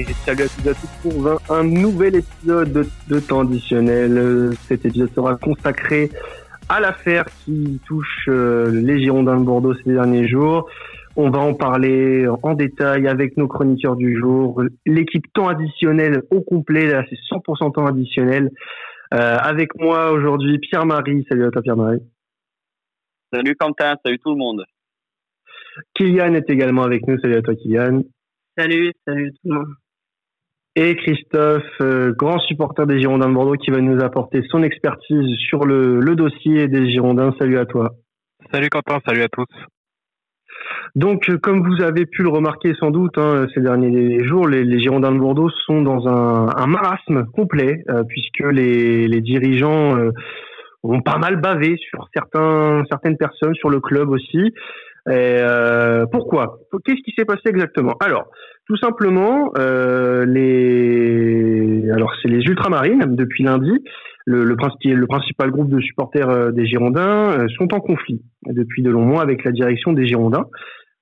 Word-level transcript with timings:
Et 0.00 0.14
salut 0.24 0.44
à 0.44 0.48
tous 0.48 0.66
et 0.66 0.70
à 0.70 0.74
tous 0.74 1.10
pour 1.10 1.54
un, 1.54 1.62
nouvel 1.62 2.16
épisode 2.16 2.86
de, 3.08 3.20
temps 3.20 3.40
additionnel. 3.40 4.52
Cet 4.62 4.86
épisode 4.86 5.12
sera 5.14 5.36
consacré 5.36 6.08
à 6.70 6.80
l'affaire 6.80 7.26
qui 7.44 7.78
touche 7.86 8.26
euh, 8.28 8.70
les 8.70 8.98
Girondins 9.00 9.38
de 9.38 9.44
Bordeaux 9.44 9.74
ces 9.74 9.92
derniers 9.92 10.26
jours. 10.26 10.70
On 11.16 11.28
va 11.28 11.40
en 11.40 11.52
parler 11.52 12.26
en 12.42 12.54
détail 12.54 13.08
avec 13.08 13.36
nos 13.36 13.46
chroniqueurs 13.46 13.96
du 13.96 14.18
jour. 14.18 14.62
L'équipe 14.86 15.30
temps 15.34 15.48
additionnel 15.48 16.22
au 16.30 16.40
complet, 16.40 16.86
là 16.86 17.04
c'est 17.10 17.18
100% 17.30 17.74
temps 17.74 17.84
additionnel. 17.84 18.50
Euh, 19.12 19.36
avec 19.36 19.74
moi 19.78 20.12
aujourd'hui 20.12 20.58
Pierre-Marie. 20.60 21.26
Salut 21.28 21.44
à 21.44 21.50
toi 21.50 21.60
Pierre-Marie. 21.60 22.00
Salut 23.34 23.54
Quentin, 23.54 23.96
salut 24.02 24.18
tout 24.18 24.30
le 24.30 24.38
monde. 24.38 24.64
Kylian 25.94 26.32
est 26.32 26.48
également 26.48 26.84
avec 26.84 27.06
nous. 27.06 27.20
Salut 27.20 27.36
à 27.36 27.42
toi 27.42 27.54
Kylian. 27.54 28.02
Salut, 28.56 28.92
salut 29.06 29.32
tout 29.32 29.38
le 29.44 29.54
monde. 29.56 29.74
Et 30.76 30.94
Christophe, 30.94 31.64
euh, 31.80 32.12
grand 32.12 32.38
supporter 32.38 32.86
des 32.86 33.00
Girondins 33.00 33.28
de 33.28 33.34
Bordeaux, 33.34 33.56
qui 33.56 33.72
va 33.72 33.80
nous 33.80 34.00
apporter 34.04 34.42
son 34.50 34.62
expertise 34.62 35.36
sur 35.48 35.64
le, 35.64 36.00
dossier 36.14 36.68
des 36.68 36.88
Girondins. 36.92 37.34
Salut 37.40 37.58
à 37.58 37.66
toi. 37.66 37.90
Salut 38.52 38.68
Quentin, 38.68 39.00
salut 39.04 39.22
à 39.22 39.28
tous. 39.28 39.46
Donc, 40.94 41.28
euh, 41.28 41.38
comme 41.38 41.66
vous 41.66 41.82
avez 41.82 42.06
pu 42.06 42.22
le 42.22 42.28
remarquer 42.28 42.74
sans 42.78 42.92
doute 42.92 43.18
hein, 43.18 43.46
ces 43.52 43.60
derniers 43.60 44.24
jours, 44.24 44.46
les, 44.46 44.78
Girondins 44.78 45.10
de 45.10 45.18
Bordeaux 45.18 45.50
sont 45.66 45.82
dans 45.82 46.06
un, 46.06 46.66
marasme 46.68 47.24
complet, 47.32 47.82
euh, 47.88 48.04
puisque 48.04 48.52
les, 48.52 49.20
dirigeants 49.20 49.98
ont 50.84 51.00
pas 51.00 51.18
mal 51.18 51.40
bavé 51.40 51.76
sur 51.78 52.08
certains, 52.14 52.84
certaines 52.88 53.16
personnes, 53.16 53.56
sur 53.56 53.70
le 53.70 53.80
club 53.80 54.08
aussi. 54.08 54.54
Et, 55.10 55.40
pourquoi? 56.12 56.60
Qu'est-ce 56.84 57.02
qui 57.02 57.12
s'est 57.18 57.24
passé 57.24 57.42
exactement? 57.46 57.94
Alors, 57.98 58.28
tout 58.70 58.76
simplement, 58.76 59.50
euh, 59.58 60.24
les 60.26 61.90
alors 61.90 62.14
c'est 62.22 62.28
les 62.28 62.44
ultramarines 62.44 63.16
depuis 63.16 63.42
lundi. 63.42 63.72
Le, 64.26 64.44
le, 64.44 64.54
principal 64.54 65.50
groupe 65.50 65.70
de 65.70 65.80
supporters 65.80 66.28
euh, 66.28 66.52
des 66.52 66.66
Girondins 66.66 67.32
euh, 67.32 67.48
sont 67.58 67.74
en 67.74 67.80
conflit 67.80 68.22
depuis 68.46 68.82
de 68.84 68.90
longs 68.90 69.06
mois 69.06 69.22
avec 69.22 69.42
la 69.42 69.50
direction 69.50 69.92
des 69.92 70.06
Girondins. 70.06 70.46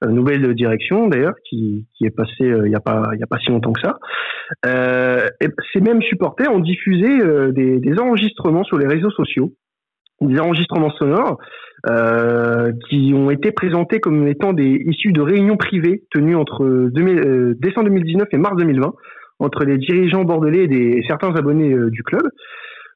nouvelle 0.02 0.54
direction 0.54 1.08
d'ailleurs 1.08 1.34
qui, 1.46 1.86
qui 1.98 2.06
est 2.06 2.10
passée 2.10 2.46
il 2.46 2.70
n'y 2.70 2.74
a 2.74 2.80
pas 2.80 3.02
a 3.02 3.26
pas 3.26 3.38
si 3.38 3.50
longtemps 3.50 3.74
que 3.74 3.82
ça. 3.82 3.98
et 4.64 5.48
ces 5.74 5.80
mêmes 5.82 6.00
supporters 6.00 6.50
ont 6.50 6.60
diffusé 6.60 7.06
des 7.52 7.98
enregistrements 8.00 8.64
sur 8.64 8.78
les 8.78 8.86
réseaux 8.86 9.10
sociaux 9.10 9.52
des 10.20 10.38
enregistrements 10.40 10.90
sonores 10.92 11.38
euh, 11.88 12.72
qui 12.88 13.12
ont 13.14 13.30
été 13.30 13.52
présentés 13.52 14.00
comme 14.00 14.26
étant 14.26 14.52
des 14.52 14.82
issus 14.86 15.12
de 15.12 15.20
réunions 15.20 15.56
privées 15.56 16.02
tenues 16.12 16.34
entre 16.34 16.64
euh, 16.64 17.54
décembre 17.60 17.88
2019 17.88 18.26
et 18.32 18.36
mars 18.36 18.56
2020 18.56 18.94
entre 19.38 19.64
les 19.64 19.78
dirigeants 19.78 20.24
bordelais 20.24 20.64
et, 20.64 20.66
des, 20.66 21.04
certains 21.06 21.32
abonnés 21.36 21.72
euh, 21.72 21.88
du 21.90 22.02
club. 22.02 22.22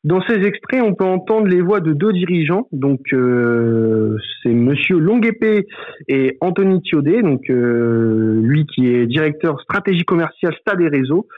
Dans 0.03 0.21
ces 0.23 0.35
extraits, 0.35 0.83
on 0.83 0.95
peut 0.95 1.05
entendre 1.05 1.47
les 1.47 1.61
voix 1.61 1.79
de 1.79 1.93
deux 1.93 2.13
dirigeants, 2.13 2.67
donc 2.73 3.03
c'est 3.07 4.53
Monsieur 4.53 4.99
Longuepé 4.99 5.69
et 6.09 6.39
Anthony 6.41 6.83
Thiodet, 6.83 7.23
donc 7.23 7.43
lui 7.49 8.67
qui 8.67 8.93
est 8.93 9.07
directeur 9.07 9.61
stratégie 9.61 10.03
commerciale 10.03 10.57
Stade 10.61 10.81
et 10.81 10.89
Réseau, 10.89 11.29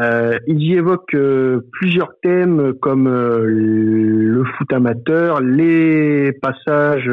euh, 0.00 0.38
il 0.46 0.62
y 0.62 0.74
évoque 0.74 1.14
euh, 1.14 1.60
plusieurs 1.72 2.12
thèmes 2.22 2.74
comme 2.74 3.08
euh, 3.08 3.44
le 3.44 4.44
foot 4.44 4.72
amateur, 4.72 5.40
les 5.40 6.32
passages 6.40 7.10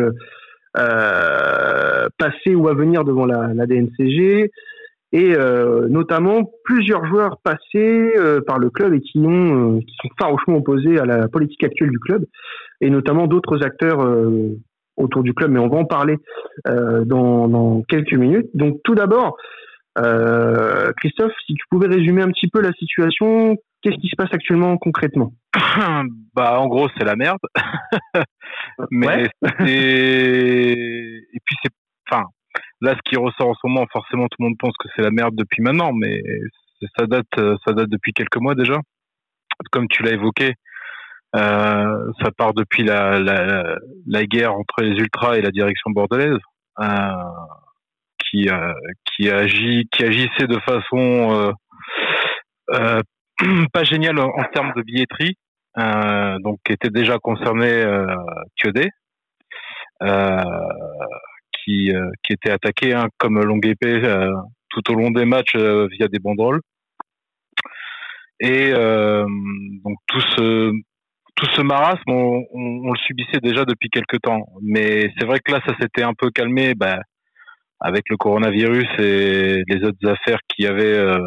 passés 2.18 2.54
ou 2.54 2.68
à 2.68 2.74
venir 2.74 3.06
devant 3.06 3.26
la, 3.26 3.54
la 3.54 3.66
DNCG, 3.66 4.52
et 5.14 5.34
notamment 5.88 6.52
plusieurs 6.66 7.06
joueurs 7.06 7.38
passés 7.42 8.14
par 8.46 8.60
le 8.60 8.70
club 8.70 8.94
et 8.94 9.00
qui 9.00 9.20
ont 9.20 9.80
qui 9.80 9.96
sont 10.02 10.10
farouchement 10.20 10.58
opposés 10.58 11.00
à 11.00 11.06
la 11.06 11.30
politique 11.30 11.64
actuelle 11.64 11.92
du 11.92 12.00
club, 12.00 12.26
et 12.82 12.90
notamment 12.90 13.28
d'autres 13.28 13.64
acteurs 13.64 14.06
autour 14.98 15.24
du 15.24 15.34
club. 15.34 15.52
Mais 15.52 15.60
on 15.60 15.70
va 15.70 15.78
en 15.78 15.86
parler 15.86 16.18
dans, 16.66 17.48
dans 17.48 17.82
quelques 17.84 18.16
minutes. 18.16 18.50
Donc 18.54 18.82
tout 18.84 18.96
d'abord. 18.96 19.38
Euh, 19.98 20.92
Christophe, 20.98 21.34
si 21.46 21.54
tu 21.54 21.64
pouvais 21.70 21.88
résumer 21.88 22.22
un 22.22 22.30
petit 22.30 22.48
peu 22.48 22.62
la 22.62 22.74
situation, 22.74 23.58
qu'est-ce 23.82 23.98
qui 23.98 24.10
se 24.10 24.16
passe 24.16 24.34
actuellement 24.34 24.78
concrètement? 24.78 25.34
Bah, 26.36 26.60
en 26.60 26.68
gros, 26.68 26.90
c'est 26.98 27.06
la 27.06 27.16
merde. 27.16 27.40
Mais 28.92 29.30
et 29.62 31.40
puis 31.46 31.56
c'est, 31.64 31.72
enfin, 32.10 32.26
là, 32.82 32.94
ce 32.96 33.10
qui 33.10 33.18
ressort 33.18 33.50
en 33.50 33.54
ce 33.54 33.68
moment, 33.68 33.86
forcément, 33.92 34.28
tout 34.28 34.38
le 34.40 34.46
monde 34.46 34.58
pense 34.60 34.76
que 34.78 34.90
c'est 34.96 35.02
la 35.02 35.12
merde 35.12 35.36
depuis 35.36 35.62
maintenant, 35.62 35.92
mais 35.94 36.22
ça 36.98 37.08
date, 37.08 37.26
ça 37.66 37.74
date 37.74 37.90
depuis 37.90 38.12
quelques 38.12 38.38
mois 38.38 38.56
déjà. 38.56 38.80
Comme 39.72 39.88
tu 39.88 40.04
l'as 40.04 40.12
évoqué, 40.12 40.56
euh, 41.36 42.12
ça 42.22 42.32
part 42.32 42.54
depuis 42.54 42.84
la, 42.84 43.20
la, 43.20 43.78
la, 44.08 44.26
guerre 44.26 44.54
entre 44.54 44.82
les 44.82 44.98
ultras 44.98 45.36
et 45.38 45.42
la 45.42 45.52
direction 45.52 45.92
bordelaise. 45.92 46.40
Euh, 46.80 46.86
qui 48.36 48.50
euh, 48.50 48.74
qui 49.06 49.30
agit 49.30 49.88
qui 49.92 50.04
agissait 50.04 50.48
de 50.48 50.60
façon 50.60 51.32
euh, 51.32 51.52
euh, 52.72 53.02
pas 53.74 53.84
géniale 53.84 54.20
en, 54.20 54.44
termes 54.54 54.74
de 54.76 54.82
billetterie, 54.82 55.38
donc 55.78 56.60
qui 56.66 56.74
était 56.74 56.90
déjà 56.90 57.18
concerné 57.20 57.70
euh, 57.70 58.16
qui 61.64 61.92
qui 62.24 62.34
était 62.34 62.52
attaqué 62.52 62.94
hein, 62.94 63.08
comme 63.18 63.42
longue 63.42 63.66
épée 63.66 64.02
tout 64.70 64.92
au 64.92 64.96
long 64.96 65.12
des 65.12 65.26
matchs 65.26 65.56
via 65.56 66.08
des 66.08 66.20
banderoles. 66.20 66.62
Et 68.40 68.72
donc 68.74 69.98
tout 70.08 70.22
ce 70.22 70.72
tout 71.36 71.48
ce 71.54 71.62
marasme, 71.62 72.10
on, 72.10 72.92
le 72.94 72.98
subissait 73.00 73.42
déjà 73.42 73.66
depuis 73.66 73.90
quelques 73.90 74.22
temps. 74.22 74.46
Mais 74.62 75.12
c'est 75.18 75.26
vrai 75.26 75.40
que 75.44 75.52
là, 75.52 75.60
ça 75.68 75.76
s'était 75.82 76.04
un 76.04 76.14
peu 76.14 76.30
calmé. 76.30 76.76
Ben, 76.76 77.02
avec 77.80 78.04
le 78.10 78.18
coronavirus 78.18 78.88
et 79.00 79.64
les 79.68 79.84
autres 79.84 80.08
affaires 80.08 80.40
qu'il 80.48 80.66
y 80.66 80.68
avait 80.68 80.98
euh, 80.98 81.20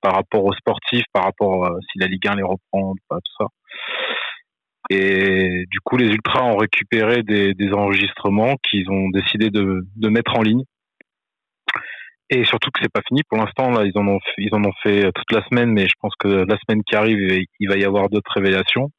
par 0.00 0.14
rapport 0.14 0.44
aux 0.44 0.54
sportifs, 0.54 1.04
par 1.12 1.24
rapport 1.24 1.66
à 1.66 1.70
euh, 1.70 1.78
si 1.90 1.98
la 1.98 2.06
Ligue 2.06 2.26
1 2.26 2.36
les 2.36 2.42
reprend, 2.42 2.94
tout 3.10 3.18
ça. 3.38 3.46
Et 4.90 5.64
du 5.70 5.80
coup, 5.80 5.98
les 5.98 6.06
ultras 6.06 6.44
ont 6.44 6.56
récupéré 6.56 7.22
des, 7.22 7.52
des 7.52 7.72
enregistrements 7.72 8.54
qu'ils 8.68 8.90
ont 8.90 9.10
décidé 9.10 9.50
de, 9.50 9.86
de, 9.96 10.08
mettre 10.08 10.34
en 10.34 10.42
ligne. 10.42 10.62
Et 12.30 12.44
surtout 12.44 12.70
que 12.70 12.80
c'est 12.82 12.92
pas 12.92 13.02
fini 13.06 13.22
pour 13.28 13.38
l'instant. 13.38 13.70
Là, 13.70 13.84
ils 13.84 13.98
en 13.98 14.06
ont 14.06 14.20
ils 14.38 14.54
en 14.54 14.64
ont 14.64 14.72
fait 14.82 15.10
toute 15.12 15.32
la 15.32 15.46
semaine, 15.48 15.72
mais 15.72 15.86
je 15.86 15.94
pense 16.00 16.14
que 16.18 16.28
la 16.28 16.56
semaine 16.58 16.82
qui 16.84 16.96
arrive, 16.96 17.44
il 17.60 17.68
va 17.68 17.76
y 17.76 17.84
avoir 17.84 18.08
d'autres 18.08 18.32
révélations. 18.34 18.90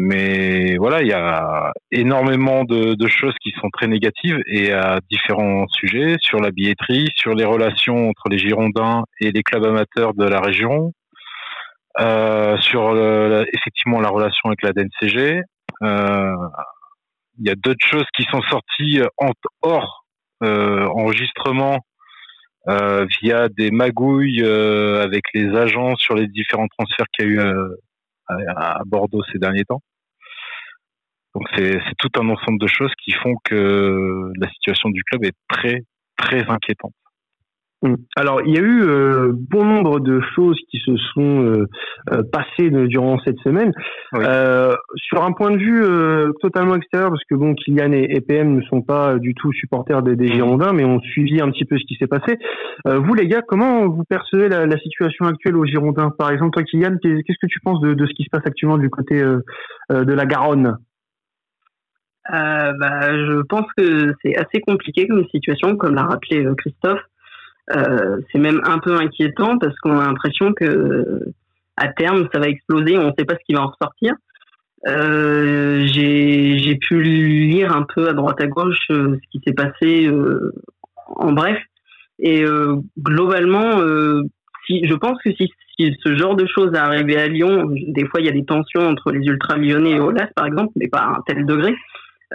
Mais 0.00 0.76
voilà, 0.76 1.02
il 1.02 1.08
y 1.08 1.12
a 1.12 1.72
énormément 1.90 2.64
de, 2.64 2.94
de, 2.94 3.08
choses 3.08 3.34
qui 3.42 3.52
sont 3.60 3.68
très 3.70 3.88
négatives 3.88 4.40
et 4.46 4.72
à 4.72 5.00
différents 5.10 5.66
sujets 5.68 6.16
sur 6.20 6.40
la 6.40 6.50
billetterie, 6.50 7.08
sur 7.16 7.34
les 7.34 7.44
relations 7.44 8.08
entre 8.08 8.28
les 8.30 8.38
Girondins 8.38 9.04
et 9.20 9.32
les 9.32 9.42
clubs 9.42 9.64
amateurs 9.64 10.14
de 10.14 10.24
la 10.24 10.40
région, 10.40 10.92
euh, 12.00 12.56
sur 12.58 12.92
le, 12.94 13.44
effectivement 13.52 14.00
la 14.00 14.10
relation 14.10 14.50
avec 14.50 14.62
la 14.62 14.72
DNCG. 14.72 15.42
Euh, 15.82 16.32
il 17.40 17.46
y 17.46 17.50
a 17.50 17.54
d'autres 17.56 17.86
choses 17.86 18.06
qui 18.14 18.24
sont 18.30 18.42
sorties 18.42 19.00
en, 19.16 19.30
hors 19.62 20.04
euh, 20.44 20.86
enregistrement 20.86 21.80
euh, 22.68 23.06
via 23.20 23.48
des 23.48 23.70
magouilles 23.70 24.42
euh, 24.42 25.02
avec 25.02 25.24
les 25.32 25.56
agents 25.56 25.96
sur 25.96 26.14
les 26.14 26.26
différents 26.26 26.68
transferts 26.68 27.06
qu'il 27.12 27.26
y 27.26 27.28
a 27.28 27.30
eu 27.32 27.38
euh, 27.40 27.68
à 28.28 28.82
Bordeaux 28.84 29.22
ces 29.32 29.38
derniers 29.38 29.64
temps. 29.64 29.80
Donc 31.38 31.46
c'est 31.56 31.78
tout 31.98 32.20
un 32.20 32.28
ensemble 32.30 32.58
de 32.58 32.66
choses 32.66 32.90
qui 33.04 33.12
font 33.12 33.36
que 33.44 34.32
la 34.40 34.48
situation 34.48 34.90
du 34.90 35.04
club 35.04 35.24
est 35.24 35.36
très 35.48 35.84
très 36.16 36.44
inquiétante. 36.48 36.92
Hum. 37.82 37.96
Alors, 38.16 38.40
il 38.44 38.52
y 38.52 38.58
a 38.58 38.60
eu 38.60 38.82
euh, 38.82 39.32
bon 39.32 39.64
nombre 39.64 40.00
de 40.00 40.20
choses 40.34 40.58
qui 40.68 40.78
se 40.78 40.96
sont 41.14 41.44
euh, 41.44 41.68
euh, 42.12 42.22
passées 42.32 42.70
durant 42.70 43.20
cette 43.20 43.38
semaine. 43.44 43.72
sur 44.96 45.22
un 45.22 45.30
point 45.30 45.52
de 45.52 45.58
vue 45.58 46.32
totalement 46.40 46.74
extérieur, 46.74 47.10
parce 47.10 47.22
que 47.30 47.36
bon, 47.36 47.54
Kylian 47.54 47.92
et, 47.92 48.20
PM 48.20 48.56
ne 48.56 48.62
sont 48.62 48.82
pas 48.82 49.16
du 49.20 49.32
tout 49.34 49.52
supporters 49.52 50.02
des, 50.02 50.16
des, 50.16 50.26
Girondins, 50.26 50.72
mais 50.72 50.84
ont 50.84 51.00
suivi 51.00 51.40
un 51.40 51.52
petit 51.52 51.64
peu 51.64 51.78
ce 51.78 51.84
qui 51.86 51.94
s'est 51.94 52.08
passé. 52.08 52.36
vous, 52.84 53.14
les 53.14 53.28
gars, 53.28 53.42
comment 53.46 53.86
vous 53.86 54.02
percevez 54.02 54.48
la, 54.48 54.66
la, 54.66 54.78
situation 54.78 55.26
actuelle 55.26 55.56
aux 55.56 55.64
Girondins? 55.64 56.10
Par 56.18 56.32
exemple, 56.32 56.50
toi, 56.50 56.64
Kylian, 56.64 56.96
qu'est-ce 57.00 57.38
que 57.40 57.46
tu 57.46 57.60
penses 57.60 57.80
de, 57.80 57.94
de, 57.94 58.06
ce 58.06 58.12
qui 58.14 58.24
se 58.24 58.30
passe 58.32 58.44
actuellement 58.44 58.78
du 58.78 58.90
côté 58.90 59.22
de 59.22 60.12
la 60.12 60.26
Garonne? 60.26 60.78
Euh, 62.30 62.72
bah, 62.78 63.16
je 63.16 63.42
pense 63.42 63.66
que 63.76 64.14
c'est 64.22 64.36
assez 64.36 64.60
compliqué 64.60 65.08
comme 65.08 65.26
situation, 65.28 65.76
comme 65.76 65.94
l'a 65.94 66.04
rappelé 66.04 66.44
euh, 66.44 66.54
Christophe. 66.54 67.00
Euh, 67.74 68.18
c'est 68.30 68.38
même 68.38 68.60
un 68.64 68.78
peu 68.78 68.96
inquiétant 68.96 69.58
parce 69.58 69.78
qu'on 69.80 69.98
a 69.98 70.06
l'impression 70.06 70.52
que 70.52 71.20
à 71.76 71.88
terme 71.88 72.28
ça 72.32 72.40
va 72.40 72.48
exploser, 72.48 72.98
on 72.98 73.08
ne 73.08 73.12
sait 73.18 73.24
pas 73.24 73.34
ce 73.34 73.44
qui 73.46 73.54
va 73.54 73.62
en 73.62 73.68
ressortir. 73.68 74.14
Euh, 74.86 75.86
j'ai 75.86 76.76
pu 76.76 77.02
lire 77.02 77.74
un 77.74 77.84
peu 77.94 78.08
à 78.08 78.12
droite 78.12 78.40
à 78.40 78.46
gauche 78.46 78.78
ce 78.88 79.18
qui 79.30 79.40
s'est 79.46 79.54
passé 79.54 80.10
en 81.06 81.32
bref. 81.32 81.58
Et 82.20 82.44
globalement, 82.98 83.82
si, 84.66 84.86
je 84.86 84.94
pense 84.94 85.18
que 85.22 85.32
si, 85.32 85.50
si, 85.78 85.94
ce 86.02 86.16
genre 86.16 86.36
de 86.36 86.46
choses 86.46 86.74
arrivait 86.74 87.20
à 87.20 87.28
Lyon, 87.28 87.70
des 87.88 88.06
fois 88.06 88.20
il 88.20 88.26
y 88.26 88.30
a 88.30 88.32
des 88.32 88.44
tensions 88.44 88.86
entre 88.86 89.12
les 89.12 89.24
ultras 89.26 89.56
lyonnais 89.56 89.92
et 89.92 90.00
Olas 90.00 90.28
par 90.34 90.46
exemple, 90.46 90.72
mais 90.76 90.88
pas 90.88 91.00
à 91.00 91.08
un 91.08 91.22
tel 91.26 91.44
degré. 91.44 91.74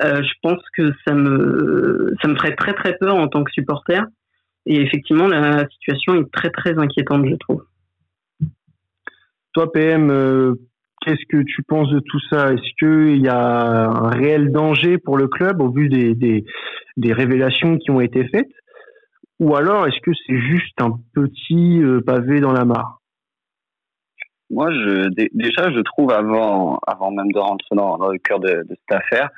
Je 0.01 0.33
pense 0.41 0.61
que 0.75 0.91
ça 1.05 1.13
me 1.13 2.13
ça 2.21 2.27
me 2.27 2.35
ferait 2.35 2.55
très 2.55 2.73
très 2.73 2.97
peur 2.97 3.15
en 3.15 3.27
tant 3.27 3.43
que 3.43 3.51
supporter. 3.51 4.03
Et 4.65 4.81
effectivement, 4.81 5.27
la 5.27 5.67
situation 5.67 6.15
est 6.15 6.31
très 6.31 6.49
très 6.49 6.77
inquiétante, 6.77 7.25
je 7.27 7.35
trouve. 7.35 7.65
Toi, 9.53 9.71
PM, 9.71 10.09
euh, 10.09 10.55
qu'est-ce 11.01 11.25
que 11.29 11.43
tu 11.43 11.63
penses 11.63 11.89
de 11.89 11.99
tout 11.99 12.19
ça? 12.31 12.53
Est-ce 12.53 12.73
qu'il 12.79 13.21
y 13.21 13.27
a 13.27 13.89
un 13.89 14.09
réel 14.09 14.51
danger 14.51 14.97
pour 14.97 15.17
le 15.17 15.27
club 15.27 15.61
au 15.61 15.69
vu 15.69 15.89
des, 15.89 16.15
des, 16.15 16.45
des 16.97 17.13
révélations 17.13 17.77
qui 17.77 17.91
ont 17.91 18.01
été 18.01 18.27
faites? 18.29 18.49
Ou 19.39 19.55
alors 19.55 19.85
est-ce 19.85 19.99
que 20.01 20.11
c'est 20.25 20.39
juste 20.39 20.79
un 20.79 20.97
petit 21.13 21.83
euh, 21.83 22.01
pavé 22.01 22.39
dans 22.39 22.53
la 22.53 22.65
mare? 22.65 22.99
Moi, 24.49 24.71
je, 24.71 25.09
déjà, 25.33 25.71
je 25.71 25.81
trouve 25.81 26.11
avant, 26.11 26.79
avant 26.87 27.11
même 27.11 27.31
de 27.31 27.39
rentrer 27.39 27.75
dans, 27.75 27.97
le 28.09 28.19
cœur 28.19 28.39
de, 28.39 28.49
de 28.49 28.67
cette 28.69 28.97
affaire, 28.97 29.29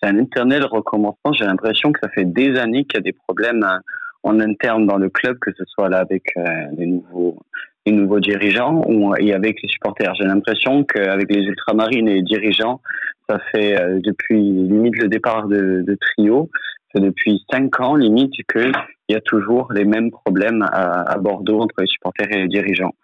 c'est 0.00 0.08
un 0.08 0.18
éternel 0.18 0.64
recommencement. 0.64 1.32
J'ai 1.32 1.44
l'impression 1.44 1.92
que 1.92 2.00
ça 2.02 2.08
fait 2.08 2.24
des 2.24 2.56
années 2.56 2.84
qu'il 2.84 2.98
y 2.98 2.98
a 2.98 3.02
des 3.02 3.12
problèmes 3.12 3.62
hein, 3.62 3.80
en 4.22 4.40
interne 4.40 4.86
dans 4.86 4.96
le 4.96 5.08
club, 5.08 5.38
que 5.40 5.50
ce 5.56 5.64
soit 5.66 5.88
là 5.88 5.98
avec 5.98 6.24
euh, 6.36 6.42
les 6.76 6.86
nouveaux 6.86 7.38
les 7.86 7.92
nouveaux 7.92 8.20
dirigeants 8.20 8.82
ou 8.86 9.14
et 9.16 9.32
avec 9.32 9.62
les 9.62 9.68
supporters. 9.68 10.14
J'ai 10.16 10.24
l'impression 10.24 10.84
qu'avec 10.84 11.32
les 11.32 11.42
ultramarines 11.42 12.08
et 12.08 12.16
les 12.16 12.22
dirigeants, 12.22 12.80
ça 13.28 13.38
fait 13.50 13.80
euh, 13.80 14.00
depuis 14.02 14.42
limite 14.42 14.98
le 14.98 15.08
départ 15.08 15.48
de, 15.48 15.82
de 15.86 15.98
Trio, 16.00 16.50
c'est 16.92 17.02
depuis 17.02 17.44
cinq 17.50 17.80
ans 17.80 17.94
limite 17.96 18.32
qu'il 18.50 18.72
y 19.08 19.14
a 19.14 19.20
toujours 19.20 19.72
les 19.72 19.84
mêmes 19.84 20.10
problèmes 20.10 20.66
à, 20.72 21.16
Bordeaux 21.18 21.60
entre 21.60 21.74
les 21.80 21.86
supporters 21.86 22.28
et 22.30 22.42
les 22.42 22.48
dirigeants. 22.48 22.94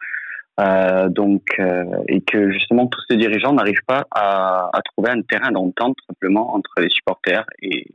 Euh, 0.61 1.09
donc 1.09 1.43
euh, 1.59 1.85
et 2.07 2.21
que 2.21 2.53
justement 2.53 2.87
tous 2.87 3.01
ces 3.11 3.17
dirigeants 3.17 3.53
n'arrivent 3.55 3.85
pas 3.89 4.05
à, 4.13 4.71
à, 4.73 4.83
trouver 4.83 5.11
un 5.11 5.21
terrain 5.23 5.51
d'entente 5.51 5.97
simplement 6.09 6.55
entre 6.55 6.71
les 6.79 6.91
supporters 6.91 7.45
et, 7.61 7.89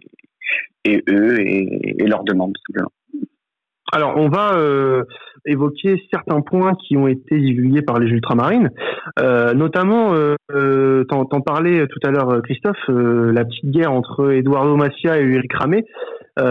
et 0.84 1.02
eux 1.08 1.40
et, 1.40 2.04
et 2.04 2.06
leurs 2.06 2.26
demandes 2.26 2.54
simplement. 2.68 2.92
Alors, 3.92 4.18
on 4.18 4.30
va 4.30 4.54
euh, 4.54 5.04
évoquer 5.46 6.02
certains 6.14 6.42
points 6.42 6.76
qui 6.76 6.96
ont 6.96 7.08
été 7.08 7.40
divulgués 7.40 7.82
par 7.82 8.00
les 8.00 8.08
ultramarines, 8.08 8.70
euh, 9.20 9.54
notamment, 9.54 10.14
euh, 10.14 10.36
euh 10.52 11.04
t'en, 11.06 11.26
parlais 11.42 11.88
tout 11.88 12.00
à 12.04 12.12
l'heure, 12.12 12.42
Christophe, 12.44 12.88
la 12.88 13.46
petite 13.46 13.72
guerre 13.72 13.92
entre 13.92 14.32
Eduardo 14.32 14.76
Massia 14.76 15.20
et 15.20 15.24
Eric 15.24 15.52
Ramé 15.54 15.86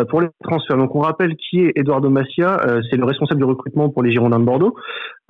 pour 0.09 0.21
les 0.21 0.29
transferts. 0.43 0.77
Donc, 0.77 0.95
on 0.95 1.01
rappelle 1.01 1.35
qui 1.37 1.61
est 1.61 1.73
Eduardo 1.77 2.11
Massia, 2.11 2.61
c'est 2.91 2.97
le 2.97 3.05
responsable 3.05 3.41
du 3.41 3.45
recrutement 3.45 3.89
pour 3.89 4.03
les 4.03 4.13
Girondins 4.13 4.41
de 4.41 4.45
Bordeaux. 4.45 4.77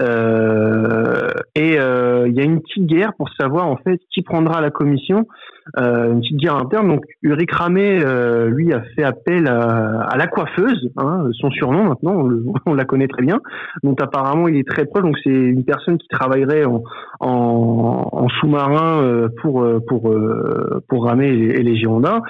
et 0.01 1.75
il 1.75 2.35
y 2.35 2.41
a 2.41 2.45
une 2.45 2.61
petite 2.61 2.87
guerre 2.87 3.13
pour 3.17 3.29
savoir 3.39 3.67
en 3.67 3.77
fait 3.77 4.01
qui 4.13 4.23
prendra 4.23 4.61
la 4.61 4.71
commission 4.71 5.27
euh, 5.77 6.13
une 6.13 6.21
petite 6.21 6.37
guerre 6.39 6.57
interne. 6.57 6.89
Donc 6.89 7.05
Ulrich 7.23 7.53
Ramé, 7.53 8.01
euh, 8.03 8.49
lui, 8.49 8.73
a 8.73 8.83
fait 8.97 9.03
appel 9.03 9.47
à, 9.49 10.17
la 10.17 10.27
coiffeuse, 10.27 10.91
hein, 10.97 11.29
son 11.33 11.51
surnom 11.51 11.85
maintenant, 11.85 12.29
on, 12.67 12.75
la 12.75 12.85
connaît 12.85 13.09
très 13.09 13.23
bien. 13.23 13.41
Donc 13.83 14.01
apparemment, 14.03 14.49
il 14.49 14.57
est 14.57 14.69
très 14.69 14.87
proche. 14.87 15.03
Donc 15.03 15.17
c'est 15.23 15.31
une 15.31 15.65
personne 15.65 15.99
qui 15.99 16.09
travaillerait 16.09 16.65
en, 16.65 16.83
en, 17.21 18.29
sous-marin 18.41 19.03
euh, 19.03 19.29
pour 19.43 19.67
pour 19.87 20.15
pour 20.89 21.05
Ramé 21.05 21.29
et, 21.29 21.63
les 21.63 21.77
Girondins, 21.77 22.21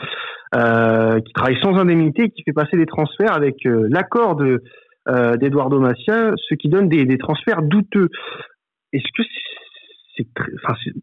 qui 0.52 1.32
travaille 1.32 1.58
sans 1.62 1.76
indemnité, 1.76 2.24
et 2.24 2.30
qui 2.30 2.42
fait 2.42 2.52
passer 2.52 2.76
des 2.76 2.86
transferts 2.86 3.34
avec 3.34 3.56
l'accord 3.64 4.36
de 4.36 4.62
d'Eduardo 5.06 5.80
Massia, 5.80 6.32
ce 6.36 6.54
qui 6.54 6.68
donne 6.68 6.88
des, 6.88 7.06
des 7.06 7.16
transferts 7.16 7.62
douteux. 7.62 8.10
Est-ce 8.92 9.04
que 9.16 9.22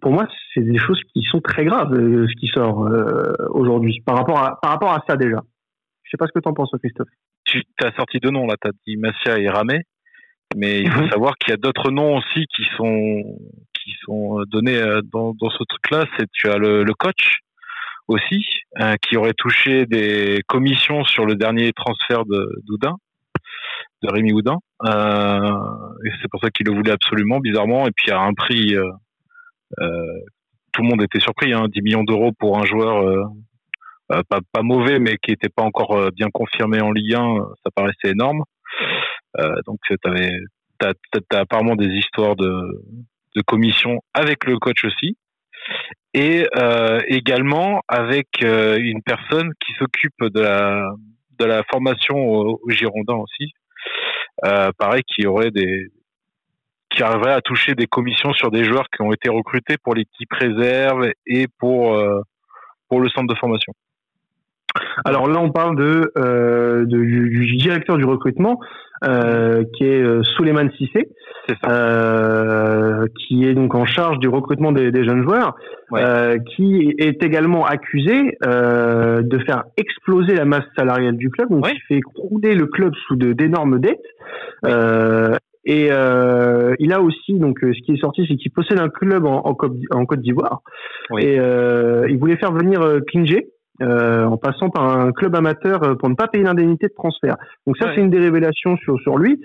pour 0.01 0.11
moi, 0.11 0.27
c'est 0.53 0.61
des 0.61 0.77
choses 0.77 0.99
qui 1.13 1.21
sont 1.23 1.41
très 1.41 1.65
graves, 1.65 1.93
euh, 1.93 2.27
ce 2.27 2.35
qui 2.39 2.47
sort 2.47 2.85
euh, 2.85 3.33
aujourd'hui, 3.49 4.01
par 4.05 4.15
rapport 4.15 4.39
à, 4.39 4.59
par 4.61 4.71
rapport 4.71 4.91
à 4.91 5.03
ça 5.07 5.15
déjà. 5.15 5.41
Je 6.03 6.11
sais 6.11 6.17
pas 6.17 6.27
ce 6.27 6.31
que 6.31 6.39
tu 6.39 6.49
en 6.49 6.53
penses, 6.53 6.71
Christophe. 6.79 7.09
Tu 7.45 7.61
as 7.83 7.91
sorti 7.95 8.19
deux 8.19 8.31
noms 8.31 8.47
là, 8.47 8.55
tu 8.61 8.67
as 8.67 8.71
dit 8.85 8.97
Massia 8.97 9.39
et 9.39 9.49
Ramé, 9.49 9.81
mais 10.55 10.81
il 10.81 10.91
faut 10.91 11.03
mhm. 11.03 11.09
savoir 11.09 11.37
qu'il 11.37 11.51
y 11.51 11.53
a 11.53 11.57
d'autres 11.57 11.91
noms 11.91 12.17
aussi 12.17 12.45
qui 12.55 12.63
sont 12.77 13.37
qui 13.73 13.93
sont 14.03 14.39
euh, 14.39 14.45
donnés 14.45 14.79
dans, 15.11 15.33
dans 15.33 15.49
ce 15.49 15.63
truc-là. 15.63 16.05
C'est 16.17 16.27
tu 16.31 16.49
as 16.49 16.57
le, 16.57 16.83
le 16.83 16.93
coach 16.93 17.39
aussi 18.07 18.45
qui 19.01 19.17
aurait 19.17 19.33
touché 19.35 19.85
des 19.85 20.41
commissions 20.47 21.03
sur 21.05 21.25
le 21.25 21.35
dernier 21.35 21.71
transfert 21.73 22.25
de 22.25 22.61
d'Oudin 22.67 22.95
de 24.03 24.11
Rémi 24.11 24.33
Houdin. 24.33 24.57
et 24.83 26.09
c'est 26.21 26.29
pour 26.29 26.41
ça 26.41 26.49
qu'il 26.51 26.67
le 26.67 26.73
voulait 26.73 26.91
absolument, 26.91 27.39
bizarrement. 27.39 27.87
Et 27.87 27.91
puis 27.95 28.11
à 28.11 28.19
un 28.19 28.33
prix 28.33 28.75
euh, 29.79 30.19
tout 30.71 30.81
le 30.81 30.89
monde 30.89 31.01
était 31.01 31.19
surpris, 31.19 31.53
hein, 31.53 31.67
10 31.73 31.81
millions 31.81 32.03
d'euros 32.03 32.31
pour 32.37 32.59
un 32.59 32.65
joueur 32.65 33.01
euh, 33.01 33.23
euh, 34.11 34.21
pas, 34.29 34.39
pas, 34.51 34.61
mauvais, 34.61 34.99
mais 34.99 35.17
qui 35.17 35.31
n'était 35.31 35.49
pas 35.49 35.63
encore 35.63 36.11
bien 36.11 36.27
confirmé 36.31 36.81
en 36.81 36.91
Ligue 36.91 37.15
1, 37.15 37.37
ça 37.63 37.71
paraissait 37.73 38.11
énorme. 38.11 38.43
donc 39.65 39.79
tu 39.85 39.95
as, 40.81 40.93
apparemment 41.31 41.75
des 41.75 41.87
histoires 41.87 42.35
de, 42.35 42.83
de 43.35 43.41
commission 43.41 44.01
avec 44.13 44.45
le 44.45 44.57
coach 44.59 44.83
aussi 44.85 45.17
et 46.13 46.47
euh, 46.55 47.01
également 47.07 47.81
avec 47.87 48.27
une 48.41 49.01
personne 49.03 49.51
qui 49.59 49.73
s'occupe 49.73 50.21
de 50.21 50.41
la 50.41 50.91
de 51.37 51.45
la 51.45 51.63
formation 51.69 52.15
aux 52.15 52.59
au 52.63 52.69
Girondins 52.69 53.15
aussi. 53.15 53.51
Euh, 54.45 54.71
pareil, 54.77 55.03
qui 55.03 55.25
aurait 55.25 55.51
des, 55.51 55.87
qui 56.89 57.03
arriverait 57.03 57.33
à 57.33 57.41
toucher 57.41 57.75
des 57.75 57.87
commissions 57.87 58.33
sur 58.33 58.51
des 58.51 58.63
joueurs 58.63 58.89
qui 58.89 59.01
ont 59.01 59.13
été 59.13 59.29
recrutés 59.29 59.77
pour 59.77 59.95
l'équipe 59.95 60.31
réserve 60.31 61.09
et 61.25 61.47
pour 61.59 61.95
euh, 61.95 62.21
pour 62.89 62.99
le 62.99 63.09
centre 63.09 63.33
de 63.33 63.37
formation. 63.37 63.73
Alors 65.03 65.27
là, 65.27 65.39
on 65.39 65.51
parle 65.51 65.75
de, 65.75 66.11
euh, 66.17 66.85
du, 66.85 67.55
directeur 67.57 67.97
du 67.97 68.05
recrutement, 68.05 68.59
euh, 69.03 69.63
qui 69.75 69.85
est 69.85 70.01
euh, 70.01 70.23
Souleymane 70.23 70.71
Sissé, 70.77 71.09
euh, 71.67 73.05
qui 73.19 73.45
est 73.45 73.53
donc 73.53 73.75
en 73.75 73.85
charge 73.85 74.19
du 74.19 74.27
recrutement 74.27 74.71
des, 74.71 74.91
des 74.91 75.03
jeunes 75.03 75.23
joueurs, 75.23 75.55
euh, 75.93 76.37
qui 76.55 76.93
est 76.97 77.23
également 77.23 77.65
accusé 77.65 78.37
de 78.41 79.39
faire 79.45 79.63
exploser 79.77 80.35
la 80.35 80.45
masse 80.45 80.65
salariale 80.77 81.17
du 81.17 81.29
club, 81.29 81.49
donc 81.49 81.67
qui 81.67 81.79
fait 81.87 82.01
crouler 82.01 82.55
le 82.55 82.67
club 82.67 82.93
sous 83.07 83.15
d'énormes 83.15 83.79
dettes, 83.79 83.99
et 85.65 85.87
euh, 85.89 86.75
il 86.77 86.93
a 86.93 87.01
aussi 87.01 87.33
donc 87.33 87.63
euh, 87.63 87.73
ce 87.73 87.81
qui 87.81 87.93
est 87.93 87.99
sorti, 87.99 88.23
c'est 88.27 88.35
qu'il 88.35 88.51
possède 88.51 88.79
un 88.79 88.89
club 88.89 89.25
en, 89.25 89.41
en, 89.43 89.55
Côte 89.55 90.21
d'Ivoire. 90.21 90.61
Et 91.19 91.39
euh, 91.39 92.05
il 92.07 92.19
voulait 92.19 92.37
faire 92.37 92.51
venir 92.51 92.81
euh, 92.81 92.99
euh, 93.81 94.23
en 94.23 94.37
passant 94.37 94.69
par 94.69 94.83
un 94.83 95.11
club 95.11 95.35
amateur 95.35 95.83
euh, 95.83 95.95
pour 95.95 96.09
ne 96.09 96.15
pas 96.15 96.27
payer 96.27 96.43
l'indemnité 96.43 96.87
de 96.87 96.93
transfert. 96.93 97.35
Donc 97.67 97.77
ça, 97.77 97.91
c'est 97.93 98.01
une 98.01 98.09
des 98.09 98.19
révélations 98.19 98.77
sur 98.77 98.99
sur 99.01 99.17
lui. 99.17 99.41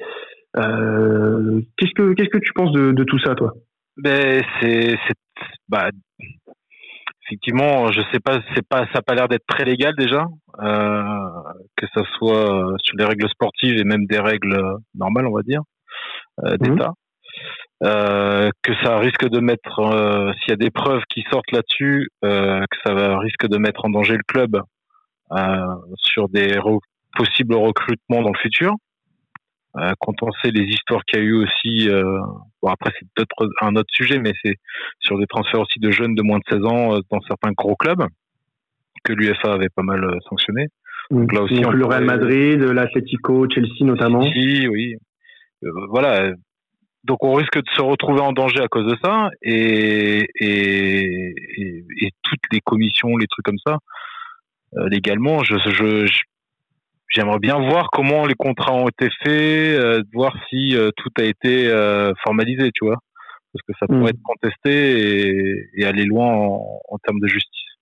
qu'est-ce 0.54 1.94
que 1.94 2.12
qu'est-ce 2.14 2.30
que 2.30 2.38
tu 2.38 2.52
penses 2.54 2.72
de, 2.72 2.92
de 2.92 3.04
tout 3.04 3.18
ça, 3.18 3.34
toi? 3.34 3.54
Ben 3.96 4.42
c'est 4.60 4.96
bah 5.68 5.90
effectivement, 7.30 7.90
je 7.92 8.00
sais 8.12 8.20
pas, 8.20 8.40
c'est 8.54 8.66
pas, 8.66 8.87
ça 8.92 8.99
a 8.99 9.02
pas 9.02 9.14
l'air 9.14 9.28
d'être 9.28 9.46
très 9.46 9.64
légal 9.64 9.94
déjà, 9.96 10.26
euh, 10.60 11.28
que 11.76 11.87
ça 11.94 12.02
soit 12.16 12.75
sur 12.82 12.96
les 12.96 13.04
règles 13.04 13.28
sportives 13.28 13.78
et 13.78 13.84
même 13.84 14.06
des 14.06 14.18
règles 14.18 14.60
normales, 14.94 15.26
on 15.26 15.34
va 15.34 15.42
dire. 15.42 15.62
Euh, 16.44 16.56
mhm. 16.60 16.78
Euh, 17.82 18.50
que 18.62 18.72
ça 18.82 18.99
risque 18.99 19.26
de 19.26 19.40
mettre, 19.40 19.78
euh, 19.78 20.32
s'il 20.34 20.50
y 20.50 20.52
a 20.52 20.56
des 20.56 20.70
preuves 20.70 21.02
qui 21.08 21.25
sortent 21.30 21.50
là-dessus, 21.50 22.08
que 22.22 22.76
ça 22.84 22.92
va, 22.92 23.18
risque 23.18 23.46
de 23.46 23.56
mettre 23.56 23.84
en 23.84 23.90
danger 23.90 24.16
le 24.16 24.22
club 24.26 24.60
sur 25.96 26.28
des 26.28 26.58
possibles 27.16 27.54
recrutements 27.54 28.22
dans 28.22 28.32
le 28.32 28.38
futur. 28.38 28.75
quand 29.75 30.22
on 30.22 30.30
sait 30.42 30.50
les 30.50 30.64
histoires 30.64 31.04
qu'il 31.04 31.20
y 31.20 31.22
a 31.22 31.25
eu 31.25 31.34
aussi, 31.34 31.88
bon 32.60 32.68
après 32.68 32.90
c'est 32.99 33.06
peut-être 33.14 33.49
un 33.62 33.76
autre 33.76 33.88
sujet, 33.92 34.18
mais 34.18 34.32
c'est 34.44 34.56
sur 34.99 35.18
des 35.18 35.26
transferts 35.26 35.60
aussi 35.60 35.78
de 35.78 35.90
jeunes 35.90 36.14
de 36.14 36.22
moins 36.22 36.38
de 36.38 36.44
16 36.50 36.64
ans 36.64 36.99
dans 37.10 37.20
certains 37.28 37.52
gros 37.52 37.76
clubs 37.76 38.04
que 39.04 39.12
l'UFA 39.12 39.52
avait 39.54 39.68
pas 39.75 39.82
mal 39.82 40.18
sanctionné. 40.28 40.66
Donc 41.10 41.32
là 41.32 41.42
aussi, 41.42 41.54
le 41.54 41.87
Real 41.87 42.04
Madrid, 42.04 42.60
l'Atlético, 42.60 43.49
Chelsea 43.50 43.84
notamment. 43.84 44.22
Chelsea, 44.22 44.68
oui. 44.68 44.94
Euh, 45.64 45.68
voilà. 45.88 46.32
Donc 47.04 47.25
on 47.25 47.35
risque 47.35 47.57
de 47.57 47.69
se 47.75 47.80
retrouver 47.80 48.21
en 48.21 48.33
danger 48.33 48.61
à 48.61 48.69
cause 48.69 48.87
de 48.87 48.97
ça 49.02 49.30
et, 49.42 50.26
et, 50.38 51.35
et, 52.02 52.11
toutes 52.23 52.40
les 52.52 52.61
commissions, 52.61 53.16
les 53.16 53.26
trucs 53.26 53.45
comme 53.45 53.59
ça, 53.66 53.78
euh, 54.76 54.88
légalement, 54.88 55.42
je, 55.42 55.57
je, 55.57 56.07
j'aimerais 57.09 57.38
bien 57.38 57.59
voir 57.59 57.88
comment 57.90 58.26
les 58.26 58.35
contrats 58.35 58.75
ont 58.75 58.88
été 58.88 59.09
faits, 59.25 59.78
euh, 59.80 60.02
voir 60.12 60.37
si 60.49 60.76
tout 60.97 61.11
a 61.19 61.25
été 61.25 61.71
formalisé, 62.23 62.71
tu 62.75 62.85
vois, 62.85 62.99
parce 63.52 63.62
que 63.66 63.73
ça 63.80 63.87
pourrait 63.87 64.12
mm. 64.12 64.16
être 64.16 64.23
contesté 64.23 65.71
et, 65.80 65.85
aller 65.87 66.04
loin 66.04 66.26
en, 66.26 66.80
en, 66.87 66.99
termes 66.99 67.21
de 67.21 67.28
justice. 67.28 67.78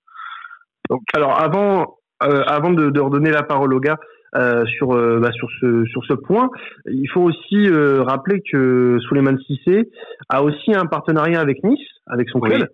Donc, 0.88 1.02
alors 1.12 1.40
avant, 1.40 1.98
avant 2.20 2.70
de, 2.70 2.90
de 2.90 3.00
redonner 3.00 3.30
la 3.30 3.42
parole 3.42 3.74
au 3.74 3.80
gars, 3.80 3.98
euh, 4.36 4.64
sur 4.66 4.92
euh, 4.92 5.20
bah, 5.20 5.32
sur 5.32 5.48
ce 5.60 5.84
sur 5.86 6.04
ce 6.04 6.12
point. 6.12 6.50
Il 6.86 7.08
faut 7.08 7.22
aussi 7.22 7.68
euh, 7.68 8.02
rappeler 8.02 8.42
que 8.50 8.98
Souleymane 9.08 9.38
Cissé 9.46 9.90
a 10.28 10.42
aussi 10.42 10.74
un 10.74 10.86
partenariat 10.86 11.40
avec 11.40 11.62
Nice, 11.64 11.80
avec 12.06 12.28
son 12.28 12.40
club, 12.40 12.68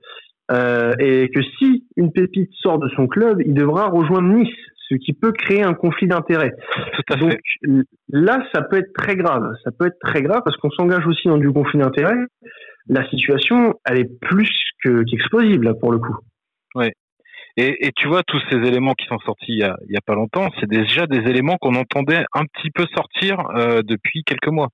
et 0.98 1.30
que 1.34 1.42
si 1.58 1.84
une 1.96 2.12
pépite 2.12 2.50
sort 2.60 2.78
de 2.78 2.88
son 2.90 3.06
club, 3.06 3.40
il 3.44 3.54
devra 3.54 3.86
rejoindre 3.86 4.28
Nice, 4.28 4.54
ce 4.88 4.96
qui 4.96 5.12
peut 5.12 5.32
créer 5.32 5.62
un 5.62 5.74
conflit 5.74 6.08
d'intérêts. 6.08 6.54
Donc 7.20 7.38
là, 8.08 8.44
ça 8.52 8.62
peut 8.62 8.78
être 8.78 8.92
très 8.92 9.16
grave. 9.16 9.54
Ça 9.62 9.70
peut 9.70 9.86
être 9.86 9.98
très 10.00 10.22
grave 10.22 10.42
parce 10.44 10.56
qu'on 10.56 10.70
s'engage 10.70 11.06
aussi 11.06 11.28
dans 11.28 11.38
du 11.38 11.50
conflit 11.52 11.78
d'intérêts. 11.78 12.18
La 12.88 13.08
situation, 13.08 13.74
elle 13.86 14.00
est 14.00 14.20
plus 14.20 14.50
qu'explosible 14.82 15.78
pour 15.78 15.92
le 15.92 15.98
coup. 15.98 16.16
Oui. 16.74 16.90
Et, 17.56 17.86
et, 17.86 17.92
tu 17.92 18.08
vois, 18.08 18.22
tous 18.24 18.40
ces 18.50 18.56
éléments 18.56 18.94
qui 18.94 19.06
sont 19.06 19.18
sortis 19.20 19.52
il 19.52 19.58
y 19.58 19.62
a, 19.62 19.76
il 19.88 19.92
y 19.92 19.96
a 19.96 20.00
pas 20.00 20.16
longtemps, 20.16 20.50
c'est 20.58 20.68
déjà 20.68 21.06
des 21.06 21.18
éléments 21.30 21.56
qu'on 21.56 21.76
entendait 21.76 22.24
un 22.34 22.44
petit 22.46 22.70
peu 22.70 22.84
sortir 22.94 23.38
euh, 23.54 23.82
depuis 23.82 24.24
quelques 24.24 24.48
mois. 24.48 24.70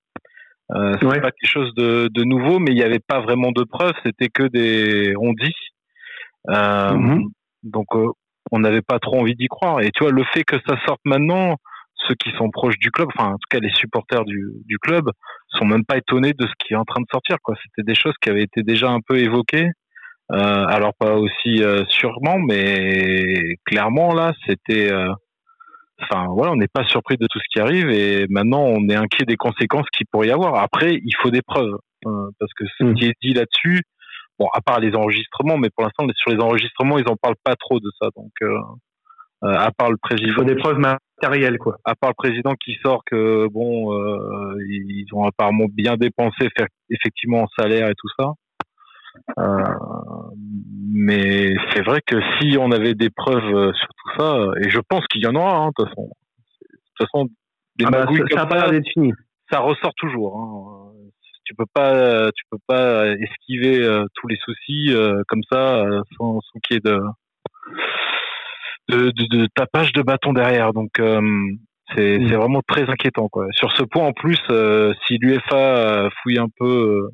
Euh, 0.75 0.97
c'est 1.01 1.21
pas 1.21 1.33
quelque 1.33 1.51
chose 1.51 1.75
de, 1.75 2.09
de, 2.13 2.25
nouveau, 2.25 2.59
mais 2.59 2.71
il 2.71 2.77
n'y 2.77 2.83
avait 2.83 3.01
pas 3.01 3.21
vraiment 3.21 3.51
de 3.51 3.65
preuves, 3.65 3.95
c'était 4.05 4.29
que 4.29 4.45
des 4.45 5.15
on 5.19 5.33
dit. 5.33 5.55
Euh, 6.49 6.93
mhm. 6.93 7.31
Donc, 7.65 7.87
euh, 7.95 8.07
on 8.53 8.61
n'avait 8.61 8.83
pas 8.83 8.99
trop 8.99 9.21
envie 9.21 9.35
d'y 9.35 9.49
croire. 9.49 9.81
Et 9.81 9.91
tu 9.91 10.05
vois, 10.05 10.13
le 10.13 10.25
fait 10.33 10.45
que 10.45 10.57
ça 10.67 10.77
sorte 10.87 11.01
maintenant, 11.05 11.57
ceux 12.09 12.15
qui 12.15 12.31
sont 12.39 12.51
proches 12.51 12.79
du 12.79 12.91
club, 12.91 13.09
enfin 13.15 13.33
en 13.33 13.37
tout 13.37 13.49
cas 13.51 13.59
les 13.59 13.71
supporters 13.71 14.25
du, 14.25 14.53
du 14.65 14.79
club, 14.79 15.11
sont 15.49 15.65
même 15.65 15.85
pas 15.85 15.99
étonnés 15.99 16.33
de 16.33 16.47
ce 16.47 16.53
qui 16.59 16.73
est 16.73 16.77
en 16.77 16.85
train 16.85 17.01
de 17.01 17.07
sortir. 17.11 17.37
Quoi, 17.43 17.57
c'était 17.63 17.87
des 17.87 17.95
choses 17.95 18.15
qui 18.23 18.31
avaient 18.31 18.43
été 18.43 18.63
déjà 18.63 18.91
un 18.91 19.01
peu 19.01 19.19
évoquées. 19.19 19.69
Euh, 20.33 20.65
alors 20.69 20.95
pas 20.95 21.17
aussi 21.17 21.63
euh, 21.63 21.85
sûrement, 21.89 22.39
mais 22.39 23.57
clairement 23.65 24.15
là, 24.15 24.33
c'était. 24.47 24.91
Euh, 24.93 25.13
enfin 26.03 26.27
voilà, 26.29 26.53
on 26.53 26.57
n'est 26.57 26.69
pas 26.69 26.85
surpris 26.85 27.17
de 27.17 27.27
tout 27.29 27.41
ce 27.41 27.45
qui 27.53 27.61
arrive 27.61 27.91
et 27.91 28.27
maintenant 28.29 28.63
on 28.63 28.89
est 28.89 28.95
inquiet 28.95 29.25
des 29.25 29.37
conséquences 29.37 29.89
qu'il 29.97 30.07
pourrait 30.07 30.29
y 30.29 30.33
avoir. 30.33 30.55
Après, 30.57 30.95
il 30.95 31.15
faut 31.21 31.31
des 31.31 31.43
preuves 31.43 31.77
parce 32.03 32.53
que 32.57 32.65
ce 32.79 32.85
mm. 32.85 32.95
qui 32.95 33.07
est 33.07 33.15
dit 33.23 33.35
là-dessus, 33.35 33.83
bon, 34.39 34.47
à 34.55 34.61
part 34.61 34.81
les 34.81 34.95
enregistrements, 34.95 35.59
mais 35.59 35.69
pour 35.71 35.85
l'instant 35.85 36.07
sur 36.15 36.31
les 36.31 36.41
enregistrements, 36.41 36.99
ils 36.99 37.09
en 37.09 37.17
parlent 37.17 37.35
pas 37.45 37.57
trop 37.57 37.81
de 37.81 37.91
ça. 38.01 38.09
Donc 38.17 38.33
à 39.43 39.71
part 39.73 39.91
le 39.91 39.97
président, 39.97 40.29
il 40.29 40.35
faut 40.35 40.45
des 40.45 40.55
preuves 40.55 40.79
matérielles 40.79 41.59
quoi. 41.59 41.77
À 41.85 41.97
part 41.97 42.11
le 42.11 42.15
président 42.15 42.55
qui 42.55 42.77
sort 42.85 43.03
que 43.05 43.49
bon, 43.49 43.93
ils 44.69 45.07
ont 45.13 45.25
apparemment 45.25 45.67
bien 45.69 45.97
dépensé, 45.97 46.49
faire 46.57 46.69
effectivement 46.89 47.43
en 47.43 47.49
salaire 47.59 47.89
et 47.89 47.95
tout 47.99 48.09
ça. 48.17 48.31
Euh, 49.39 49.65
mais 50.93 51.55
c'est 51.73 51.83
vrai 51.83 52.01
que 52.07 52.17
si 52.39 52.57
on 52.59 52.71
avait 52.73 52.95
des 52.95 53.11
preuves 53.11 53.55
euh, 53.55 53.73
sur 53.73 53.89
tout 53.89 54.21
ça, 54.21 54.39
et 54.63 54.71
je 54.71 54.81
pense 54.81 55.07
qu'il 55.07 55.23
y 55.23 55.27
en 55.27 55.35
aura, 55.35 55.57
hein, 55.57 55.71
de 55.79 55.85
toute 55.85 55.89
façon. 55.89 56.03
De 56.09 57.07
toute 57.07 57.09
façon, 57.13 57.29
les 57.79 57.87
ah 57.87 57.91
bah, 57.91 58.07
ça, 58.31 58.49
ça, 58.49 58.83
fini. 58.93 59.13
ça 59.51 59.61
ressort 59.61 59.95
toujours. 59.97 60.39
Hein. 60.39 60.93
Tu 61.45 61.55
peux 61.55 61.67
pas, 61.73 62.31
tu 62.33 62.45
peux 62.51 62.59
pas 62.67 63.09
esquiver 63.09 63.83
euh, 63.83 64.05
tous 64.15 64.29
les 64.29 64.37
soucis 64.37 64.95
comme 65.27 65.43
ça 65.51 65.85
sans, 66.17 66.41
sans 66.41 66.59
qu'il 66.63 66.75
y 66.75 66.77
ait 66.77 66.81
de, 66.81 67.01
de, 68.89 69.11
de, 69.11 69.39
de, 69.39 69.49
tapage 69.55 69.93
de 69.93 70.03
bâton 70.03 70.33
derrière. 70.33 70.73
Donc 70.73 70.91
c'est 71.97 72.19
mm. 72.19 72.35
vraiment 72.35 72.61
très 72.69 72.89
inquiétant. 72.89 73.29
Quoi. 73.29 73.47
Sur 73.53 73.73
ce 73.73 73.83
point, 73.83 74.07
en 74.07 74.13
plus, 74.13 74.39
si 75.07 75.19
l'UFA 75.19 76.09
fouille 76.23 76.39
un 76.39 76.49
peu 76.57 77.09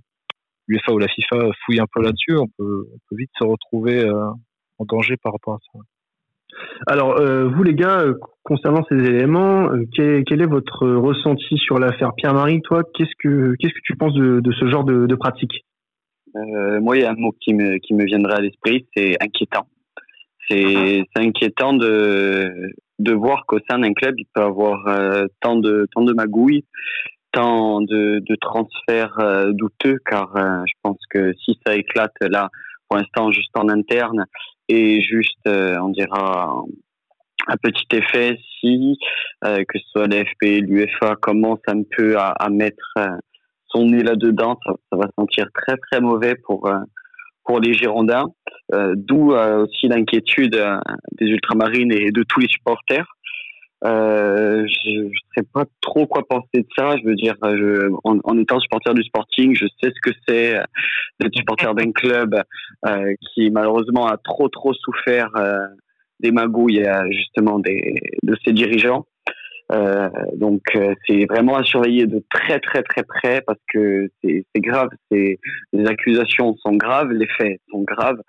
l'UFA 0.68 0.92
ou 0.92 0.98
la 0.98 1.08
FIFA 1.08 1.50
fouille 1.64 1.80
un 1.80 1.86
peu 1.92 2.02
là-dessus, 2.02 2.36
on 2.36 2.48
peut, 2.58 2.86
vite 3.12 3.30
se 3.38 3.44
retrouver 3.44 4.04
euh, 4.04 4.30
en 4.78 4.84
danger 4.84 5.16
par 5.16 5.32
rapport 5.32 5.54
à 5.54 5.58
ça. 5.72 5.78
Alors, 6.86 7.18
euh, 7.20 7.48
vous 7.48 7.62
les 7.62 7.74
gars, 7.74 8.00
euh, 8.00 8.14
concernant 8.42 8.84
ces 8.88 8.96
éléments, 8.96 9.68
quel, 9.94 10.42
est 10.42 10.46
votre 10.46 10.86
ressenti 10.88 11.58
sur 11.58 11.78
l'affaire 11.78 12.12
Pierre-Marie? 12.16 12.62
Toi, 12.62 12.82
qu'est-ce 12.94 13.14
que 13.18 13.54
qu'est-ce 13.58 13.74
que 13.74 13.84
tu 13.84 13.96
penses 13.96 14.14
de, 14.14 14.52
ce 14.52 14.68
genre 14.68 14.84
de, 14.84 15.14
pratique? 15.14 15.64
Moi, 16.34 16.96
il 16.96 17.02
y 17.02 17.04
a 17.04 17.10
un 17.10 17.14
mot 17.14 17.32
qui 17.40 17.54
me 17.54 17.78
qui 17.78 17.94
me 17.94 18.04
viendrait 18.04 18.36
à 18.36 18.40
l'esprit, 18.40 18.86
c'est 18.94 19.16
inquiétant. 19.22 19.66
C'est 20.48 21.04
inquiétant 21.16 21.72
de 21.72 22.72
de 22.98 23.12
voir 23.12 23.44
qu'au 23.46 23.58
sein 23.68 23.78
d'un 23.78 23.92
club, 23.92 24.14
il 24.18 24.26
peut 24.32 24.42
avoir 24.42 24.84
tant 25.40 25.56
de 25.56 25.86
tant 25.92 26.02
de 26.02 26.12
magouilles 26.12 26.64
de, 27.36 28.36
transferts 28.40 29.18
euh, 29.18 29.52
douteux, 29.52 29.98
car 30.08 30.34
euh, 30.36 30.62
je 30.66 30.72
pense 30.82 30.98
que 31.10 31.32
si 31.44 31.58
ça 31.66 31.74
éclate 31.74 32.14
là, 32.20 32.48
pour 32.88 32.98
l'instant, 32.98 33.30
juste 33.30 33.56
en 33.56 33.68
interne, 33.68 34.24
et 34.68 35.00
juste, 35.00 35.46
euh, 35.46 35.76
on 35.80 35.88
dira, 35.90 36.64
un 37.48 37.56
petit 37.62 37.86
effet 37.92 38.38
si, 38.58 38.98
que 39.42 39.78
ce 39.78 39.88
soit 39.90 40.06
l'FP, 40.08 40.62
l'UFA, 40.62 41.14
commence 41.16 41.60
un 41.68 41.82
peu 41.96 42.18
à, 42.18 42.30
à 42.30 42.48
mettre 42.48 42.96
son 43.68 43.86
nez 43.86 44.02
là-dedans, 44.02 44.58
ça, 44.66 44.72
ça, 44.90 44.98
va 44.98 45.06
sentir 45.16 45.46
très 45.54 45.76
très 45.76 46.00
mauvais 46.00 46.34
pour 46.34 46.68
pour 47.44 47.60
les 47.60 47.74
Girondins, 47.74 48.26
d'où 48.72 49.32
aussi 49.32 49.86
l'inquiétude 49.86 50.60
des 51.12 51.26
ultramarines 51.26 51.92
et 51.92 52.10
de 52.10 52.24
tous 52.24 52.40
les 52.40 52.48
supporters. 52.48 53.06
Euh, 53.84 54.66
je 54.66 55.00
ne 55.00 55.10
sais 55.36 55.44
pas 55.52 55.64
trop 55.82 56.06
quoi 56.06 56.22
penser 56.26 56.46
de 56.54 56.66
ça. 56.76 56.96
Je 56.96 57.04
veux 57.04 57.14
dire, 57.14 57.34
je, 57.42 57.90
en, 58.04 58.18
en, 58.24 58.38
étant 58.38 58.58
supporter 58.58 58.94
du 58.94 59.02
Sporting, 59.02 59.54
je 59.54 59.66
sais 59.82 59.92
ce 59.94 60.00
que 60.10 60.16
c'est 60.26 60.56
euh, 60.56 60.62
d'être 61.20 61.34
supporter 61.36 61.74
d'un 61.74 61.92
club 61.92 62.42
euh, 62.86 63.14
qui 63.20 63.50
malheureusement 63.50 64.06
a 64.06 64.16
trop 64.16 64.48
trop 64.48 64.72
souffert 64.72 65.28
euh, 65.36 65.66
des 66.20 66.30
magouilles 66.30 66.84
euh, 66.84 67.04
justement 67.10 67.58
des, 67.58 67.94
de 68.22 68.36
ses 68.44 68.52
dirigeants. 68.52 69.06
donc 70.34 70.62
c'est 71.06 71.26
vraiment 71.26 71.56
à 71.56 71.64
surveiller 71.64 72.06
de 72.06 72.22
très 72.30 72.60
très 72.60 72.82
très 72.82 73.02
près 73.02 73.42
parce 73.46 73.58
que 73.72 74.08
c'est 74.22 74.44
grave. 74.56 74.88
Les 75.10 75.38
accusations 75.86 76.56
sont 76.58 76.76
graves, 76.76 77.10
les 77.10 77.26
faits 77.36 77.60
sont 77.70 77.82
graves. 77.82 78.20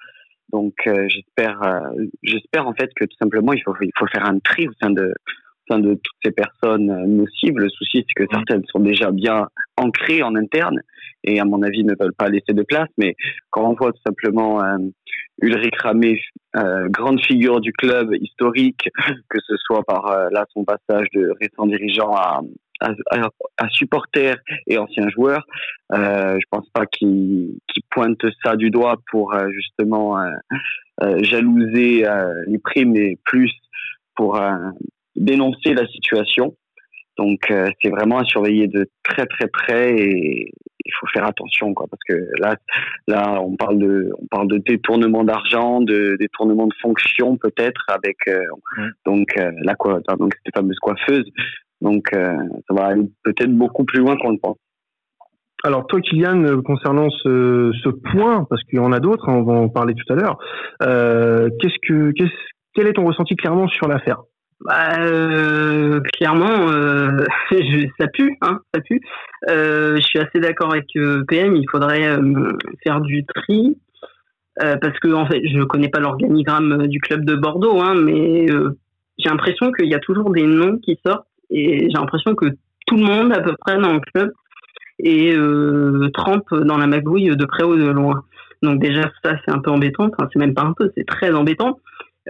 Donc 0.52 0.74
j'espère, 0.86 1.60
j'espère 2.24 2.68
en 2.68 2.74
fait 2.74 2.90
que 2.96 3.06
tout 3.06 3.18
simplement 3.20 3.54
il 3.54 3.62
faut 3.64 3.76
il 3.82 3.92
faut 3.98 4.08
faire 4.08 4.26
un 4.26 4.40
tri 4.40 4.68
au 4.68 4.72
sein 4.82 4.90
de 4.90 5.14
au 5.14 5.74
sein 5.74 5.80
de 5.80 5.94
toutes 5.96 6.18
ces 6.24 6.32
personnes 6.32 6.88
nocives. 7.06 7.58
Le 7.58 7.70
souci 7.70 8.06
c'est 8.08 8.24
que 8.24 8.30
certaines 8.32 8.64
sont 8.68 8.80
déjà 8.80 9.12
bien 9.12 9.48
ancrées 9.78 10.24
en 10.24 10.36
interne 10.36 10.80
et 11.24 11.40
à 11.40 11.46
mon 11.46 11.62
avis 11.62 11.84
ne 11.84 11.94
veulent 12.00 12.14
pas 12.14 12.30
laisser 12.30 12.54
de 12.54 12.64
place. 12.64 12.90
Mais 12.98 13.16
quand 13.50 13.70
on 13.70 13.74
voit 13.74 13.92
tout 13.92 14.02
simplement 14.06 14.64
euh, 14.64 14.78
Ulrich 15.42 15.76
Ramé, 15.82 16.20
euh, 16.56 16.88
grande 16.90 17.22
figure 17.22 17.60
du 17.60 17.74
club 17.74 18.14
historique, 18.20 18.90
que 19.30 19.40
ce 19.46 19.56
soit 19.58 19.84
par 19.84 20.08
euh, 20.08 20.30
là 20.32 20.46
son 20.54 20.64
passage 20.64 21.08
de 21.14 21.34
récent 21.40 21.68
dirigeant 21.68 22.14
à, 22.16 22.42
à, 22.80 22.92
à, 23.58 23.70
supporter 23.70 24.36
et 24.68 24.78
ancien 24.78 25.10
joueur, 25.10 25.46
euh, 25.94 26.38
je 26.40 26.46
pense 26.50 26.68
pas 26.70 26.86
qu'il 26.86 27.58
qu 27.68 27.82
pointe 27.90 28.24
ça 28.44 28.56
du 28.56 28.70
doigt 28.70 28.98
pour 29.12 29.34
euh, 29.34 29.50
justement 29.52 30.18
euh, 30.20 31.24
jalouser 31.24 32.06
les 32.48 32.60
primes 32.60 32.96
et 32.96 33.18
plus 33.26 33.52
pour 34.16 34.40
dénoncer 35.16 35.74
la 35.74 35.88
situation. 35.88 36.56
Donc 37.18 37.52
c'est 37.82 37.90
vraiment 37.90 38.20
à 38.20 38.26
surveiller 38.26 38.68
de 38.68 38.88
très 39.04 39.26
très 39.26 39.48
près 39.48 39.96
et 39.96 40.52
il 40.86 40.94
faut 41.00 41.08
faire 41.08 41.26
attention 41.26 41.74
quoi 41.74 41.88
parce 41.90 42.02
que 42.08 42.28
là 42.40 42.56
là 43.08 43.42
on 43.42 43.56
parle 43.56 43.80
de 43.80 44.12
on 44.20 44.28
parle 44.28 44.48
de 44.48 44.58
détournement 44.58 45.24
d'argent, 45.24 45.82
de 45.82 46.16
détournement 46.20 46.68
de 46.68 46.74
fonction 46.82 47.38
peut-être 47.38 47.86
avec 47.90 48.18
donc 49.06 49.36
la 49.36 49.76
quoi 49.76 50.00
donc 50.18 50.34
cette 50.46 50.56
fameuse 50.56 50.78
coiffeuse 50.80 51.26
donc, 51.82 52.08
euh, 52.14 52.36
ça 52.68 52.74
va 52.74 52.88
aller 52.88 53.10
peut-être 53.24 53.52
beaucoup 53.56 53.86
plus 53.86 54.00
loin 54.00 54.18
qu'on 54.18 54.32
le 54.32 54.40
pense. 54.40 54.58
Alors 55.64 55.88
toi, 55.88 56.00
Kylian, 56.02 56.44
euh, 56.44 56.62
concernant 56.62 57.10
ce, 57.10 57.72
ce 57.84 57.90
point, 57.90 58.46
parce 58.50 58.64
qu'il 58.64 58.78
y 58.78 58.80
en 58.80 58.92
a 58.92 59.00
d'autres, 59.00 59.28
hein, 59.30 59.34
on 59.34 59.44
va 59.44 59.54
en 59.54 59.70
parler 59.70 59.96
tout 59.96 60.14
à 60.14 60.16
l'heure. 60.16 60.38
Euh, 60.84 61.50
qu'est-ce 61.60 61.78
que, 61.88 62.12
qu'est-ce, 62.12 62.32
quel 62.74 62.88
est 62.88 62.94
ton 62.94 63.06
ressenti 63.06 63.36
clairement 63.36 63.68
sur 63.68 63.88
l'affaire? 63.88 64.22
Bah, 64.60 65.00
euh, 65.00 66.00
clairement, 66.14 66.70
euh, 66.70 67.24
ça 68.00 68.08
pue, 68.08 68.38
hein, 68.42 68.60
ça 68.74 68.82
pue. 68.82 69.02
Euh, 69.50 69.98
je 69.98 70.02
suis 70.02 70.20
assez 70.20 70.40
d'accord 70.40 70.72
avec 70.72 70.88
PM. 71.28 71.56
Il 71.56 71.66
faudrait 71.70 72.18
faire 72.84 73.02
du 73.02 73.26
tri 73.26 73.78
parce 74.60 75.00
que 75.00 75.14
en 75.14 75.28
fait, 75.28 75.42
je 75.48 75.62
connais 75.64 75.90
pas 75.90 76.00
l'organigramme 76.00 76.88
du 76.88 77.00
club 77.00 77.26
de 77.26 77.36
Bordeaux, 77.36 77.80
hein, 77.80 77.94
mais 77.96 78.48
j'ai 79.20 79.30
l'impression 79.30 79.72
qu'il 79.72 79.88
y 79.88 79.96
a 79.96 80.00
toujours 80.00 80.32
des 80.32 80.44
noms 80.44 80.78
qui 80.80 81.00
sortent 81.06 81.27
et 81.50 81.90
j'ai 81.90 81.98
l'impression 81.98 82.36
que 82.36 82.46
tout 82.86 82.98
le 82.98 83.04
monde, 83.04 83.34
à 83.34 83.42
peu 83.42 83.54
près, 83.60 83.80
dans 83.80 83.94
le 83.94 84.00
club, 84.00 84.32
et 85.00 85.34
euh, 85.34 86.10
trempe 86.14 86.54
dans 86.54 86.78
la 86.78 86.88
magouille 86.88 87.36
de 87.36 87.46
près 87.46 87.64
ou 87.64 87.76
de 87.76 87.88
loin. 87.88 88.24
Donc 88.64 88.80
déjà, 88.80 89.04
ça, 89.24 89.36
c'est 89.46 89.52
un 89.52 89.60
peu 89.60 89.72
embêtant. 89.72 90.06
Enfin, 90.06 90.28
c'est 90.32 90.40
même 90.40 90.54
pas 90.54 90.64
un 90.64 90.74
peu, 90.74 90.92
c'est 90.98 91.06
très 91.06 91.32
embêtant. 91.34 91.80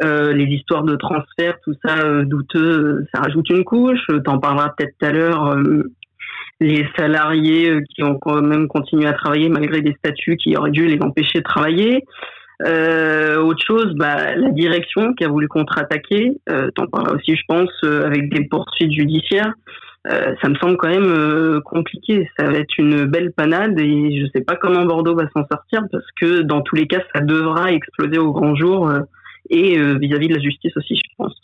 Euh, 0.04 0.34
les 0.34 0.44
histoires 0.44 0.84
de 0.84 0.96
transfert, 0.96 1.58
tout 1.64 1.74
ça, 1.84 2.00
euh, 2.00 2.24
douteux, 2.24 3.06
ça 3.14 3.22
rajoute 3.22 3.50
une 3.50 3.64
couche. 3.64 4.06
T'en 4.26 4.40
parleras 4.40 4.74
peut-être 4.78 4.94
tout 5.00 5.06
à 5.06 5.12
l'heure. 5.12 5.58
Les 6.60 6.88
salariés 6.98 7.82
qui 7.94 8.04
ont 8.04 8.16
quand 8.16 8.42
même 8.42 8.68
continué 8.68 9.06
à 9.08 9.14
travailler 9.14 9.48
malgré 9.48 9.82
des 9.82 9.94
statuts 9.94 10.38
qui 10.38 10.58
auraient 10.58 10.72
dû 10.72 10.88
les 10.88 11.02
empêcher 11.02 11.40
de 11.40 11.44
travailler. 11.44 12.04
Euh, 12.66 13.38
autre 13.38 13.64
chose, 13.66 13.94
bah, 13.96 14.36
la 14.36 14.50
direction 14.50 15.14
qui 15.14 15.24
a 15.24 15.28
voulu 15.28 15.48
contre-attaquer, 15.48 16.38
euh, 16.50 16.72
t'en 16.72 16.88
parleras 16.88 17.16
aussi, 17.16 17.36
je 17.36 17.44
pense, 17.48 17.70
euh, 17.84 18.06
avec 18.06 18.34
des 18.34 18.46
poursuites 18.46 18.92
judiciaires. 18.92 19.54
Euh, 20.10 20.36
ça 20.42 20.50
me 20.50 20.56
semble 20.56 20.78
quand 20.78 20.88
même 20.88 21.12
euh, 21.12 21.60
compliqué. 21.62 22.30
Ça 22.38 22.46
va 22.46 22.58
être 22.58 22.78
une 22.78 23.06
belle 23.06 23.32
panade 23.34 23.80
et 23.80 24.20
je 24.20 24.26
sais 24.34 24.42
pas 24.42 24.56
comment 24.56 24.86
Bordeaux 24.86 25.16
va 25.16 25.30
s'en 25.36 25.46
sortir 25.52 25.84
parce 25.92 26.06
que 26.20 26.42
dans 26.42 26.62
tous 26.62 26.76
les 26.76 26.88
cas, 26.88 27.02
ça 27.14 27.22
devra 27.22 27.72
exploser 27.72 28.18
au 28.18 28.32
grand 28.32 28.56
jour 28.56 28.90
et 29.50 29.78
vis-à-vis 29.78 30.28
-vis 30.28 30.30
de 30.30 30.36
la 30.36 30.42
justice 30.42 30.76
aussi, 30.78 30.96
je 30.96 31.10
pense. 31.18 31.36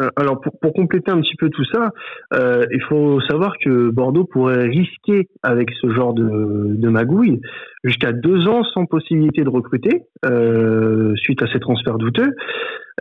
Euh, 0.00 0.08
alors 0.16 0.40
pour, 0.40 0.58
pour, 0.58 0.72
compléter 0.72 1.12
un 1.12 1.20
petit 1.20 1.36
peu 1.36 1.50
tout 1.50 1.64
ça, 1.72 1.90
euh, 2.34 2.64
il 2.72 2.82
faut 2.82 3.20
savoir 3.20 3.54
que 3.58 3.90
Bordeaux 3.90 4.24
pourrait 4.24 4.64
risquer 4.64 5.28
avec 5.42 5.70
ce 5.80 5.88
genre 5.90 6.14
de, 6.14 6.88
magouille 6.88 7.40
jusqu'à 7.84 8.12
deux 8.12 8.48
ans 8.48 8.64
sans 8.64 8.86
possibilité 8.86 9.42
de 9.42 9.48
recruter 9.48 10.02
euh, 10.24 11.14
suite 11.16 11.42
à 11.42 11.46
ces 11.52 11.60
transferts 11.60 11.98
douteux. 11.98 12.34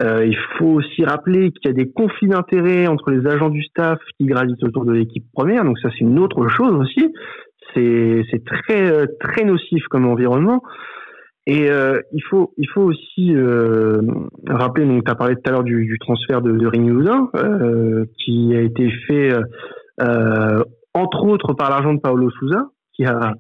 Il 0.02 0.38
faut 0.58 0.74
aussi 0.74 1.06
rappeler 1.06 1.52
qu'il 1.52 1.66
y 1.66 1.70
a 1.70 1.74
des 1.74 1.92
conflits 1.92 2.28
d'intérêts 2.28 2.88
entre 2.88 3.12
les 3.12 3.28
agents 3.28 3.50
du 3.50 3.64
staff 3.64 4.00
qui 4.18 4.26
gravitent 4.26 4.64
autour 4.64 4.86
de 4.86 4.92
l'équipe 4.92 5.24
première, 5.34 5.64
donc 5.64 5.78
ça 5.80 5.90
c'est 5.92 6.04
une 6.04 6.18
autre 6.18 6.48
chose 6.48 6.74
aussi. 6.74 7.14
C'est 7.76 8.44
très 8.44 9.08
très 9.20 9.46
nocif 9.46 9.84
comme 9.90 10.06
environnement. 10.08 10.64
Et 11.46 11.70
euh, 11.70 12.02
il 12.14 12.24
faut 12.24 12.54
il 12.58 12.70
faut 12.70 12.84
aussi 12.84 13.36
euh, 13.36 14.02
rappeler 14.48 14.86
donc 14.86 15.04
tu 15.06 15.16
parlé 15.16 15.36
tout 15.36 15.42
à 15.46 15.52
l'heure 15.52 15.64
du, 15.64 15.86
du, 15.86 16.00
transfert 16.00 16.42
de, 16.42 16.54
de 16.54 16.68
euh, 17.36 18.06
qui 18.18 18.56
a 18.56 18.62
été 18.62 18.90
fait 19.08 19.34
euh, 20.02 20.64
entre 20.94 21.26
autres 21.26 21.54
par 21.54 21.70
l'argent 21.70 21.94
de 21.94 22.00
Paolo 22.00 22.30
Souza 22.32 22.70
qui 22.94 23.06
a 23.06 23.34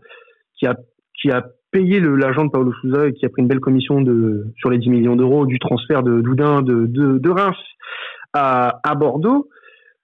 qui 0.60 0.68
a 0.68 0.76
qui 1.22 1.32
a 1.32 1.46
payé 1.72 2.02
l'argent 2.02 2.44
de 2.44 2.52
Paolo 2.52 2.74
Souza 2.82 3.08
et 3.08 3.14
qui 3.14 3.26
a 3.26 3.30
pris 3.30 3.42
une 3.42 3.48
belle 3.48 3.62
commission 3.62 4.02
de 4.02 4.48
sur 4.58 4.70
les 4.70 4.80
10 4.80 4.90
millions 4.90 5.16
d'euros 5.16 5.46
du 5.46 5.58
transfert 5.58 6.04
de 6.04 6.20
Doudin 6.20 6.62
de, 6.62 6.86
de, 6.86 7.18
de 7.18 7.30
Reims 7.30 7.56
à, 8.34 8.82
à 8.84 8.96
Bordeaux. 8.96 9.48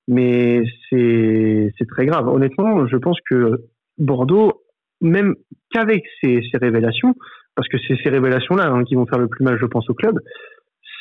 Mais 0.07 0.63
c'est 0.89 1.73
c'est 1.77 1.87
très 1.87 2.05
grave. 2.05 2.29
Honnêtement 2.29 2.87
je 2.87 2.95
pense 2.95 3.17
que 3.29 3.65
Bordeaux 3.97 4.53
même 5.01 5.35
qu'avec 5.71 6.03
ces, 6.21 6.41
ces 6.49 6.57
révélations 6.57 7.13
parce 7.59 7.67
que 7.67 7.77
c'est 7.85 8.01
ces 8.01 8.09
révélations-là 8.09 8.67
hein, 8.67 8.85
qui 8.85 8.95
vont 8.95 9.05
faire 9.05 9.19
le 9.19 9.27
plus 9.27 9.43
mal, 9.43 9.57
je 9.59 9.65
pense, 9.65 9.89
au 9.89 9.93
club. 9.93 10.17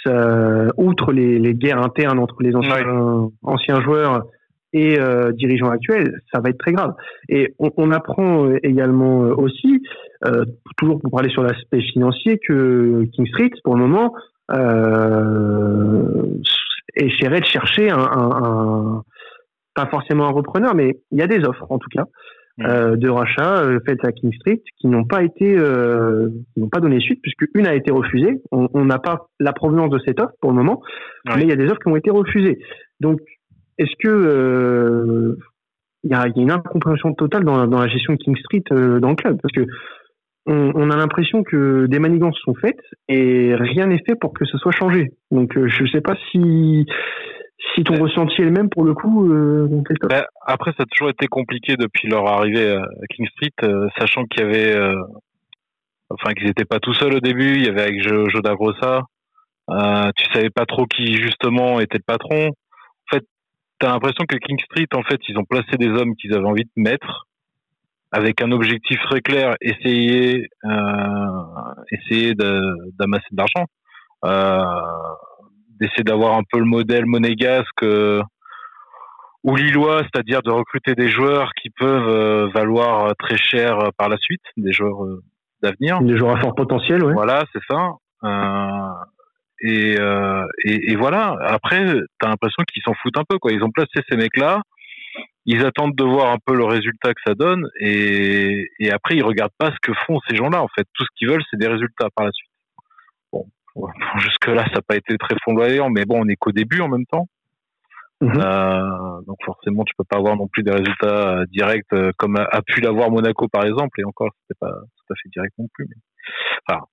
Ça, 0.04 0.66
outre 0.76 1.12
les, 1.12 1.38
les, 1.38 1.54
guerres 1.54 1.80
internes 1.80 2.18
entre 2.18 2.34
les 2.40 2.52
anciens, 2.56 3.30
anciens 3.44 3.80
joueurs 3.80 4.24
et 4.72 4.98
euh, 4.98 5.30
dirigeants 5.30 5.70
actuels, 5.70 6.20
ça 6.32 6.40
va 6.40 6.50
être 6.50 6.58
très 6.58 6.72
grave. 6.72 6.94
Et 7.28 7.54
on, 7.60 7.70
on 7.76 7.92
apprend 7.92 8.48
euh, 8.48 8.58
également 8.64 9.22
euh, 9.22 9.34
aussi, 9.36 9.84
euh, 10.26 10.44
toujours 10.76 11.00
pour 11.00 11.12
parler 11.12 11.30
sur 11.30 11.44
l'aspect 11.44 11.80
financier, 11.80 12.40
que 12.44 13.04
King 13.12 13.28
Street, 13.28 13.52
pour 13.62 13.76
le 13.76 13.86
moment, 13.86 14.14
euh, 14.50 16.24
essaierait 16.96 17.40
de 17.40 17.46
chercher 17.46 17.88
un, 17.88 17.98
un, 17.98 18.30
un, 18.42 19.02
pas 19.76 19.86
forcément 19.86 20.26
un 20.26 20.32
repreneur, 20.32 20.74
mais 20.74 20.98
il 21.12 21.18
y 21.18 21.22
a 21.22 21.28
des 21.28 21.44
offres 21.44 21.70
en 21.70 21.78
tout 21.78 21.90
cas. 21.94 22.04
Euh, 22.60 22.96
de 22.96 23.08
rachat 23.08 23.62
euh, 23.62 23.78
faites 23.86 24.04
à 24.04 24.10
King 24.10 24.32
Street 24.32 24.60
qui 24.80 24.88
n'ont 24.88 25.04
pas 25.04 25.22
été 25.22 25.56
euh, 25.56 26.28
n'ont 26.56 26.68
pas 26.68 26.80
donné 26.80 26.98
suite 26.98 27.20
puisque 27.22 27.44
une 27.54 27.68
a 27.68 27.74
été 27.74 27.92
refusée. 27.92 28.42
On 28.50 28.84
n'a 28.84 28.98
pas 28.98 29.28
la 29.38 29.52
provenance 29.52 29.90
de 29.90 30.00
cette 30.04 30.18
offre 30.18 30.32
pour 30.40 30.50
le 30.50 30.56
moment, 30.56 30.82
mais 31.24 31.42
il 31.42 31.48
y 31.48 31.52
a 31.52 31.56
des 31.56 31.66
offres 31.66 31.78
qui 31.78 31.88
ont 31.88 31.96
été 31.96 32.10
refusées. 32.10 32.58
Donc 32.98 33.20
est-ce 33.78 33.92
que 34.02 34.08
euh, 34.08 35.36
il 36.02 36.10
y, 36.10 36.14
a, 36.14 36.26
y, 36.26 36.40
a, 36.40 36.42
une 36.42 36.50
incompréhension 36.50 37.14
totale 37.14 37.44
dans, 37.44 37.68
dans, 37.68 37.78
la 37.78 37.86
gestion 37.86 38.14
de 38.14 38.18
King 38.18 38.36
Street 38.36 38.64
dans 38.70 39.10
le 39.10 39.14
club? 39.14 39.38
Parce 39.40 39.52
que 39.52 39.64
on, 40.46 40.72
on 40.74 40.90
a 40.90 40.96
l'impression 40.96 41.44
que 41.44 41.86
des 41.86 42.00
manigances 42.00 42.38
sont 42.44 42.54
faites 42.54 42.80
et 43.08 43.54
rien 43.54 43.86
n'est 43.86 44.02
fait 44.04 44.16
pour 44.16 44.32
que 44.32 44.44
ce 44.44 44.58
soit 44.58 44.72
changé. 44.72 45.12
Donc 45.30 45.52
je 45.54 45.82
ne 45.84 45.88
sais 45.88 46.00
pas 46.00 46.16
si 46.32 46.86
si 47.74 47.82
ton 47.82 47.94
ressenti 48.00 48.40
est 48.40 48.44
le 48.44 48.50
même 48.50 48.68
pour 48.68 48.84
le 48.84 48.94
coup, 48.94 49.32
euh, 49.32 49.68
ben, 50.08 50.24
Après, 50.46 50.72
ça 50.76 50.84
a 50.84 50.86
toujours 50.86 51.10
été 51.10 51.26
compliqué 51.26 51.76
depuis 51.76 52.08
leur 52.08 52.26
arrivée 52.26 52.76
à 52.76 52.86
King 53.14 53.26
Street, 53.28 53.52
euh, 53.64 53.88
sachant 53.98 54.24
qu'il 54.24 54.42
y 54.42 54.44
avait, 54.44 54.76
euh, 54.76 54.94
enfin 56.08 56.32
qu'ils 56.34 56.46
n'étaient 56.46 56.64
pas 56.64 56.78
tout 56.78 56.94
seuls 56.94 57.14
au 57.14 57.20
début. 57.20 57.56
Il 57.56 57.64
y 57.64 57.68
avait 57.68 57.82
avec 57.82 58.02
Joe 58.02 58.32
Dagrossa. 58.42 59.02
Euh, 59.70 60.10
tu 60.16 60.24
savais 60.32 60.50
pas 60.50 60.66
trop 60.66 60.86
qui 60.86 61.14
justement 61.14 61.80
était 61.80 61.98
le 61.98 62.04
patron. 62.06 62.48
En 62.48 63.14
fait, 63.16 63.24
tu 63.80 63.86
as 63.86 63.90
l'impression 63.90 64.24
que 64.26 64.36
King 64.36 64.58
Street, 64.60 64.88
en 64.94 65.02
fait, 65.02 65.20
ils 65.28 65.38
ont 65.38 65.44
placé 65.44 65.76
des 65.78 65.88
hommes 65.88 66.14
qu'ils 66.16 66.34
avaient 66.34 66.46
envie 66.46 66.64
de 66.64 66.70
mettre 66.82 67.26
avec 68.10 68.40
un 68.40 68.52
objectif 68.52 68.98
très 69.10 69.20
clair, 69.20 69.56
essayer, 69.60 70.48
euh, 70.64 71.28
essayer 71.92 72.34
d'amasser 72.34 73.26
de, 73.32 73.36
l'argent. 73.36 73.66
Euh, 74.24 74.64
d'essayer 75.80 76.04
d'avoir 76.04 76.36
un 76.36 76.42
peu 76.50 76.58
le 76.58 76.64
modèle 76.64 77.06
monégasque 77.06 77.82
euh, 77.82 78.22
ou 79.44 79.56
lillois, 79.56 80.02
c'est-à-dire 80.02 80.42
de 80.42 80.50
recruter 80.50 80.94
des 80.94 81.08
joueurs 81.08 81.52
qui 81.60 81.70
peuvent 81.70 82.08
euh, 82.08 82.48
valoir 82.54 83.14
très 83.18 83.36
cher 83.36 83.78
euh, 83.78 83.88
par 83.96 84.08
la 84.08 84.16
suite, 84.16 84.42
des 84.56 84.72
joueurs 84.72 84.98
d'avenir. 85.62 86.00
Des 86.02 86.16
joueurs 86.16 86.36
à 86.36 86.40
fort 86.40 86.54
potentiel, 86.54 87.04
oui. 87.04 87.12
Voilà, 87.14 87.44
c'est 87.52 87.62
ça. 87.68 87.92
Euh, 88.24 88.92
et, 89.60 89.96
euh, 89.98 90.44
et, 90.64 90.92
et, 90.92 90.96
voilà. 90.96 91.36
Après, 91.40 91.84
t'as 92.20 92.28
l'impression 92.28 92.62
qu'ils 92.72 92.82
s'en 92.82 92.94
foutent 93.02 93.18
un 93.18 93.24
peu, 93.28 93.38
quoi. 93.38 93.52
Ils 93.52 93.62
ont 93.62 93.70
placé 93.70 94.00
ces 94.08 94.16
mecs-là. 94.16 94.60
Ils 95.46 95.64
attendent 95.64 95.96
de 95.96 96.04
voir 96.04 96.32
un 96.32 96.36
peu 96.44 96.54
le 96.54 96.64
résultat 96.64 97.14
que 97.14 97.20
ça 97.26 97.34
donne, 97.34 97.66
et, 97.80 98.68
et 98.78 98.90
après 98.90 99.16
ils 99.16 99.22
regardent 99.22 99.56
pas 99.58 99.70
ce 99.70 99.78
que 99.80 99.96
font 100.06 100.18
ces 100.28 100.36
gens-là. 100.36 100.62
En 100.62 100.68
fait, 100.68 100.86
tout 100.92 101.04
ce 101.04 101.08
qu'ils 101.16 101.26
veulent, 101.26 101.42
c'est 101.50 101.58
des 101.58 101.68
résultats 101.68 102.08
par 102.14 102.26
la 102.26 102.32
suite. 102.32 102.50
Jusque-là, 104.18 104.64
ça 104.66 104.76
n'a 104.76 104.82
pas 104.82 104.96
été 104.96 105.16
très 105.18 105.36
flamboyant, 105.42 105.90
mais 105.90 106.04
bon, 106.04 106.24
on 106.24 106.28
est 106.28 106.36
qu'au 106.36 106.52
début 106.52 106.80
en 106.80 106.88
même 106.88 107.06
temps. 107.06 107.28
Mhm. 108.20 108.32
Euh, 108.36 109.20
donc 109.26 109.36
forcément, 109.44 109.84
tu 109.84 109.94
peux 109.96 110.04
pas 110.04 110.16
avoir 110.16 110.36
non 110.36 110.48
plus 110.48 110.64
des 110.64 110.72
résultats 110.72 111.38
euh, 111.38 111.46
directs 111.46 111.92
euh, 111.92 112.10
comme 112.16 112.36
a, 112.36 112.62
pu 112.62 112.80
l'avoir 112.80 113.10
Monaco 113.10 113.46
par 113.48 113.64
exemple, 113.64 114.00
et 114.00 114.04
encore, 114.04 114.30
c'était 114.42 114.58
pas 114.58 114.72
tout 114.72 115.12
à 115.12 115.16
fait 115.22 115.28
direct 115.28 115.54
non 115.58 115.68
plus. 115.72 115.86
Mais... 115.88 115.96
Enfin, 116.68 116.84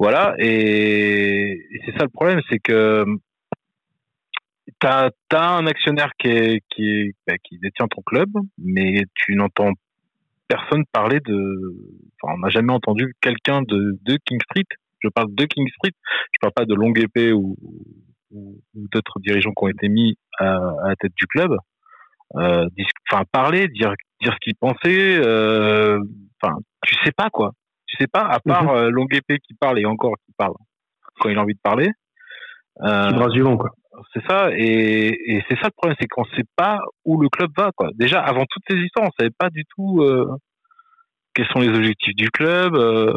voilà, 0.00 0.34
et, 0.38 1.52
et 1.52 1.80
c'est 1.84 1.92
ça 1.92 2.04
le 2.04 2.10
problème, 2.10 2.40
c'est 2.50 2.58
que 2.58 3.04
tu 4.80 4.86
as, 4.86 5.12
un 5.32 5.66
actionnaire 5.66 6.10
qui, 6.18 6.28
est, 6.28 6.62
qui, 6.70 6.88
est, 6.88 7.14
bah, 7.26 7.34
qui 7.42 7.58
détient 7.58 7.86
ton 7.88 8.02
club, 8.02 8.28
mais 8.58 9.04
tu 9.14 9.34
n'entends 9.36 9.72
personne 10.48 10.84
parler 10.92 11.20
de. 11.20 11.76
Enfin, 12.20 12.34
on 12.36 12.38
n'a 12.38 12.48
jamais 12.48 12.72
entendu 12.72 13.14
quelqu'un 13.20 13.62
de, 13.62 13.98
de 14.02 14.18
King 14.24 14.40
Street 14.42 14.66
je 15.00 15.08
parle 15.08 15.34
de 15.34 15.44
King 15.44 15.68
Street, 15.76 15.92
je 16.32 16.38
parle 16.40 16.52
pas 16.52 16.64
de 16.64 16.74
Longue 16.74 16.98
Épée 16.98 17.32
ou, 17.32 17.56
ou, 18.30 18.60
d'autres 18.74 19.20
dirigeants 19.20 19.52
qui 19.52 19.64
ont 19.64 19.68
été 19.68 19.88
mis 19.88 20.16
à, 20.38 20.56
à 20.56 20.88
la 20.88 20.96
tête 20.96 21.12
du 21.16 21.26
club. 21.26 21.56
Euh, 22.36 22.68
enfin, 23.10 23.24
parler, 23.32 23.68
dire, 23.68 23.94
dire 24.20 24.34
ce 24.34 24.38
qu'ils 24.38 24.56
pensaient. 24.56 25.18
Euh, 25.18 25.98
enfin, 26.40 26.56
tu 26.82 26.94
sais 27.04 27.12
pas 27.12 27.30
quoi. 27.30 27.52
Tu 27.86 27.96
sais 27.96 28.06
pas, 28.06 28.26
à 28.26 28.38
part 28.40 28.64
mhm. 28.64 28.70
euh, 28.70 28.90
Longue 28.90 29.14
Épée 29.14 29.38
qui 29.38 29.54
parle 29.54 29.78
et 29.78 29.86
encore 29.86 30.14
qui 30.26 30.32
parle 30.36 30.54
quand 31.20 31.28
il 31.28 31.38
a 31.38 31.42
envie 31.42 31.54
de 31.54 31.60
parler. 31.62 31.90
Euh, 32.82 33.28
du 33.30 33.42
vent, 33.42 33.56
quoi. 33.56 33.70
C'est 34.12 34.24
ça, 34.28 34.50
et, 34.52 35.08
et 35.08 35.44
c'est 35.48 35.56
ça 35.56 35.66
le 35.66 35.72
problème, 35.76 35.96
c'est 36.00 36.06
qu'on 36.06 36.24
sait 36.26 36.44
pas 36.54 36.80
où 37.04 37.20
le 37.20 37.28
club 37.28 37.50
va, 37.56 37.72
quoi. 37.74 37.90
Déjà, 37.94 38.20
avant 38.20 38.44
toutes 38.48 38.62
ces 38.68 38.76
histoires, 38.76 39.08
on 39.08 39.10
savait 39.18 39.34
pas 39.36 39.50
du 39.50 39.64
tout 39.74 40.02
euh, 40.02 40.28
quels 41.38 41.46
sont 41.52 41.60
les 41.60 41.68
objectifs 41.68 42.16
du 42.16 42.30
club 42.30 42.74
euh, 42.74 43.12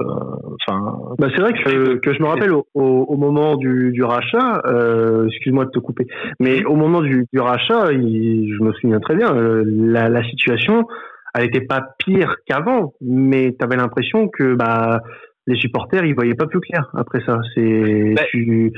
enfin 0.61 0.95
bah 1.17 1.27
c'est 1.35 1.41
vrai 1.41 1.53
que, 1.53 1.95
que 1.95 2.13
je 2.13 2.21
me 2.21 2.27
rappelle 2.27 2.53
au, 2.53 2.67
au, 2.75 3.17
moment 3.17 3.55
du, 3.55 3.91
du 3.91 4.03
rachat 4.03 4.61
euh, 4.67 5.25
excuse-moi 5.25 5.65
de 5.65 5.71
te 5.71 5.79
couper 5.79 6.05
mais 6.39 6.63
au 6.65 6.75
moment 6.75 7.01
du, 7.01 7.25
du 7.33 7.39
rachat 7.39 7.91
il, 7.91 8.55
je 8.55 8.63
me 8.63 8.71
souviens 8.73 8.99
très 8.99 9.15
bien 9.15 9.35
euh, 9.35 9.63
la, 9.65 10.07
la 10.07 10.23
situation 10.23 10.85
elle 11.33 11.45
était 11.45 11.65
pas 11.65 11.81
pire 11.97 12.35
qu'avant 12.45 12.93
mais 13.01 13.55
tu 13.57 13.65
avais 13.65 13.77
l'impression 13.77 14.27
que 14.27 14.53
bah 14.53 15.01
les 15.47 15.55
supporters 15.55 16.05
ils 16.05 16.13
voyaient 16.13 16.35
pas 16.35 16.45
plus 16.45 16.59
clair 16.59 16.91
après 16.93 17.21
ça. 17.25 17.39
C'est 17.55 18.13
bah, 18.15 18.23
tu 18.33 18.71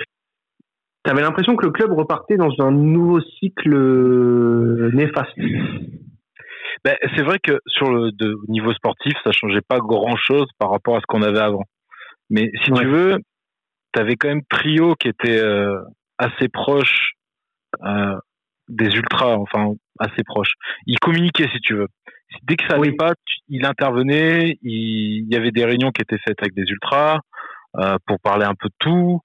avais 1.05 1.21
l'impression 1.21 1.57
que 1.57 1.65
le 1.65 1.71
club 1.73 1.91
repartait 1.91 2.37
dans 2.37 2.53
un 2.59 2.71
nouveau 2.71 3.19
cycle 3.19 3.75
néfaste 4.93 5.37
ben, 6.83 6.97
c'est 7.15 7.23
vrai 7.23 7.39
que 7.39 7.59
sur 7.67 7.91
le 7.91 8.11
de, 8.11 8.35
niveau 8.47 8.73
sportif, 8.73 9.13
ça 9.23 9.31
changeait 9.31 9.61
pas 9.61 9.79
grand 9.79 10.17
chose 10.17 10.47
par 10.59 10.69
rapport 10.69 10.97
à 10.97 10.99
ce 10.99 11.05
qu'on 11.07 11.21
avait 11.21 11.39
avant. 11.39 11.63
Mais 12.29 12.51
si 12.63 12.71
tu 12.71 12.85
veux, 12.85 13.19
tu 13.93 14.01
avais 14.01 14.15
quand 14.15 14.27
même 14.27 14.43
Trio 14.49 14.95
qui 14.95 15.07
était 15.07 15.39
euh, 15.39 15.79
assez 16.17 16.49
proche 16.49 17.13
euh, 17.83 18.17
des 18.67 18.87
ultras, 18.95 19.35
enfin 19.35 19.73
assez 19.99 20.23
proche. 20.23 20.53
Il 20.87 20.99
communiquait 20.99 21.49
si 21.53 21.59
tu 21.61 21.75
veux. 21.75 21.87
Dès 22.43 22.55
que 22.55 22.65
ça 22.67 22.77
n'allait 22.77 22.93
pas, 22.93 23.13
il 23.47 23.65
intervenait. 23.65 24.57
Il, 24.63 25.27
y 25.31 25.35
avait 25.35 25.51
des 25.51 25.65
réunions 25.65 25.91
qui 25.91 26.01
étaient 26.01 26.21
faites 26.25 26.41
avec 26.41 26.55
des 26.55 26.63
ultras 26.63 27.19
euh, 27.77 27.97
pour 28.07 28.19
parler 28.19 28.45
un 28.45 28.55
peu 28.55 28.69
de 28.69 28.75
tout. 28.79 29.21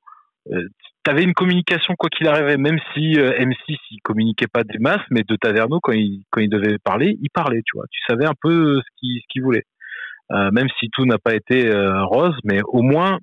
Euh, 1.06 1.14
tu 1.14 1.22
une 1.22 1.34
communication 1.34 1.94
quoi 1.96 2.10
qu'il 2.10 2.28
arrivait, 2.28 2.56
même 2.56 2.78
si 2.94 3.18
euh, 3.18 3.32
M6 3.38 3.76
il 3.90 4.00
communiquait 4.02 4.46
pas 4.46 4.64
des 4.64 4.78
masses, 4.78 5.04
mais 5.10 5.22
de 5.26 5.36
Taverneau 5.36 5.80
quand 5.80 5.92
il 5.92 6.24
quand 6.30 6.40
il 6.40 6.48
devait 6.48 6.78
parler, 6.78 7.16
il 7.20 7.30
parlait, 7.30 7.62
tu 7.64 7.76
vois. 7.76 7.86
Tu 7.90 8.00
savais 8.08 8.26
un 8.26 8.34
peu 8.40 8.80
ce 8.80 8.88
qu'il 8.98 9.20
ce 9.20 9.26
qu'il 9.28 9.42
voulait, 9.42 9.64
euh, 10.32 10.50
même 10.52 10.68
si 10.78 10.88
tout 10.90 11.04
n'a 11.06 11.18
pas 11.18 11.34
été 11.34 11.66
euh, 11.68 12.04
rose, 12.04 12.36
mais 12.44 12.60
au 12.64 12.82
moins 12.82 13.18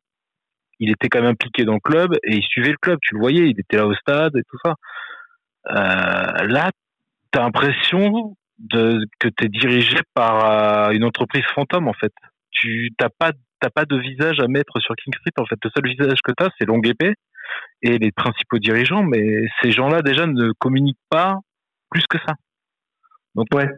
il 0.79 0.91
était 0.91 1.07
quand 1.07 1.21
même 1.21 1.31
impliqué 1.31 1.63
dans 1.63 1.75
le 1.75 1.79
club 1.79 2.15
et 2.23 2.35
il 2.35 2.43
suivait 2.43 2.71
le 2.71 2.77
club. 2.77 2.99
Tu 3.01 3.13
le 3.15 3.19
voyais, 3.19 3.49
il 3.49 3.59
était 3.59 3.77
là 3.77 3.87
au 3.87 3.95
stade 3.95 4.35
et 4.35 4.43
tout 4.49 4.57
ça. 4.63 4.73
Euh, 5.71 6.47
là, 6.47 6.71
t'as 7.31 7.41
l'impression 7.41 8.35
de 8.59 8.99
que 9.19 9.29
t'es 9.29 9.47
dirigé 9.47 9.97
par 10.13 10.91
une 10.91 11.03
entreprise 11.03 11.45
fantôme 11.53 11.87
en 11.87 11.93
fait. 11.93 12.13
Tu 12.51 12.91
t'as 12.97 13.09
pas 13.09 13.31
t'as 13.59 13.69
pas 13.69 13.85
de 13.85 13.97
visage 13.97 14.39
à 14.39 14.47
mettre 14.47 14.79
sur 14.79 14.95
King 14.95 15.13
Street 15.13 15.33
en 15.37 15.45
fait. 15.45 15.57
Le 15.63 15.69
seul 15.75 15.89
visage 15.89 16.19
que 16.23 16.31
t'as, 16.35 16.49
c'est 16.57 16.65
Longue 16.65 16.87
Épée 16.87 17.15
et 17.81 17.97
les 17.97 18.11
principaux 18.11 18.59
dirigeants, 18.59 19.03
mais 19.03 19.41
ces 19.61 19.71
gens-là 19.71 20.01
déjà 20.01 20.25
ne 20.25 20.51
communiquent 20.59 20.97
pas 21.09 21.39
plus 21.89 22.05
que 22.07 22.17
ça. 22.25 22.33
Donc 23.35 23.47
ouais. 23.53 23.69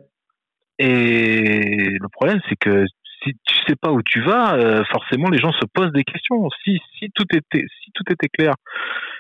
Et 0.80 1.98
le 2.00 2.10
problème, 2.10 2.40
c'est 2.48 2.56
que 2.56 2.86
si 3.24 3.34
tu 3.46 3.56
sais 3.68 3.76
pas 3.76 3.92
où 3.92 4.02
tu 4.04 4.22
vas, 4.22 4.56
euh, 4.56 4.84
forcément 4.92 5.30
les 5.30 5.40
gens 5.40 5.52
se 5.54 5.66
posent 5.74 5.92
des 5.92 6.04
questions. 6.04 6.48
Si 6.64 6.80
si 6.98 7.10
tout 7.14 7.26
était 7.34 7.66
si 7.84 7.92
tout 7.94 8.04
était 8.12 8.30
clair, 8.30 8.54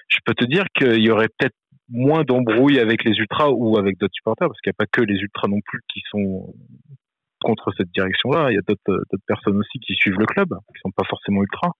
je 0.07 0.17
peux 0.25 0.33
te 0.33 0.45
dire 0.45 0.65
qu'il 0.75 1.03
y 1.03 1.09
aurait 1.09 1.29
peut-être 1.37 1.55
moins 1.89 2.23
d'embrouilles 2.23 2.79
avec 2.79 3.03
les 3.03 3.13
ultras 3.13 3.49
ou 3.49 3.77
avec 3.77 3.97
d'autres 3.97 4.13
supporters, 4.13 4.47
parce 4.47 4.59
qu'il 4.61 4.69
n'y 4.69 4.75
a 4.75 4.81
pas 4.85 4.91
que 4.91 5.01
les 5.01 5.19
ultras 5.19 5.47
non 5.47 5.61
plus 5.65 5.79
qui 5.91 6.01
sont 6.11 6.53
contre 7.39 7.71
cette 7.77 7.91
direction-là. 7.91 8.51
Il 8.51 8.55
y 8.55 8.57
a 8.57 8.61
d'autres 8.67 9.03
personnes 9.25 9.57
aussi 9.57 9.79
qui 9.79 9.95
suivent 9.95 10.19
le 10.19 10.25
club, 10.25 10.49
qui 10.49 10.81
sont 10.81 10.91
pas 10.91 11.05
forcément 11.09 11.41
ultras. 11.41 11.71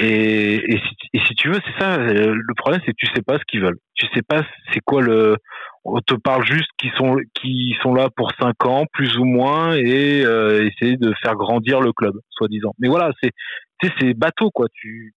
Et, 0.00 0.56
et, 0.56 0.78
si, 0.78 0.96
et 1.14 1.20
si 1.26 1.34
tu 1.34 1.48
veux, 1.48 1.60
c'est 1.64 1.82
ça. 1.82 1.94
Euh, 1.94 2.34
le 2.34 2.54
problème, 2.54 2.80
c'est 2.84 2.92
que 2.92 2.98
tu 2.98 3.06
sais 3.14 3.22
pas 3.22 3.38
ce 3.38 3.44
qu'ils 3.48 3.62
veulent. 3.62 3.78
Tu 3.94 4.06
sais 4.14 4.22
pas 4.22 4.42
c'est 4.72 4.80
quoi 4.80 5.02
le. 5.02 5.36
On 5.84 6.00
te 6.00 6.14
parle 6.14 6.44
juste 6.44 6.68
qu'ils 6.78 6.90
sont 6.98 7.16
qui 7.34 7.76
sont 7.82 7.94
là 7.94 8.08
pour 8.14 8.32
cinq 8.40 8.66
ans, 8.66 8.84
plus 8.92 9.16
ou 9.16 9.24
moins, 9.24 9.74
et 9.74 10.24
euh, 10.24 10.66
essayer 10.66 10.96
de 10.96 11.14
faire 11.22 11.36
grandir 11.36 11.80
le 11.80 11.92
club, 11.92 12.14
soi-disant. 12.30 12.72
Mais 12.78 12.88
voilà, 12.88 13.12
c'est 13.22 13.30
c'est 13.98 14.14
bateau 14.14 14.50
quoi. 14.50 14.66
Tu 14.74 15.14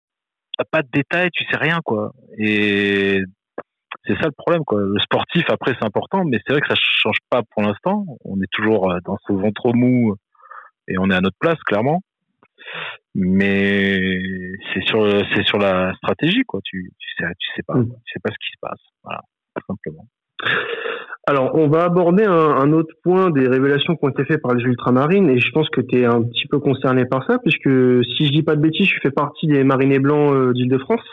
as 0.59 0.65
pas 0.65 0.81
de 0.83 0.89
détails, 0.93 1.29
tu 1.33 1.43
sais 1.45 1.57
rien 1.57 1.79
quoi. 1.83 2.11
Et 2.37 3.19
c'est 4.05 4.15
ça 4.19 4.27
le 4.27 4.31
problème 4.37 4.63
quoi. 4.63 4.79
Le 4.79 4.99
sportif 4.99 5.43
après 5.49 5.75
c'est 5.79 5.85
important, 5.85 6.23
mais 6.23 6.39
c'est 6.45 6.53
vrai 6.53 6.61
que 6.61 6.67
ça 6.67 6.75
change 6.75 7.17
pas 7.29 7.41
pour 7.51 7.63
l'instant. 7.63 8.05
On 8.23 8.39
est 8.41 8.51
toujours 8.51 8.91
euh, 8.91 8.99
dans 9.05 9.17
ce 9.27 9.33
ventre 9.33 9.73
mou 9.73 10.15
et 10.87 10.97
on 10.99 11.09
est 11.09 11.15
à 11.15 11.21
notre 11.21 11.37
place 11.39 11.59
clairement 11.65 12.01
mais 13.15 14.19
c'est 14.73 14.83
sur 14.83 15.05
c'est 15.33 15.43
sur 15.43 15.57
la 15.57 15.93
stratégie 15.95 16.43
quoi. 16.47 16.59
Tu 16.63 16.91
tu 16.97 17.07
sais 17.17 17.25
tu 17.37 17.47
sais 17.55 17.63
pas. 17.63 17.75
Mm. 17.75 17.89
tu 18.05 18.13
sais 18.13 18.19
pas 18.23 18.29
ce 18.31 18.37
qui 18.37 18.51
se 18.51 18.59
passe. 18.61 18.81
Voilà 19.03 19.21
simplement 19.67 20.07
alors, 21.29 21.51
on 21.53 21.67
va 21.67 21.83
aborder 21.83 22.23
un, 22.23 22.73
autre 22.73 22.91
point 23.03 23.29
des 23.29 23.47
révélations 23.47 23.95
qui 23.95 24.03
ont 24.03 24.09
été 24.09 24.25
faites 24.25 24.41
par 24.41 24.55
les 24.55 24.63
ultramarines, 24.63 25.29
et 25.29 25.39
je 25.39 25.51
pense 25.51 25.69
que 25.69 25.79
tu 25.79 25.99
es 25.99 26.05
un 26.05 26.23
petit 26.23 26.47
peu 26.47 26.57
concerné 26.57 27.05
par 27.05 27.23
ça, 27.27 27.37
puisque 27.37 27.69
si 28.17 28.25
je 28.25 28.31
dis 28.31 28.41
pas 28.41 28.55
de 28.55 28.61
bêtises, 28.61 28.87
je 28.87 28.99
fais 29.03 29.11
partie 29.11 29.45
des 29.45 29.63
marinés 29.63 29.99
blancs 29.99 30.33
euh, 30.33 30.53
d'Île-de-France. 30.53 31.05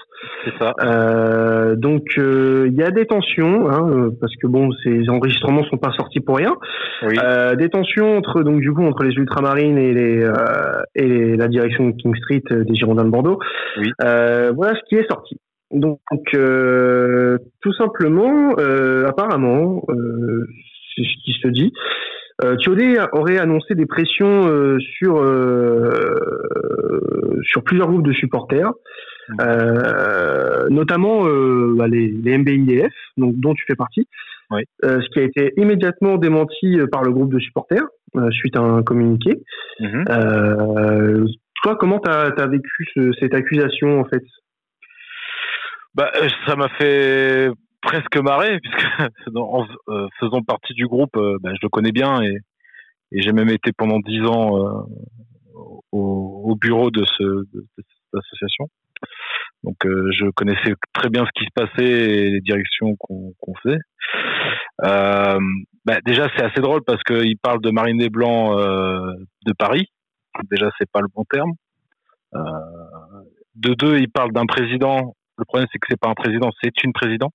C'est 0.47 0.57
ça. 0.59 0.73
Euh, 0.83 1.77
donc, 1.77 2.05
euh, 2.17 2.65
il 2.69 2.75
y 2.79 2.83
a 2.83 2.91
des 2.91 3.05
tensions, 3.05 3.69
hein, 3.69 4.11
parce 4.19 4.35
que 4.37 4.47
bon, 4.47 4.71
ces 4.83 5.07
enregistrements 5.11 5.65
sont 5.65 5.77
pas 5.77 5.93
sortis 5.93 6.21
pour 6.21 6.39
rien. 6.39 6.57
Oui. 7.03 7.17
des 7.59 7.69
tensions 7.69 8.17
entre 8.17 8.43
donc 8.43 8.61
du 8.61 8.73
coup 8.73 8.83
entre 8.83 9.03
les 9.03 9.13
ultramarines 9.13 9.77
et 9.77 9.93
les 9.93 10.27
et 10.95 11.37
la 11.37 11.49
direction 11.49 11.89
de 11.89 11.93
King 11.93 12.15
Street 12.17 12.43
des 12.51 12.75
Girondins 12.75 13.05
de 13.05 13.11
Bordeaux. 13.11 13.39
Oui. 13.77 13.93
voilà 14.01 14.75
ce 14.75 14.81
qui 14.89 14.95
est 14.95 15.07
sorti. 15.11 15.37
Donc, 15.73 16.01
euh, 16.35 17.39
tout 17.61 17.73
simplement, 17.73 18.55
euh, 18.59 19.07
apparemment, 19.07 19.83
euh, 19.89 20.47
c'est 20.95 21.03
ce 21.03 21.25
qui 21.25 21.33
se 21.43 21.49
dit. 21.49 21.73
Euh, 22.45 22.57
aurait 23.13 23.39
annoncé 23.39 23.75
des 23.75 23.87
pressions 23.87 24.47
euh, 24.47 24.79
sur 24.79 25.17
sur 27.43 27.63
plusieurs 27.65 27.89
groupes 27.89 28.07
de 28.07 28.13
supporters, 28.13 28.73
mmh. 29.31 30.69
notamment 30.71 31.25
bah, 31.75 31.89
les, 31.89 32.09
les 32.09 32.39
MBIDF, 32.39 32.93
donc 33.17 33.37
dont 33.37 33.55
tu 33.55 33.65
fais 33.67 33.77
partie. 33.77 34.07
Oui. 34.53 34.63
ce 34.85 35.09
qui 35.11 35.19
a 35.19 35.23
été 35.23 35.53
immédiatement 35.57 36.19
démenti 36.19 36.79
par 36.93 37.03
le 37.03 37.11
groupe 37.11 37.33
de 37.33 37.41
supporters 37.41 37.87
suite 38.31 38.57
à 38.57 38.61
un 38.61 38.83
communiqué. 38.83 39.43
Mmh. 39.81 40.05
toi, 41.63 41.77
comment 41.77 41.99
tu 41.99 42.11
as, 42.11 42.47
vécu 42.47 42.87
cette 43.19 43.35
accusation 43.35 43.99
en 44.01 44.05
fait? 44.05 44.23
Bah, 45.97 46.13
euh, 46.17 46.29
ça 46.47 46.57
m'a 46.57 46.69
fait 46.69 47.49
presque 47.81 48.17
marrer, 48.19 48.61
puisque 48.63 49.35
en 49.35 49.67
euh, 49.89 50.09
faisant 50.21 50.43
partie 50.43 50.75
du 50.75 50.87
groupe, 50.87 51.17
euh, 51.17 51.39
bah, 51.41 51.51
je 51.55 51.59
le 51.63 51.71
connais 51.71 51.93
bien 51.93 52.23
et, 52.23 52.37
et 53.13 53.23
j'ai 53.23 53.33
même 53.33 53.49
été 53.49 53.73
pendant 53.73 53.99
dix 54.01 54.21
ans 54.27 54.87
au, 55.55 56.43
au, 56.45 56.55
bureau 56.55 56.91
de, 56.91 57.03
ce, 57.05 57.23
de, 57.23 57.67
cette 57.77 57.87
association. 58.13 58.69
Donc 59.65 59.77
je 59.85 60.31
connaissais 60.31 60.75
très 60.93 61.09
bien 61.09 61.25
ce 61.25 61.31
qui 61.35 61.45
se 61.47 61.53
passait 61.55 61.85
et 61.85 62.31
les 62.31 62.41
directions 62.41 62.95
qu'on 62.97 63.55
faisait. 63.63 63.79
Euh, 64.85 65.39
bah, 65.85 65.99
déjà 66.05 66.29
c'est 66.37 66.45
assez 66.45 66.61
drôle 66.61 66.83
parce 66.85 67.03
qu'il 67.05 67.39
parle 67.39 67.61
de 67.63 67.71
Marine 67.71 67.99
des 67.99 68.11
Blancs 68.11 68.55
de 68.55 69.53
Paris. 69.59 69.89
Déjà 70.51 70.71
c'est 70.79 70.91
pas 70.91 71.01
le 71.01 71.09
bon 71.15 71.25
terme. 71.31 71.53
de 73.55 73.75
deux, 73.75 73.99
il 73.99 74.11
parle 74.11 74.33
d'un 74.33 74.47
président 74.47 75.15
le 75.39 75.45
problème, 75.45 75.67
c'est 75.73 75.79
que 75.79 75.87
c'est 75.91 76.01
pas 76.01 76.09
un 76.09 76.15
président, 76.15 76.51
c'est 76.63 76.83
une 76.83 76.93
présidente. 76.93 77.33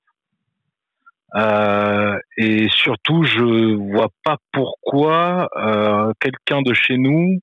Euh, 1.36 2.18
et 2.38 2.68
surtout, 2.70 3.24
je 3.24 3.76
vois 3.94 4.10
pas 4.24 4.38
pourquoi 4.52 5.48
euh, 5.56 6.12
quelqu'un 6.20 6.62
de 6.62 6.74
chez 6.74 6.98
nous, 6.98 7.40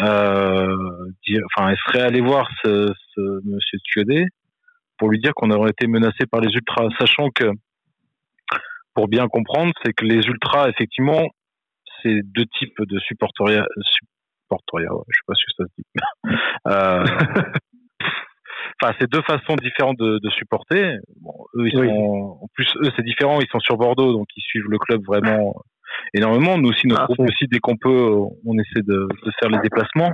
euh, 0.00 0.76
enfin, 1.56 1.72
serait 1.86 2.02
allé 2.02 2.20
voir 2.20 2.48
ce, 2.64 2.92
ce 3.14 3.20
monsieur 3.44 3.78
Thieudé 3.84 4.26
pour 4.98 5.10
lui 5.10 5.20
dire 5.20 5.32
qu'on 5.34 5.50
aurait 5.50 5.70
été 5.70 5.86
menacé 5.86 6.26
par 6.30 6.40
les 6.40 6.52
ultras, 6.52 6.88
sachant 6.98 7.28
que, 7.30 7.50
pour 8.94 9.08
bien 9.08 9.28
comprendre, 9.28 9.72
c'est 9.84 9.92
que 9.92 10.04
les 10.04 10.24
ultras, 10.26 10.68
effectivement, 10.68 11.28
c'est 12.02 12.20
deux 12.22 12.46
types 12.58 12.80
de 12.80 12.98
supporteria, 13.00 13.64
supporteria, 14.42 14.88
je 15.08 15.18
sais 15.18 15.24
pas 15.26 15.34
si 15.34 15.44
ça 15.56 15.64
se 15.64 15.72
dit. 15.78 17.54
euh, 18.84 18.88
Enfin, 18.88 18.96
c'est 19.00 19.10
deux 19.10 19.22
façons 19.22 19.56
différentes 19.56 19.98
de, 19.98 20.18
de 20.18 20.30
supporter. 20.30 20.98
Bon, 21.20 21.32
eux, 21.56 21.68
ils 21.68 21.72
sont, 21.72 22.38
en 22.40 22.46
plus, 22.54 22.68
eux, 22.76 22.90
c'est 22.96 23.04
différent. 23.04 23.40
Ils 23.40 23.48
sont 23.50 23.60
sur 23.60 23.76
Bordeaux, 23.76 24.12
donc 24.12 24.26
ils 24.36 24.42
suivent 24.42 24.68
le 24.68 24.78
club 24.78 25.02
vraiment 25.06 25.54
énormément. 26.12 26.58
Nous 26.58 26.70
aussi, 26.70 26.86
notre 26.86 27.02
ah, 27.02 27.06
groupe 27.06 27.28
aussi, 27.28 27.46
dès 27.50 27.58
qu'on 27.58 27.76
peut, 27.76 28.10
on 28.46 28.58
essaie 28.58 28.82
de, 28.82 29.08
de, 29.08 29.30
faire 29.40 29.50
les 29.50 29.60
déplacements. 29.60 30.12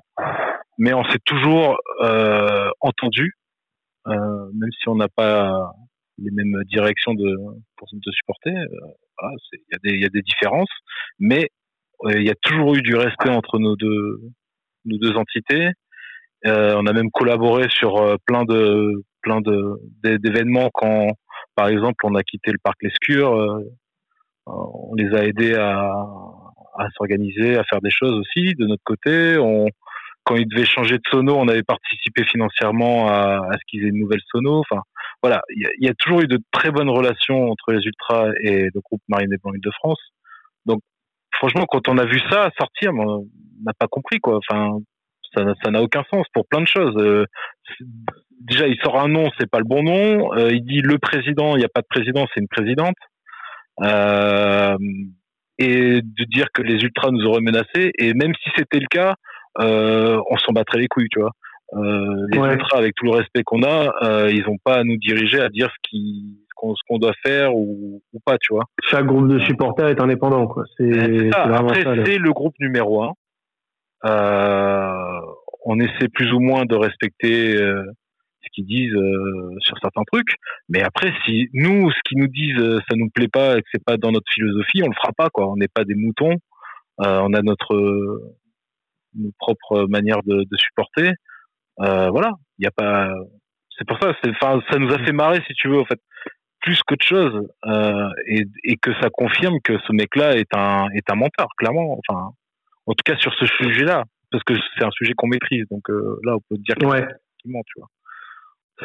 Mais 0.79 0.95
on 0.95 1.05
s'est 1.05 1.21
toujours 1.25 1.77
euh, 2.03 2.71
entendu, 2.81 3.35
euh, 4.07 4.13
même 4.55 4.71
si 4.81 4.89
on 4.89 4.95
n'a 4.95 5.09
pas 5.09 5.73
les 6.19 6.31
mêmes 6.31 6.63
directions 6.67 7.15
de, 7.15 7.37
pour, 7.77 7.89
de 7.93 8.13
supporter. 8.13 8.51
Euh, 8.51 8.67
voilà, 9.19 9.37
il 9.53 9.59
y, 9.73 9.75
a 9.75 9.79
des, 9.83 9.99
y 9.99 10.05
a 10.05 10.09
des 10.09 10.23
différences, 10.23 10.71
mais 11.19 11.49
euh, 12.05 12.13
il 12.17 12.27
y 12.27 12.31
a 12.31 12.35
toujours 12.43 12.75
eu 12.77 12.83
du 12.83 12.95
respect 12.95 13.31
entre 13.31 13.59
nos 13.59 13.77
deux, 13.77 14.21
nos 14.87 14.99
deux 14.99 15.17
entités. 15.17 15.71
Euh, 16.47 16.75
on 16.77 16.87
a 16.87 16.93
même 16.93 17.11
collaboré 17.11 17.69
sur 17.71 17.97
euh, 17.99 18.17
plein 18.27 18.45
de 18.45 19.05
plein 19.23 19.41
de 19.41 19.77
d'événements 20.03 20.71
quand, 20.73 21.09
par 21.55 21.69
exemple, 21.69 22.05
on 22.05 22.15
a 22.15 22.23
quitté 22.23 22.51
le 22.53 22.59
parc 22.63 22.83
Lescure. 22.83 23.37
Euh, 23.37 23.63
on 24.47 24.95
les 24.97 25.15
a 25.15 25.25
aidés 25.25 25.55
à, 25.55 25.91
à 26.79 26.89
s'organiser, 26.97 27.57
à 27.57 27.65
faire 27.65 27.81
des 27.83 27.91
choses 27.91 28.15
aussi 28.15 28.55
de 28.55 28.67
notre 28.67 28.83
côté. 28.85 29.37
On, 29.39 29.67
quand 30.25 30.37
ils 30.37 30.49
devaient 30.49 30.65
changer 30.65 30.97
de 30.97 31.03
sono, 31.11 31.37
on 31.37 31.49
avait 31.49 31.63
participé 31.63 32.25
financièrement 32.25 33.09
à, 33.09 33.47
à 33.47 33.53
ce 33.53 33.61
qu'ils 33.69 33.85
aient 33.85 33.91
une 33.91 34.01
nouvelle 34.01 34.21
sono. 34.31 34.61
Enfin, 34.61 34.83
voilà, 35.23 35.43
il 35.55 35.69
y, 35.79 35.89
a, 35.89 35.95
toujours 35.95 36.23
eu 36.23 36.27
de 36.27 36.39
très 36.51 36.71
bonnes 36.71 36.89
relations 36.89 37.51
entre 37.51 37.73
les 37.73 37.85
ultras 37.85 38.31
et 38.41 38.65
le 38.75 38.81
groupe 38.81 39.03
Marine 39.09 39.29
des 39.29 39.37
Blancs 39.37 39.61
de 39.61 39.71
France. 39.73 40.01
Donc, 40.65 40.81
franchement, 41.35 41.67
quand 41.69 41.89
on 41.89 41.99
a 41.99 42.07
vu 42.07 42.21
ça 42.31 42.51
sortir, 42.59 42.93
on 42.95 43.27
n'a 43.63 43.73
pas 43.79 43.87
compris 43.87 44.19
quoi. 44.19 44.39
Enfin, 44.39 44.79
ça 45.35 45.71
n'a 45.71 45.83
aucun 45.83 46.03
sens 46.11 46.27
pour 46.33 46.47
plein 46.47 46.61
de 46.61 46.67
choses. 46.67 46.95
Euh, 46.97 47.25
déjà, 48.41 48.67
il 48.67 48.79
sort 48.83 49.01
un 49.01 49.09
nom, 49.09 49.31
c'est 49.39 49.51
pas 49.51 49.59
le 49.59 49.65
bon 49.65 49.83
nom. 49.83 50.33
Euh, 50.35 50.51
il 50.53 50.65
dit 50.65 50.81
le 50.81 50.99
président, 50.99 51.57
il 51.57 51.59
n'y 51.59 51.65
a 51.65 51.71
pas 51.73 51.83
de 51.83 51.87
président, 51.89 52.27
c'est 52.33 52.41
une 52.41 52.49
présidente. 52.49 52.97
Euh, 53.83 54.77
et 55.59 56.01
de 56.03 56.25
dire 56.25 56.47
que 56.53 56.63
les 56.63 56.83
ultras 56.83 57.11
nous 57.11 57.25
auraient 57.25 57.43
menacés. 57.43 57.93
Et 57.99 58.15
même 58.15 58.33
si 58.43 58.51
c'était 58.57 58.81
le 58.81 58.87
cas, 58.91 59.15
on 59.59 60.37
s'en 60.39 60.53
battrait 60.53 60.79
les 60.79 60.89
couilles, 60.89 61.09
tu 61.11 61.21
vois. 61.21 61.33
les 61.75 62.39
ultras, 62.39 62.79
avec 62.79 62.95
tout 62.95 63.05
le 63.05 63.13
respect 63.13 63.43
qu'on 63.45 63.63
a, 63.63 64.29
ils 64.31 64.43
n'ont 64.47 64.59
pas 64.65 64.79
à 64.79 64.85
nous 64.85 64.97
diriger 64.97 65.41
à 65.41 65.49
dire 65.49 65.69
ce 65.83 66.83
qu'on 66.89 66.99
doit 66.99 67.13
faire 67.23 67.55
ou, 67.55 68.03
pas, 68.25 68.39
tu 68.39 68.55
vois. 68.55 68.65
Chaque 68.89 69.05
groupe 69.05 69.29
de 69.29 69.39
supporters 69.41 69.89
est 69.89 70.01
indépendant, 70.01 70.47
quoi. 70.47 70.65
C'est 70.79 71.31
Après, 71.35 71.83
c'est 72.05 72.19
le 72.19 72.33
groupe 72.33 72.55
numéro 72.59 73.03
un. 73.03 73.13
Euh, 74.05 75.21
on 75.65 75.79
essaie 75.79 76.09
plus 76.09 76.33
ou 76.33 76.41
moins 76.41 76.65
de 76.65 76.75
respecter 76.75 77.55
euh, 77.57 77.85
ce 78.43 78.49
qu'ils 78.53 78.67
disent 78.67 78.95
euh, 78.95 79.55
sur 79.61 79.79
certains 79.79 80.03
trucs. 80.11 80.35
Mais 80.69 80.83
après, 80.83 81.13
si 81.25 81.49
nous, 81.53 81.91
ce 81.91 81.99
qu'ils 82.07 82.19
nous 82.19 82.29
disent, 82.29 82.81
ça 82.89 82.97
nous 82.97 83.11
plaît 83.11 83.29
pas 83.29 83.59
et 83.59 83.63
que 83.63 83.69
c'est 83.73 83.85
pas 83.85 83.97
dans 83.97 84.13
notre 84.13 84.31
philosophie, 84.33 84.83
on 84.83 84.89
le 84.89 84.95
fera 84.95 85.13
pas. 85.17 85.29
Quoi. 85.31 85.51
On 85.51 85.57
n'est 85.57 85.69
pas 85.69 85.85
des 85.85 85.95
moutons. 85.95 86.37
on 86.99 87.35
a 87.35 87.43
notre, 87.43 88.33
propre 89.39 89.87
manière 89.89 90.23
de, 90.25 90.57
supporter. 90.57 91.13
voilà, 91.79 92.33
il 92.59 92.65
y 92.65 92.67
a 92.67 92.71
pas. 92.71 93.13
C'est 93.79 93.87
pour 93.87 93.99
ça, 94.01 94.15
c'est, 94.23 94.31
enfin, 94.31 94.61
ça 94.71 94.79
nous 94.79 94.93
a 94.93 94.99
fait 94.99 95.13
marrer 95.13 95.43
si 95.47 95.55
tu 95.55 95.69
veux 95.69 95.81
en 95.81 95.87
fait, 95.87 96.01
plus 96.61 96.83
qu'autre 96.83 97.07
chose, 97.07 97.49
et, 98.27 98.45
et 98.65 98.77
que 98.77 98.93
ça 99.01 99.09
confirme 99.11 99.59
que 99.65 99.79
ce 99.87 99.93
mec-là 99.93 100.37
est 100.37 100.55
un 100.55 100.89
est 100.95 101.11
un 101.11 101.17
menteur, 101.17 101.49
clairement. 101.57 101.99
Enfin, 101.99 102.33
en 102.91 102.95
tout 102.95 103.05
cas 103.05 103.17
sur 103.17 103.33
ce 103.35 103.47
sujet-là, 103.47 104.05
parce 104.31 104.45
que 104.45 104.55
c'est 104.77 104.85
un 104.85 104.91
sujet 104.91 105.13
qu'on 105.17 105.29
maîtrise, 105.29 105.65
donc 105.71 105.83
là 105.89 106.37
on 106.37 106.41
peut 106.49 106.61
dire 106.61 106.77
ouais. 106.89 107.07
tu 107.45 107.51
vois. 107.77 107.89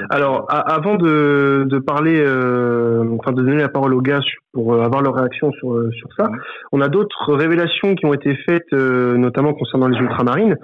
Alors, 0.09 0.45
avant 0.49 0.95
de, 0.95 1.65
de 1.67 1.79
parler, 1.79 2.19
euh, 2.19 3.05
enfin 3.19 3.31
de 3.31 3.41
donner 3.41 3.61
la 3.61 3.69
parole 3.69 3.93
aux 3.93 4.01
gars 4.01 4.19
pour 4.51 4.73
euh, 4.73 4.81
avoir 4.81 5.01
leur 5.01 5.15
réaction 5.15 5.51
sur, 5.53 5.73
euh, 5.73 5.89
sur 5.91 6.09
ça, 6.17 6.29
on 6.71 6.81
a 6.81 6.89
d'autres 6.89 7.33
révélations 7.33 7.95
qui 7.95 8.05
ont 8.05 8.13
été 8.13 8.35
faites, 8.45 8.71
notamment 8.73 9.53
concernant 9.53 9.87
les 9.87 9.97
ultramarines. 9.97 10.57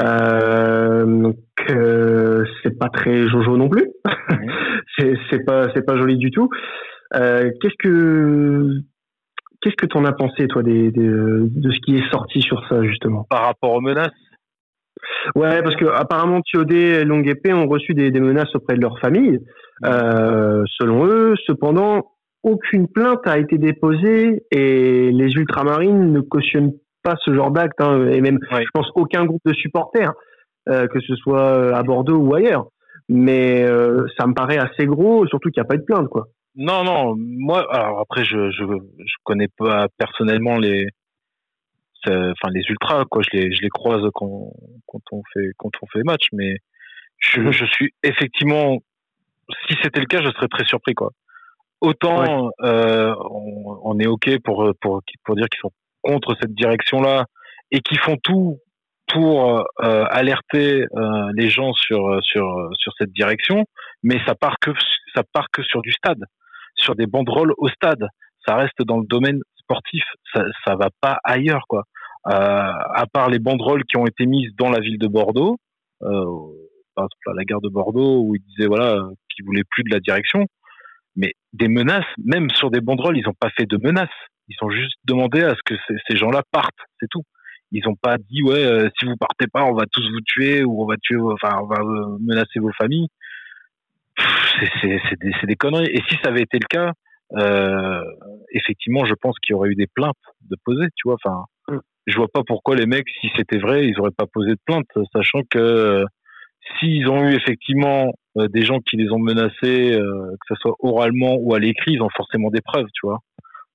Euh, 0.00 1.04
donc 1.04 1.36
c'est 2.62 2.78
pas 2.78 2.88
très 2.88 3.28
jojo 3.28 3.56
non 3.56 3.68
plus. 3.68 3.86
c'est 4.98 5.14
c'est 5.30 5.44
pas 5.44 5.68
c'est 5.74 5.84
pas 5.84 5.96
joli 5.96 6.16
du 6.16 6.30
tout. 6.30 6.48
qu'est-ce 7.12 7.76
que 7.78 8.80
qu'est-ce 9.64 9.76
que 9.76 9.86
t'en 9.86 10.04
as 10.04 10.12
pensé 10.12 10.46
toi 10.46 10.62
des, 10.62 10.90
des, 10.90 11.08
de 11.08 11.72
ce 11.72 11.78
qui 11.80 11.96
est 11.96 12.10
sorti 12.12 12.42
sur 12.42 12.62
ça 12.68 12.82
justement? 12.82 13.26
Par 13.30 13.46
rapport 13.46 13.72
aux 13.72 13.80
menaces? 13.80 14.12
Ouais, 15.34 15.62
parce 15.62 15.76
que 15.76 15.86
apparemment 15.86 16.42
Thiodé 16.42 16.76
et 16.76 17.04
Longue 17.04 17.26
Épée 17.28 17.52
ont 17.52 17.66
reçu 17.66 17.94
des, 17.94 18.10
menaces 18.20 18.54
auprès 18.54 18.76
de 18.76 18.82
leur 18.82 18.98
famille. 19.00 19.40
Euh, 19.84 20.62
selon 20.78 21.06
eux, 21.06 21.34
cependant, 21.46 22.12
aucune 22.42 22.88
plainte 22.88 23.26
a 23.26 23.38
été 23.38 23.56
déposée 23.58 24.44
et 24.50 25.10
les 25.10 25.32
ultramarines 25.32 26.12
ne 26.12 26.20
cautionnent 26.20 26.74
pas 27.02 27.16
ce 27.24 27.34
genre 27.34 27.50
d'acte, 27.50 27.80
hein, 27.80 28.06
et 28.06 28.20
même, 28.20 28.38
je 28.50 28.68
pense, 28.72 28.90
aucun 28.94 29.24
groupe 29.24 29.42
de 29.44 29.52
supporters, 29.52 30.12
euh, 30.68 30.86
que 30.86 31.00
ce 31.00 31.14
soit 31.16 31.74
à 31.74 31.82
Bordeaux 31.82 32.16
ou 32.16 32.34
ailleurs. 32.34 32.66
Mais 33.08 33.64
euh, 33.64 34.06
ça 34.18 34.26
me 34.26 34.34
paraît 34.34 34.58
assez 34.58 34.86
gros, 34.86 35.26
surtout 35.26 35.50
qu'il 35.50 35.60
n'y 35.60 35.66
a 35.66 35.68
pas 35.68 35.74
eu 35.74 35.78
de 35.78 35.84
plainte, 35.84 36.08
quoi. 36.08 36.28
Non, 36.56 36.84
non, 36.84 37.16
moi, 37.16 37.66
alors 37.74 38.00
après, 38.00 38.24
je, 38.24 38.50
je, 38.50 38.64
je 38.64 39.14
connais 39.24 39.48
pas 39.48 39.88
personnellement 39.98 40.56
les, 40.58 40.86
enfin 42.10 42.50
les 42.52 42.62
ultras 42.68 43.04
quoi. 43.04 43.22
Je 43.22 43.36
les 43.36 43.54
je 43.54 43.62
les 43.62 43.68
croise 43.68 44.02
quand 44.14 44.52
quand 44.86 45.00
on 45.12 45.22
fait 45.32 45.50
quand 45.56 45.70
on 45.82 45.86
fait 45.86 45.98
les 45.98 46.04
matchs 46.04 46.28
mais 46.32 46.58
je, 47.18 47.40
mhm. 47.40 47.52
je 47.52 47.64
suis 47.66 47.94
effectivement 48.02 48.78
si 49.68 49.76
c'était 49.82 50.00
le 50.00 50.06
cas 50.06 50.22
je 50.22 50.30
serais 50.30 50.48
très 50.48 50.64
surpris 50.64 50.94
quoi. 50.94 51.10
Autant 51.80 52.50
euh, 52.62 53.14
on, 53.30 53.80
on, 53.84 53.98
est 53.98 54.06
ok 54.06 54.38
pour 54.42 54.72
pour 54.80 55.02
pour 55.24 55.36
dire 55.36 55.48
qu'ils 55.48 55.60
sont 55.60 55.72
contre 56.02 56.34
cette 56.40 56.54
direction 56.54 57.00
là 57.00 57.26
et 57.70 57.80
qui 57.80 57.96
font 57.96 58.16
tout 58.16 58.58
pour 59.06 59.60
euh, 59.82 60.04
alerter 60.10 60.86
euh, 60.96 61.30
les 61.34 61.50
gens 61.50 61.72
sur 61.74 62.22
sur 62.22 62.70
sur 62.74 62.92
cette 62.98 63.12
direction 63.12 63.64
mais 64.02 64.18
ça 64.26 64.34
part 64.34 64.58
que 64.60 64.70
ça 65.14 65.22
part 65.32 65.50
que 65.50 65.62
sur 65.62 65.82
du 65.82 65.92
stade 65.92 66.24
sur 66.76 66.94
des 66.94 67.06
banderoles 67.06 67.52
au 67.58 67.68
stade 67.68 68.08
ça 68.46 68.56
reste 68.56 68.82
dans 68.82 68.98
le 68.98 69.06
domaine 69.06 69.40
sportif, 69.56 70.02
ça, 70.32 70.44
ça 70.64 70.76
va 70.76 70.88
pas 71.00 71.18
ailleurs 71.24 71.64
quoi. 71.68 71.84
Euh, 72.26 72.30
à 72.32 73.04
part 73.12 73.28
les 73.28 73.38
banderoles 73.38 73.84
qui 73.84 73.96
ont 73.96 74.06
été 74.06 74.26
mises 74.26 74.50
dans 74.56 74.70
la 74.70 74.80
ville 74.80 74.98
de 74.98 75.06
Bordeaux, 75.06 75.56
euh, 76.02 76.24
par 76.94 77.04
exemple 77.04 77.30
à 77.30 77.34
la 77.34 77.44
gare 77.44 77.60
de 77.60 77.68
Bordeaux 77.68 78.22
où 78.22 78.34
ils 78.34 78.42
disaient 78.42 78.68
voilà 78.68 78.96
qu'ils 79.30 79.44
voulaient 79.44 79.64
plus 79.68 79.82
de 79.84 79.90
la 79.90 80.00
direction, 80.00 80.46
mais 81.16 81.32
des 81.52 81.68
menaces, 81.68 82.04
même 82.22 82.50
sur 82.50 82.70
des 82.70 82.80
banderoles, 82.80 83.18
ils 83.18 83.24
n'ont 83.24 83.34
pas 83.38 83.50
fait 83.50 83.66
de 83.66 83.76
menaces. 83.76 84.08
Ils 84.48 84.56
ont 84.62 84.70
juste 84.70 84.96
demandé 85.04 85.42
à 85.42 85.54
ce 85.54 85.62
que 85.64 85.74
ces 86.08 86.16
gens-là 86.16 86.42
partent, 86.50 86.74
c'est 87.00 87.08
tout. 87.10 87.22
Ils 87.72 87.82
n'ont 87.86 87.96
pas 87.96 88.18
dit 88.18 88.42
ouais 88.42 88.64
euh, 88.64 88.88
si 88.98 89.06
vous 89.06 89.16
partez 89.16 89.46
pas, 89.46 89.64
on 89.64 89.74
va 89.74 89.84
tous 89.90 90.08
vous 90.10 90.20
tuer 90.26 90.64
ou 90.64 90.82
on 90.82 90.86
va 90.86 90.96
tuer, 91.02 91.18
enfin 91.18 91.58
on 91.62 91.66
va 91.66 91.78
menacer 92.20 92.58
vos 92.58 92.72
familles. 92.72 93.08
C'est 94.80 95.18
des, 95.20 95.32
des, 95.42 95.56
conneries. 95.56 95.90
Et 95.90 96.00
si 96.08 96.16
ça 96.22 96.30
avait 96.30 96.42
été 96.42 96.58
le 96.58 96.66
cas, 96.68 96.92
euh, 97.36 98.04
effectivement, 98.52 99.04
je 99.04 99.14
pense 99.14 99.36
qu'il 99.38 99.54
y 99.54 99.56
aurait 99.56 99.70
eu 99.70 99.74
des 99.74 99.86
plaintes 99.86 100.14
de 100.48 100.56
poser, 100.64 100.86
tu 100.96 101.08
vois. 101.08 101.16
Enfin, 101.24 101.44
mm. 101.68 101.78
je 102.06 102.16
vois 102.16 102.28
pas 102.32 102.42
pourquoi 102.46 102.76
les 102.76 102.86
mecs, 102.86 103.08
si 103.20 103.28
c'était 103.36 103.58
vrai, 103.58 103.86
ils 103.86 103.98
auraient 103.98 104.10
pas 104.16 104.26
posé 104.26 104.50
de 104.50 104.60
plainte, 104.64 104.86
sachant 105.12 105.40
que 105.50 105.58
euh, 105.58 106.04
s'ils 106.78 107.08
ont 107.08 107.28
eu 107.28 107.34
effectivement 107.34 108.12
euh, 108.36 108.48
des 108.48 108.62
gens 108.62 108.78
qui 108.80 108.96
les 108.96 109.10
ont 109.10 109.18
menacés, 109.18 109.96
que 109.98 110.46
ce 110.48 110.54
soit 110.56 110.74
oralement 110.80 111.36
ou 111.38 111.54
à 111.54 111.58
l'écrit, 111.58 111.92
ils 111.94 112.02
ont 112.02 112.10
forcément 112.16 112.50
des 112.50 112.60
preuves, 112.60 112.88
tu 112.94 113.06
vois. 113.06 113.18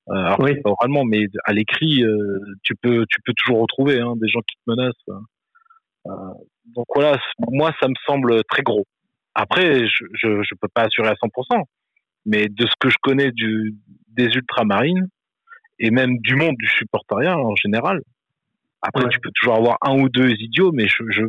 alors 0.10 0.40
oui. 0.40 0.60
pas 0.62 0.72
oralement, 0.72 1.04
mais 1.06 1.26
à 1.46 1.54
l'écrit, 1.54 2.04
tu 2.64 2.76
peux, 2.76 3.06
tu 3.10 3.22
peux 3.26 3.34
toujours 3.36 3.62
retrouver 3.62 4.00
hein, 4.00 4.14
des 4.22 4.30
gens 4.30 4.42
qui 4.42 4.56
te 4.56 4.62
menacent. 4.68 5.24
donc 6.06 6.86
voilà, 6.96 7.18
moi, 7.52 7.72
ça 7.82 7.88
me 7.88 7.96
semble 8.06 8.44
très 8.46 8.64
gros. 8.64 8.86
Après, 9.42 9.88
je, 9.88 10.06
je 10.44 10.56
peux 10.60 10.68
pas 10.74 10.84
assurer 10.84 11.08
à 11.08 11.14
100%. 11.14 11.64
Mais 12.26 12.48
de 12.50 12.66
ce 12.66 12.74
que 12.80 12.90
je 12.90 12.98
connais 13.02 13.32
du, 13.32 13.76
des 14.10 14.26
ultramarines 14.26 15.08
et 15.80 15.92
même 15.92 16.18
du 16.20 16.36
monde 16.36 16.56
du 16.58 16.68
supportariat 16.68 17.38
en 17.38 17.56
général, 17.56 18.02
après 18.82 19.08
tu 19.10 19.20
peux 19.20 19.32
toujours 19.34 19.56
avoir 19.56 19.78
un 19.82 19.98
ou 20.00 20.10
deux 20.10 20.30
idiots, 20.32 20.72
mais 20.74 20.88
je, 20.88 21.04
je, 21.10 21.24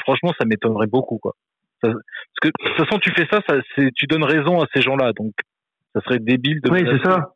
franchement 0.00 0.32
ça 0.38 0.44
m'étonnerait 0.44 0.88
beaucoup 0.88 1.18
quoi. 1.18 1.34
parce 1.80 1.94
que 2.42 2.48
de 2.48 2.52
toute 2.64 2.84
façon 2.84 2.98
tu 2.98 3.12
fais 3.12 3.26
ça, 3.30 3.40
ça 3.46 3.54
tu 3.94 4.06
donnes 4.06 4.24
raison 4.24 4.60
à 4.60 4.66
ces 4.74 4.82
gens-là, 4.82 5.12
donc 5.12 5.32
ça 5.94 6.00
serait 6.02 6.18
débile 6.18 6.60
de. 6.60 6.70
Oui 6.70 6.80
c'est 6.84 7.08
ça. 7.08 7.34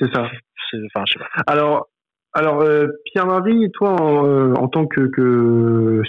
C'est 0.00 0.12
ça. 0.12 0.22
Enfin, 0.22 1.04
je 1.06 1.12
sais 1.12 1.18
pas. 1.18 1.42
Alors, 1.46 1.88
alors 2.32 2.60
euh, 2.62 2.88
Pierre-Marie, 3.04 3.70
toi 3.72 4.00
en, 4.00 4.26
euh, 4.26 4.52
en, 4.54 4.68
tant 4.68 4.86
que, 4.86 5.02
que 5.02 6.02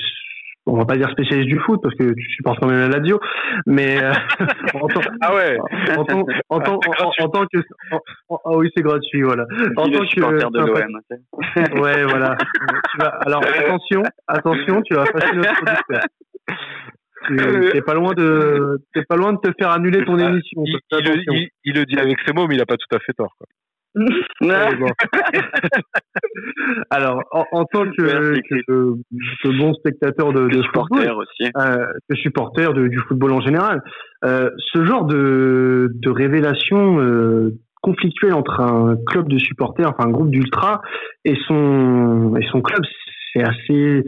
on 0.67 0.77
va 0.77 0.85
pas 0.85 0.97
dire 0.97 1.09
spécialiste 1.11 1.49
du 1.49 1.59
foot 1.59 1.79
parce 1.81 1.95
que 1.95 2.13
tu 2.13 2.29
supportes 2.35 2.59
quand 2.59 2.67
même 2.67 2.89
la 2.91 2.99
Lazio, 2.99 3.19
mais 3.65 4.03
euh, 4.03 4.11
en 4.73 4.87
tant, 4.87 5.01
ah 5.21 5.35
ouais, 5.35 5.57
en, 5.97 6.03
tant, 6.03 6.25
en, 6.49 6.59
tant, 6.59 6.79
en, 7.19 7.29
tant 7.29 7.45
que, 7.51 7.59
ah 8.29 8.57
oui 8.57 8.69
c'est 8.75 8.83
gratuit 8.83 9.21
voilà. 9.21 9.45
En 9.77 9.83
tant 9.83 9.89
que 9.89 10.51
de 10.51 10.59
l'OM. 10.59 11.81
ouais 11.81 12.03
voilà. 12.03 12.37
tu 12.91 12.97
vas, 12.99 13.07
alors 13.25 13.41
attention, 13.43 14.03
attention, 14.27 14.81
tu 14.81 14.93
vas 14.93 15.05
fâcher 15.05 15.35
notre 15.35 15.55
producteur. 15.55 16.01
Tu 17.27 17.77
es 17.77 17.81
pas 17.81 17.93
loin 17.93 18.13
de, 18.13 18.81
t'es 18.93 19.03
pas 19.03 19.15
loin 19.15 19.33
de 19.33 19.39
te 19.39 19.51
faire 19.59 19.71
annuler 19.71 20.05
ton 20.05 20.17
ah, 20.19 20.29
émission. 20.29 20.63
Il, 20.65 20.79
il, 20.91 21.49
il, 21.65 21.73
le 21.73 21.85
dit 21.85 21.99
avec 21.99 22.17
ses 22.25 22.33
mots, 22.33 22.47
mais 22.47 22.55
il 22.55 22.61
a 22.61 22.65
pas 22.65 22.77
tout 22.77 22.95
à 22.95 22.99
fait 22.99 23.13
tort. 23.13 23.33
Quoi. 23.37 23.47
Alors, 26.89 27.23
en, 27.31 27.65
tant 27.65 27.85
que, 27.85 28.39
que, 28.41 28.95
bon 29.59 29.73
spectateur 29.73 30.33
de, 30.33 30.47
de 30.47 30.61
supporter 30.61 31.15
aussi, 31.15 31.51
euh, 31.57 31.87
supporter 32.13 32.73
du 32.73 32.99
football 33.07 33.33
en 33.33 33.41
général, 33.41 33.81
euh, 34.23 34.49
ce 34.73 34.85
genre 34.85 35.05
de, 35.05 35.91
de 35.93 36.09
révélation 36.09 36.99
euh, 36.99 37.55
conflictuelle 37.81 38.33
entre 38.33 38.59
un 38.59 38.97
club 39.07 39.29
de 39.29 39.37
supporters, 39.37 39.89
enfin 39.89 40.09
un 40.09 40.11
groupe 40.11 40.29
d'ultra, 40.29 40.81
et 41.25 41.35
son 41.47 42.35
et 42.39 42.45
son 42.51 42.61
club, 42.61 42.81
c'est 43.33 43.43
assez 43.43 44.03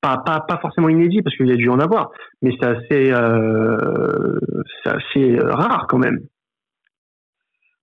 pas, 0.00 0.18
pas, 0.24 0.40
pas 0.40 0.58
forcément 0.58 0.88
inédit 0.88 1.22
parce 1.22 1.36
qu'il 1.36 1.48
y 1.48 1.52
a 1.52 1.56
dû 1.56 1.68
en 1.68 1.78
avoir, 1.78 2.10
mais 2.42 2.52
c'est 2.58 2.66
assez, 2.66 3.12
euh, 3.12 4.38
c'est 4.82 4.90
assez 4.90 5.38
rare 5.42 5.86
quand 5.88 5.98
même. 5.98 6.20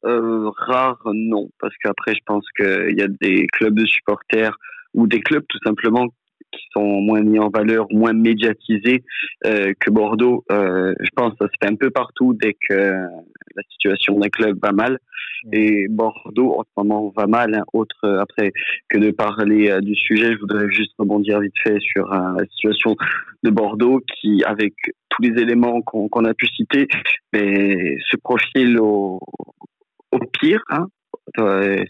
Euh, 0.06 0.50
rare, 0.56 1.02
non, 1.14 1.50
parce 1.60 1.74
qu'après, 1.84 2.14
je 2.14 2.22
pense 2.26 2.46
qu'il 2.56 2.98
y 2.98 3.02
a 3.02 3.08
des 3.08 3.48
clubs 3.48 3.74
de 3.74 3.86
supporters 3.86 4.56
ou 4.94 5.08
des 5.08 5.22
clubs 5.22 5.46
tout 5.48 5.60
simplement 5.66 6.08
qui 6.52 6.64
sont 6.72 7.02
moins 7.02 7.22
mis 7.22 7.40
en 7.40 7.50
valeur, 7.50 7.88
moins 7.92 8.14
médiatisés 8.14 9.04
euh, 9.46 9.74
que 9.80 9.92
Bordeaux. 9.92 10.46
Euh, 10.52 10.94
je 11.00 11.10
pense 11.16 11.32
que 11.32 11.46
ça 11.46 11.48
se 11.48 11.58
fait 11.62 11.72
un 11.72 11.76
peu 11.76 11.90
partout 11.90 12.34
dès 12.34 12.56
que 12.70 12.74
la 12.74 13.64
situation 13.72 14.18
d'un 14.20 14.30
club 14.30 14.58
va 14.62 14.72
mal. 14.72 15.00
Et 15.52 15.88
Bordeaux, 15.90 16.60
en 16.60 16.64
ce 16.64 16.70
moment, 16.78 17.14
va 17.16 17.28
mal. 17.28 17.54
Hein. 17.54 17.64
Autre, 17.74 18.08
après 18.20 18.54
que 18.90 18.98
de 18.98 19.12
parler 19.12 19.78
du 19.82 19.96
sujet, 19.96 20.34
je 20.34 20.40
voudrais 20.40 20.70
juste 20.70 20.94
rebondir 20.98 21.40
vite 21.42 21.54
fait 21.64 21.80
sur 21.80 22.08
la 22.08 22.46
situation 22.52 22.96
de 23.44 23.50
Bordeaux 23.50 24.02
qui, 24.16 24.44
avec 24.46 24.74
tous 25.10 25.22
les 25.22 25.42
éléments 25.42 25.82
qu'on 25.82 26.26
a 26.26 26.34
pu 26.34 26.48
citer, 26.48 26.88
mais, 27.34 27.98
se 28.10 28.18
profile 28.18 28.80
au, 28.80 29.20
au 30.12 30.20
pire, 30.40 30.62
hein, 30.70 30.88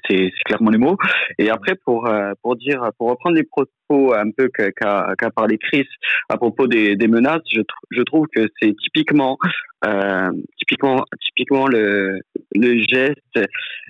c'est 0.09 0.31
clairement 0.45 0.71
les 0.71 0.77
mots. 0.77 0.97
Et 1.37 1.49
après, 1.49 1.75
pour 1.85 2.07
euh, 2.07 2.33
pour 2.41 2.55
dire, 2.55 2.89
pour 2.97 3.09
reprendre 3.09 3.35
les 3.35 3.43
propos 3.43 4.13
un 4.13 4.31
peu 4.31 4.49
qu'a 4.49 4.71
qu 4.71 5.25
parlé 5.35 5.57
Chris 5.57 5.87
à 6.29 6.37
propos 6.37 6.67
des, 6.67 6.95
des 6.95 7.07
menaces, 7.07 7.43
je, 7.51 7.61
je 7.91 8.01
trouve 8.03 8.27
que 8.33 8.47
c'est 8.61 8.75
typiquement 8.83 9.37
euh, 9.85 10.31
typiquement 10.57 11.03
typiquement 11.21 11.67
le 11.67 12.19
le 12.55 12.79
geste 12.87 13.39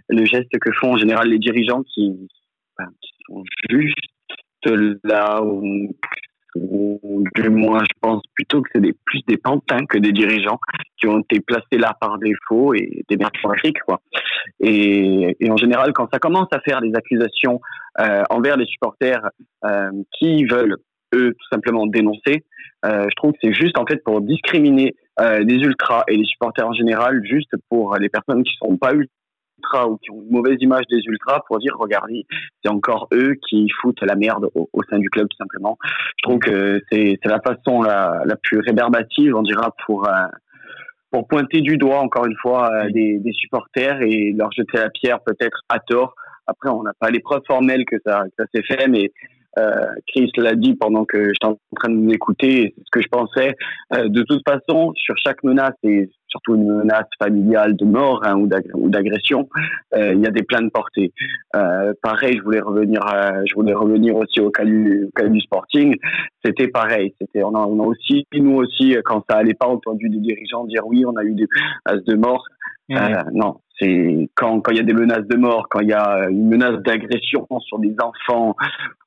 le 0.10 0.26
geste 0.26 0.58
que 0.60 0.72
font 0.74 0.94
en 0.94 0.98
général 0.98 1.30
les 1.30 1.40
dirigeants 1.40 1.84
qui, 1.84 2.30
qui 3.02 3.12
sont 3.28 3.44
juste 3.70 3.96
là 5.04 5.42
où 5.44 5.96
ou 6.62 7.24
du 7.36 7.50
moins 7.50 7.80
je 7.80 8.00
pense 8.02 8.22
plutôt 8.34 8.62
que 8.62 8.70
c'est 8.74 8.82
plus 9.06 9.22
des 9.28 9.38
pantins 9.38 9.86
que 9.86 9.98
des 9.98 10.12
dirigeants 10.12 10.60
qui 10.98 11.08
ont 11.08 11.20
été 11.20 11.40
placés 11.40 11.78
là 11.78 11.96
par 12.00 12.18
défaut 12.18 12.74
et 12.74 13.04
des 13.10 13.18
Afrique 13.44 13.80
quoi. 13.86 14.02
Et, 14.60 15.36
en 15.50 15.58
général 15.58 15.94
quand 15.94 16.08
ça 16.12 16.20
commence 16.20 16.48
à 16.52 16.60
faire 16.62 16.82
des 16.82 16.94
accusations 16.96 17.62
euh, 18.00 18.24
envers 18.30 18.58
les 18.58 18.66
supporters 18.66 19.30
euh, 19.66 19.92
qui 20.18 20.46
veulent 20.46 20.78
eux 21.16 21.32
tout 21.32 21.48
simplement 21.52 21.88
dénoncer. 21.88 22.44
je 22.84 23.16
trouve 23.16 23.32
que 23.34 23.38
c'est 23.42 23.54
juste 23.54 23.78
en 23.78 23.86
fait 23.86 24.04
pour 24.04 24.22
discriminer 24.22 24.96
les 25.20 25.56
ultras 25.56 26.04
et 26.08 26.16
les 26.16 26.26
supporters 26.26 26.68
en 26.68 26.74
général, 26.74 27.22
juste 27.24 27.52
pour 27.70 27.96
les 27.96 28.10
personnes 28.10 28.44
qui 28.44 28.54
sont 28.60 28.78
pas 28.78 28.94
ultras 28.94 29.12
ou 29.88 29.98
qui 29.98 30.12
ont 30.12 30.22
une 30.22 30.32
mauvaise 30.32 30.58
image 30.62 30.86
des 30.90 31.00
ultras 31.06 31.42
pour 31.48 31.60
dire 31.60 31.76
regardez 31.78 32.26
c'est 32.64 32.72
encore 32.72 33.08
eux 33.14 33.36
qui 33.50 33.68
foutent 33.82 34.02
la 34.02 34.16
merde 34.16 34.50
au, 34.56 34.70
sein 34.90 35.00
du 35.00 35.10
club 35.10 35.28
tout 35.30 35.38
simplement 35.38 35.78
je 36.18 36.30
trouve 36.30 36.40
que 36.40 36.82
c'est 36.92 37.18
la 37.26 37.42
façon 37.42 37.82
la, 37.82 38.22
la 38.26 38.36
plus 38.36 38.60
réverbative 38.60 39.36
on 39.36 39.42
dira 39.42 39.74
pour 39.86 40.08
pour 41.12 41.28
pointer 41.28 41.62
du 41.62 41.78
doigt 41.78 42.00
encore 42.00 42.26
une 42.26 42.36
fois 42.38 42.70
euh, 42.72 42.90
des, 42.92 43.20
des, 43.20 43.32
supporters 43.32 44.02
et 44.02 44.34
leur 44.34 44.52
jeter 44.52 44.78
la 44.78 44.90
pierre 44.90 45.20
peut-être 45.22 45.62
à 45.70 45.80
tort. 45.80 46.14
Après, 46.48 46.70
on 46.70 46.84
n'a 46.84 46.94
pas 47.00 47.10
les 47.10 47.20
preuves 47.20 47.44
formelles 47.48 47.86
que 47.86 47.98
ça, 48.06 48.24
que 48.26 48.44
ça 48.44 48.46
s'est 48.54 48.64
fait, 48.64 48.88
mais 48.88 49.12
euh, 49.58 49.88
Chris 50.08 50.32
l'a 50.38 50.56
dit 50.56 50.76
pendant 50.76 51.06
que 51.06 51.30
j'étais 51.34 51.46
en 51.46 51.58
train 51.76 51.90
de 51.90 51.96
nous 51.96 52.12
écouter, 52.12 52.74
c'est 52.76 52.84
ce 52.86 52.92
que 52.92 53.02
je 53.02 53.08
pensais. 53.08 53.56
Euh, 53.94 54.08
de 54.08 54.24
toute 54.24 54.44
façon, 54.48 54.94
sur 54.96 55.16
chaque 55.18 55.44
menace, 55.44 55.76
et 55.84 56.10
surtout 56.28 56.56
une 56.56 56.68
menace 56.68 57.08
familiale 57.20 57.76
de 57.76 57.86
mort 57.86 58.22
hein, 58.24 58.36
ou 58.36 58.90
d'agression, 58.90 59.50
euh, 59.96 60.14
il 60.14 60.22
y 60.22 60.28
a 60.28 60.32
des 60.32 60.44
plaintes 60.44 60.72
portées. 60.72 61.14
Euh, 61.56 61.94
pareil, 62.02 62.38
je 62.38 62.44
voulais 62.44 62.60
revenir, 62.60 63.02
je 63.46 63.54
voulais 63.56 63.74
revenir 63.74 64.16
aussi 64.16 64.40
au 64.40 64.52
cas 64.52 64.66
du, 64.66 65.10
cas 65.16 65.28
du 65.28 65.40
Sporting. 65.42 65.96
C'était 66.44 66.68
pareil. 66.68 67.14
C'était, 67.20 67.44
on 67.44 67.56
a, 67.56 67.60
on 67.60 67.80
a 67.84 67.86
aussi, 67.86 68.26
nous 68.34 68.56
aussi, 68.56 68.96
quand 69.06 69.24
ça 69.30 69.38
allait 69.38 69.54
pas, 69.54 69.68
entendu 69.68 70.10
des 70.10 70.20
dirigeants 70.20 70.66
dire 70.66 70.86
oui, 70.86 71.06
on 71.06 71.16
a 71.16 71.24
eu 71.24 71.36
des 71.36 71.48
menaces 71.86 72.04
de 72.06 72.16
mort. 72.16 72.44
Euh, 72.92 73.24
non, 73.34 73.58
c'est 73.80 74.30
quand 74.36 74.62
quand 74.62 74.72
il 74.72 74.78
y 74.78 74.82
a 74.82 74.84
des 74.84 74.94
menaces 74.94 75.28
de 75.28 75.36
mort, 75.36 75.68
quand 75.70 75.80
il 75.80 75.90
y 75.90 75.94
a 75.94 76.28
une 76.30 76.48
menace 76.48 76.78
d'agression 76.84 77.48
sur 77.60 77.80
des 77.80 77.96
enfants 78.02 78.56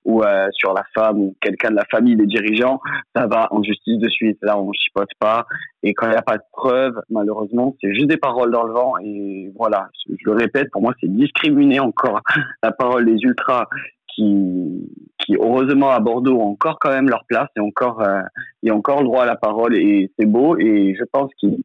ou 0.04 0.22
euh, 0.22 0.48
sur 0.52 0.72
la 0.72 0.84
femme 0.94 1.18
ou 1.18 1.36
quelqu'un 1.40 1.70
de 1.70 1.76
la 1.76 1.84
famille 1.90 2.16
des 2.16 2.26
dirigeants, 2.26 2.80
ça 3.14 3.26
va 3.26 3.48
en 3.50 3.62
justice 3.62 3.98
de 3.98 4.08
suite. 4.08 4.38
Là, 4.42 4.58
on 4.58 4.72
chipote 4.72 5.10
pas. 5.18 5.46
Et 5.82 5.92
quand 5.94 6.06
il 6.06 6.10
n'y 6.10 6.16
a 6.16 6.22
pas 6.22 6.38
de 6.38 6.42
preuves, 6.52 6.98
malheureusement, 7.10 7.76
c'est 7.80 7.92
juste 7.92 8.06
des 8.06 8.16
paroles 8.16 8.50
dans 8.50 8.64
le 8.64 8.72
vent. 8.72 8.94
Et 9.02 9.52
voilà, 9.56 9.88
je 10.08 10.14
le 10.24 10.32
répète, 10.32 10.70
pour 10.70 10.82
moi, 10.82 10.94
c'est 11.00 11.08
discriminer 11.08 11.80
encore 11.80 12.20
la 12.62 12.72
parole 12.72 13.04
des 13.04 13.18
ultras 13.22 13.66
qui, 14.14 14.88
qui 15.18 15.36
heureusement 15.36 15.90
à 15.90 16.00
Bordeaux 16.00 16.38
ont 16.38 16.52
encore 16.52 16.78
quand 16.80 16.90
même 16.90 17.08
leur 17.08 17.24
place 17.28 17.48
et 17.56 17.60
encore, 17.60 18.00
euh, 18.00 18.22
et 18.62 18.70
encore 18.70 19.00
le 19.00 19.04
droit 19.04 19.22
à 19.22 19.26
la 19.26 19.36
parole 19.36 19.76
et 19.76 20.10
c'est 20.18 20.26
beau 20.26 20.58
et 20.58 20.96
je 20.98 21.04
pense 21.12 21.30
qu'ils 21.38 21.62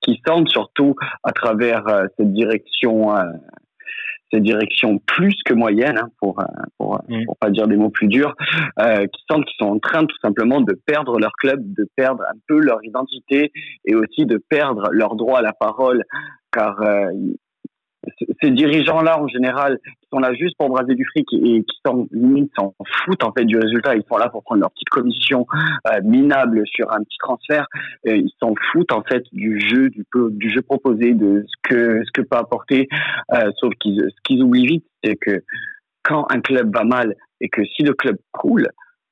qui 0.00 0.20
sentent 0.26 0.48
surtout 0.48 0.94
à 1.22 1.32
travers 1.32 1.86
euh, 1.88 2.06
cette 2.16 2.32
direction, 2.32 3.16
euh, 3.16 3.24
cette 4.32 4.42
direction 4.42 4.98
plus 4.98 5.36
que 5.44 5.54
moyenne, 5.54 5.98
hein, 5.98 6.08
pour, 6.20 6.40
euh, 6.40 6.44
pour, 6.78 7.00
mm. 7.08 7.24
pour, 7.24 7.36
pas 7.36 7.50
dire 7.50 7.68
des 7.68 7.76
mots 7.76 7.90
plus 7.90 8.08
durs, 8.08 8.34
qui 8.78 9.22
sentent 9.30 9.44
qu'ils 9.44 9.56
sont 9.58 9.72
en 9.72 9.78
train 9.78 10.04
tout 10.04 10.18
simplement 10.22 10.60
de 10.60 10.72
perdre 10.86 11.18
leur 11.18 11.32
club, 11.32 11.60
de 11.62 11.88
perdre 11.96 12.22
un 12.28 12.38
peu 12.48 12.58
leur 12.58 12.84
identité 12.84 13.52
et 13.84 13.94
aussi 13.94 14.26
de 14.26 14.38
perdre 14.38 14.88
leur 14.90 15.16
droit 15.16 15.38
à 15.38 15.42
la 15.42 15.52
parole, 15.52 16.02
car 16.52 16.80
ces 18.42 18.50
dirigeants-là, 18.50 19.20
en 19.20 19.28
général, 19.28 19.78
qui 19.84 20.08
sont 20.12 20.18
là 20.18 20.34
juste 20.34 20.56
pour 20.58 20.68
braser 20.68 20.94
du 20.94 21.04
fric 21.04 21.26
et, 21.32 21.62
qui 21.62 21.80
s'en 21.84 22.74
foutent 23.04 23.24
en 23.24 23.32
fait 23.32 23.44
du 23.44 23.58
résultat. 23.58 23.96
Ils 23.96 24.04
sont 24.10 24.16
là 24.16 24.28
pour 24.28 24.42
prendre 24.42 24.60
leur 24.60 24.70
petite 24.70 24.88
commission 24.88 25.46
euh, 25.88 26.00
minable 26.04 26.62
sur 26.66 26.92
un 26.92 26.98
petit 26.98 27.18
transfert. 27.18 27.66
Ils 28.04 28.30
s'en 28.40 28.54
foutent 28.72 28.92
en 28.92 29.02
fait 29.02 29.24
du 29.32 29.60
jeu, 29.60 29.90
du, 29.90 30.50
jeu 30.50 30.62
proposé, 30.62 31.14
de 31.14 31.44
ce 31.46 31.68
que 31.68 32.02
ce 32.04 32.10
que 32.12 32.22
peut 32.22 32.36
apporter. 32.36 32.88
Euh, 33.32 33.50
sauf 33.58 33.72
qu'ils 33.80 34.00
ce 34.00 34.22
qu'ils 34.24 34.42
oublient 34.42 34.66
vite, 34.66 34.86
c'est 35.02 35.16
que 35.16 35.42
quand 36.02 36.26
un 36.30 36.40
club 36.40 36.74
va 36.74 36.84
mal 36.84 37.14
et 37.40 37.48
que 37.48 37.64
si 37.64 37.82
le 37.82 37.94
club 37.94 38.16
coule, 38.32 38.68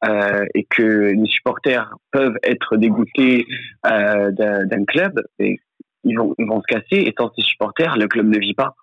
euh, 0.06 0.44
et 0.54 0.64
que 0.64 1.12
les 1.12 1.26
supporters 1.26 1.94
peuvent 2.12 2.36
être 2.42 2.76
dégoûtés 2.76 3.46
d'un 3.84 4.84
club, 4.86 5.18
ils 5.38 6.18
vont, 6.18 6.34
ils 6.38 6.46
vont 6.46 6.60
se 6.60 6.66
casser. 6.66 7.02
Et 7.02 7.14
sans 7.18 7.32
ces 7.34 7.42
supporters, 7.42 7.96
le 7.96 8.06
club 8.06 8.26
ne 8.26 8.38
vit 8.38 8.54
pas 8.54 8.74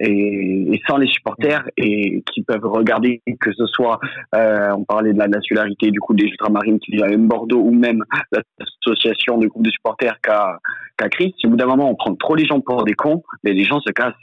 et, 0.00 0.80
sans 0.86 0.96
les 0.96 1.08
supporters 1.08 1.68
et 1.76 2.22
qui 2.32 2.42
peuvent 2.42 2.64
regarder 2.64 3.20
que 3.40 3.52
ce 3.52 3.66
soit 3.66 3.98
euh, 4.34 4.72
on 4.76 4.84
parlait 4.84 5.12
de 5.12 5.18
la 5.18 5.28
nationalité 5.28 5.90
du 5.90 6.00
coup 6.00 6.14
des 6.14 6.24
ultramarines 6.24 6.78
qui 6.78 6.92
vivent 6.92 7.04
à 7.04 7.16
Bordeaux 7.16 7.60
ou 7.60 7.72
même 7.72 8.04
l'association 8.32 9.38
de 9.38 9.46
groupes 9.46 9.64
de 9.64 9.70
supporters 9.70 10.20
qu'a 10.20 10.58
qu'a 10.96 11.08
Chris. 11.08 11.34
Si 11.38 11.46
au 11.46 11.50
bout 11.50 11.56
d'un 11.56 11.66
moment 11.66 11.90
on 11.90 11.94
prend 11.94 12.14
trop 12.14 12.34
les 12.34 12.44
gens 12.44 12.60
pour 12.60 12.84
des 12.84 12.94
cons 12.94 13.22
mais 13.42 13.52
les 13.52 13.64
gens 13.64 13.80
se 13.80 13.90
cassent. 13.90 14.14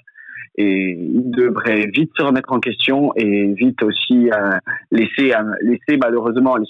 Et 0.58 0.92
ils 0.92 1.32
devraient 1.32 1.88
vite 1.94 2.12
se 2.18 2.24
remettre 2.24 2.54
en 2.54 2.62
question 2.62 3.12
et 3.18 3.54
vite 3.54 3.84
aussi 3.84 4.32
euh, 4.32 4.58
laisser 4.90 5.34
euh, 5.34 5.54
laisser 5.62 5.98
malheureusement 5.98 6.56
les, 6.56 6.66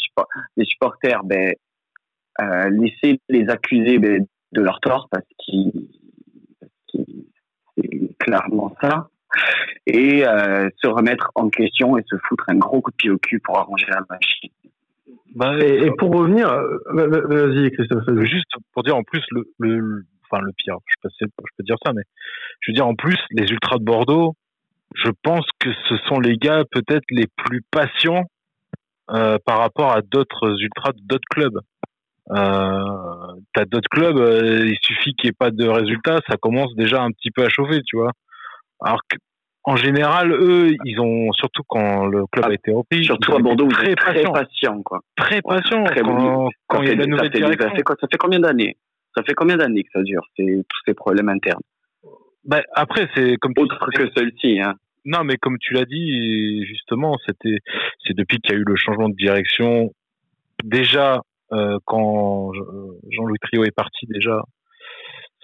les 0.58 0.66
supporters 0.66 1.24
ben 1.24 1.54
euh, 2.42 2.70
laisser 2.72 3.22
les 3.30 3.48
accusés 3.48 4.00
ben, 4.00 4.26
de 4.54 4.62
leur 4.62 4.80
tort 4.80 5.08
parce 5.12 5.26
qu'ils 5.38 5.72
c'est 7.76 8.18
clairement 8.20 8.76
ça. 8.82 9.08
Et 9.86 10.26
euh, 10.26 10.70
se 10.82 10.88
remettre 10.88 11.32
en 11.36 11.50
question 11.50 11.98
et 11.98 12.04
se 12.10 12.16
foutre 12.28 12.46
un 12.48 12.56
gros 12.56 12.82
coup 12.82 12.92
de 12.92 12.96
pied 12.96 13.10
au 13.10 13.18
cul 13.18 13.40
pour 13.40 13.58
arranger 13.58 13.86
la 13.90 14.02
machine. 14.10 14.50
Bah, 15.36 15.58
et, 15.60 15.92
pour 15.98 16.12
revenir, 16.16 16.50
euh, 16.50 16.78
vas-y 16.88 17.70
Christophe. 17.72 18.06
Juste 18.24 18.50
pour 18.74 18.84
dire 18.84 18.96
en 18.96 19.04
plus 19.04 19.22
le, 19.32 19.44
le, 19.60 20.06
enfin 20.24 20.42
le 20.42 20.54
pire, 20.54 20.78
je 20.86 20.96
peux, 21.02 21.10
je 21.22 21.28
peux 21.58 21.64
dire 21.64 21.76
ça, 21.86 21.92
mais 21.94 22.04
je 22.62 22.72
veux 22.72 22.76
dire 22.76 22.88
en 22.88 22.96
plus 22.96 23.18
les 23.32 23.52
ultras 23.52 23.78
de 23.78 23.84
Bordeaux, 23.84 24.34
je 24.96 25.10
pense 25.24 25.46
que 25.60 25.70
ce 25.90 25.98
sont 26.08 26.20
les 26.20 26.38
gars 26.38 26.64
peut-être 26.72 27.04
les 27.12 27.28
plus 27.28 27.62
patients 27.70 28.24
euh, 29.12 29.38
par 29.46 29.60
rapport 29.60 29.92
à 29.92 30.02
d'autres 30.02 30.62
ultras 30.62 30.92
d'autres 31.04 31.28
clubs. 31.30 31.60
Euh, 32.32 33.34
T'as 33.54 33.66
d'autres 33.66 33.90
clubs, 33.90 34.18
euh, 34.18 34.66
il 34.66 34.78
suffit 34.82 35.14
qu'il 35.14 35.28
n'y 35.28 35.30
ait 35.30 35.38
pas 35.38 35.52
de 35.52 35.68
résultats, 35.68 36.20
ça 36.28 36.38
commence 36.38 36.74
déjà 36.76 37.02
un 37.02 37.12
petit 37.12 37.32
peu 37.32 37.44
à 37.44 37.50
chauffer, 37.50 37.82
tu 37.86 37.98
vois. 37.98 38.12
Alors 38.82 39.02
que, 39.08 39.18
en 39.64 39.76
général, 39.76 40.32
eux, 40.32 40.76
ils 40.84 41.00
ont 41.00 41.32
surtout 41.34 41.64
quand 41.68 42.06
le 42.06 42.26
club 42.28 42.46
a 42.46 42.54
été 42.54 42.72
repris, 42.72 43.04
surtout 43.04 43.36
à 43.36 43.40
Bordeaux, 43.40 43.68
très, 43.68 43.96
très 43.96 44.24
patient, 44.24 44.82
quoi. 44.84 45.00
Très 45.16 45.42
patient. 45.42 45.84
quand, 45.86 46.50
quand 46.68 46.82
il 46.82 46.90
y 46.90 46.92
a 46.92 46.96
la 46.96 47.06
nouvelle 47.06 47.30
direction. 47.30 47.70
Ça 47.70 47.76
fait, 47.76 47.84
ça 48.02 48.08
fait 48.12 48.18
combien 48.18 48.40
d'années? 48.40 48.78
Ça 49.16 49.24
fait 49.24 49.34
combien 49.34 49.58
d'années 49.58 49.84
que 49.84 49.90
ça 49.94 50.04
dure 50.04 50.24
C'est 50.36 50.44
tous 50.68 50.80
ces 50.86 50.94
problèmes 50.94 51.30
internes? 51.30 51.62
Ben, 52.44 52.62
après, 52.74 53.08
c'est 53.16 53.38
comme 53.38 53.54
autre 53.58 53.90
que 53.94 54.10
celle-ci, 54.16 54.60
hein. 54.60 54.76
Non, 55.06 55.24
mais 55.24 55.38
comme 55.38 55.58
tu 55.60 55.74
l'as 55.74 55.86
dit, 55.86 56.66
justement, 56.66 57.18
c'était 57.26 57.60
c'est 58.06 58.16
depuis 58.16 58.40
qu'il 58.40 58.54
y 58.54 58.58
a 58.58 58.60
eu 58.60 58.64
le 58.66 58.76
changement 58.76 59.08
de 59.08 59.16
direction. 59.16 59.92
Déjà, 60.64 61.22
quand 61.50 62.52
Jean-Louis 63.12 63.40
Trio 63.40 63.64
est 63.64 63.76
parti 63.76 64.06
déjà, 64.08 64.42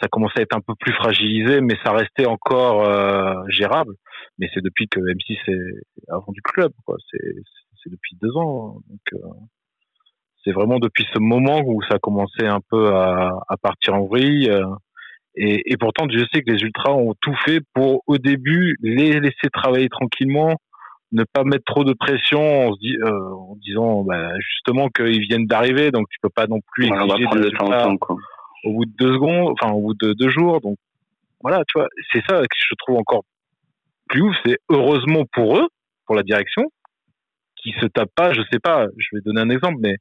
ça 0.02 0.08
commençait 0.08 0.40
à 0.40 0.42
être 0.42 0.56
un 0.56 0.62
peu 0.62 0.74
plus 0.76 0.94
fragilisé, 0.94 1.62
mais 1.62 1.76
ça 1.84 1.92
restait 1.94 2.26
encore 2.26 2.84
euh, 2.84 3.36
gérable. 3.50 3.96
Mais 4.40 4.50
c'est 4.54 4.64
depuis 4.64 4.88
que 4.88 5.00
M6 5.00 5.38
est 5.48 6.10
avant 6.10 6.32
du 6.32 6.42
club, 6.42 6.72
quoi. 6.86 6.98
C'est 7.12 7.90
depuis 7.90 8.18
deux 8.22 8.36
ans. 8.36 8.76
Hein. 8.78 8.82
Donc 8.90 9.22
euh, 9.24 9.28
c'est 10.44 10.52
vraiment 10.52 10.80
depuis 10.80 11.06
ce 11.14 11.20
moment 11.20 11.62
où 11.66 11.82
ça 11.84 11.96
a 11.96 12.00
commencé 12.00 12.46
un 12.46 12.62
peu 12.70 12.94
à, 12.96 13.40
à 13.48 13.58
partir 13.58 13.94
en 13.94 14.06
vrille. 14.06 14.50
Euh, 14.50 14.66
et, 15.36 15.72
et, 15.72 15.78
pourtant, 15.78 16.08
je 16.10 16.26
sais 16.34 16.42
que 16.42 16.52
les 16.52 16.62
ultras 16.62 16.92
ont 16.92 17.14
tout 17.22 17.36
fait 17.46 17.62
pour 17.74 18.04
au 18.06 18.18
début 18.18 18.76
les 18.82 19.20
laisser 19.20 19.50
travailler 19.54 19.88
tranquillement, 19.88 20.56
ne 21.12 21.24
pas 21.24 21.44
mettre 21.44 21.66
trop 21.66 21.84
de 21.84 21.94
pression 21.94 22.68
en, 22.68 22.74
se 22.74 22.80
dit, 22.80 22.96
euh, 23.04 23.34
en 23.34 23.56
disant 23.58 24.04
bah, 24.04 24.30
justement 24.40 24.90
qu'ils 24.90 25.22
viennent 25.22 25.46
d'arriver, 25.46 25.92
donc 25.92 26.08
tu 26.10 26.18
peux 26.22 26.30
pas 26.30 26.48
non 26.48 26.60
plus 26.74 26.86
exiger 26.86 27.26
de 27.26 27.50
temps, 27.50 27.98
quoi. 27.98 28.16
au 28.64 28.74
bout 28.74 28.86
de 28.86 28.94
deux 28.98 29.14
secondes, 29.14 29.54
enfin 29.60 29.74
au 29.74 29.82
bout 29.82 29.94
de 29.94 30.14
deux 30.14 30.30
jours. 30.30 30.62
Donc 30.62 30.78
voilà, 31.42 31.64
tu 31.68 31.78
vois, 31.78 31.88
c'est 32.12 32.24
ça 32.30 32.42
que 32.42 32.56
je 32.58 32.76
trouve 32.78 32.98
encore 32.98 33.24
plus 34.08 34.22
ouf, 34.22 34.36
c'est 34.46 34.58
heureusement 34.70 35.24
pour 35.34 35.58
eux, 35.58 35.68
pour 36.06 36.16
la 36.16 36.24
direction, 36.24 36.64
qui 37.58 37.74
se 37.80 37.86
tapent 37.88 38.14
pas, 38.16 38.34
je 38.34 38.42
sais 38.52 38.60
pas, 38.60 38.88
je 38.98 39.08
vais 39.14 39.22
donner 39.22 39.42
un 39.42 39.50
exemple, 39.50 39.78
mais 39.82 39.96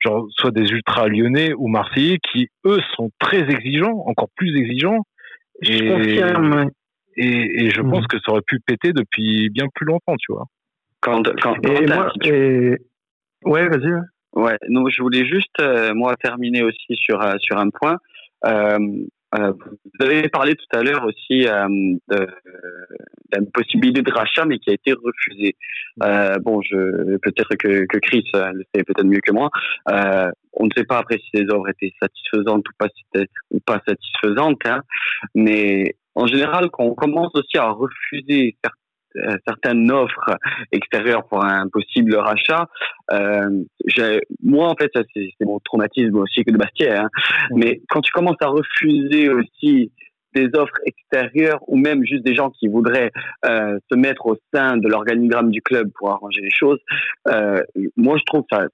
genre 0.00 0.26
soit 0.30 0.50
des 0.50 0.68
ultras 0.70 1.08
lyonnais 1.08 1.52
ou 1.54 1.68
marseillais 1.68 2.18
qui 2.18 2.48
eux 2.64 2.80
sont 2.96 3.10
très 3.18 3.50
exigeants, 3.50 4.02
encore 4.06 4.28
plus 4.36 4.56
exigeants. 4.58 5.04
Et, 5.62 5.78
je 5.78 5.92
confirme. 5.92 6.70
Et, 7.20 7.64
et 7.64 7.70
je 7.70 7.82
pense 7.82 8.02
mhm. 8.02 8.06
que 8.06 8.18
ça 8.24 8.32
aurait 8.32 8.42
pu 8.46 8.60
péter 8.60 8.92
depuis 8.92 9.50
bien 9.50 9.66
plus 9.74 9.84
longtemps, 9.84 10.16
tu 10.18 10.32
vois. 10.32 10.46
Quand, 11.00 11.22
quand, 11.42 11.54
et 11.66 11.86
moi, 11.86 12.12
et... 12.24 12.76
ouais, 13.44 13.68
vas-y. 13.68 13.92
Ouais, 14.32 14.56
non, 14.68 14.88
je 14.88 15.02
voulais 15.02 15.26
juste 15.26 15.60
euh, 15.60 15.92
moi 15.94 16.14
terminer 16.16 16.62
aussi 16.62 16.94
sur 16.94 17.20
euh, 17.20 17.34
sur 17.40 17.58
un 17.58 17.68
point. 17.70 17.96
Euh, 18.46 18.78
euh, 19.34 19.52
vous 19.52 20.06
avez 20.06 20.28
parlé 20.28 20.54
tout 20.56 20.76
à 20.76 20.82
l'heure 20.82 21.04
aussi 21.04 21.46
euh, 21.46 21.68
d'une 21.68 23.50
possibilité 23.52 24.02
de 24.02 24.12
rachat, 24.12 24.44
mais 24.44 24.58
qui 24.58 24.70
a 24.70 24.74
été 24.74 24.92
refusée. 24.92 25.56
Euh, 26.02 26.38
bon, 26.38 26.62
je 26.62 27.16
peut-être 27.18 27.54
que, 27.56 27.86
que 27.86 27.98
Chris 27.98 28.24
le 28.34 28.64
sait 28.74 28.82
peut-être 28.82 29.04
mieux 29.04 29.20
que 29.20 29.32
moi. 29.32 29.50
on 29.86 30.64
ne 30.64 30.70
sait 30.76 30.84
pas 30.84 30.98
après 30.98 31.18
si 31.18 31.30
les 31.34 31.48
offres 31.50 31.68
étaient 31.68 31.94
satisfaisantes 32.00 32.66
ou 32.68 32.72
pas, 32.78 32.88
ou 33.50 33.60
pas 33.60 33.80
satisfaisantes, 33.86 34.60
hein, 34.64 34.82
mais 35.34 35.96
en 36.20 36.26
général, 36.26 36.70
quand 36.70 36.84
on 36.84 36.94
commence 36.94 37.30
aussi 37.34 37.56
à 37.58 37.70
refuser 37.70 38.56
certaines 39.46 39.90
offres 39.90 40.36
extérieures 40.72 41.26
pour 41.26 41.44
un 41.44 41.68
possible 41.68 42.14
rachat. 42.16 42.68
Euh, 43.12 43.64
moi, 44.42 44.68
en 44.68 44.74
fait, 44.74 44.90
c'est 44.94 45.44
mon 45.44 45.58
traumatisme 45.60 46.16
aussi 46.16 46.44
que 46.44 46.52
de 46.52 46.58
Bastier. 46.58 46.92
Hein. 46.92 47.08
Mais 47.50 47.80
quand 47.88 48.00
tu 48.00 48.12
commences 48.12 48.40
à 48.40 48.48
refuser 48.48 49.28
aussi 49.30 49.92
des 50.34 50.48
offres 50.54 50.78
extérieures 50.86 51.60
ou 51.66 51.76
même 51.76 52.04
juste 52.04 52.24
des 52.24 52.34
gens 52.34 52.50
qui 52.50 52.68
voudraient 52.68 53.10
euh, 53.44 53.78
se 53.90 53.96
mettre 53.96 54.26
au 54.26 54.36
sein 54.54 54.76
de 54.76 54.88
l'organigramme 54.88 55.50
du 55.50 55.60
club 55.60 55.90
pour 55.96 56.10
arranger 56.10 56.40
les 56.40 56.52
choses, 56.52 56.78
euh, 57.28 57.60
moi 57.96 58.16
je 58.16 58.22
trouve 58.24 58.44
ça 58.48 58.66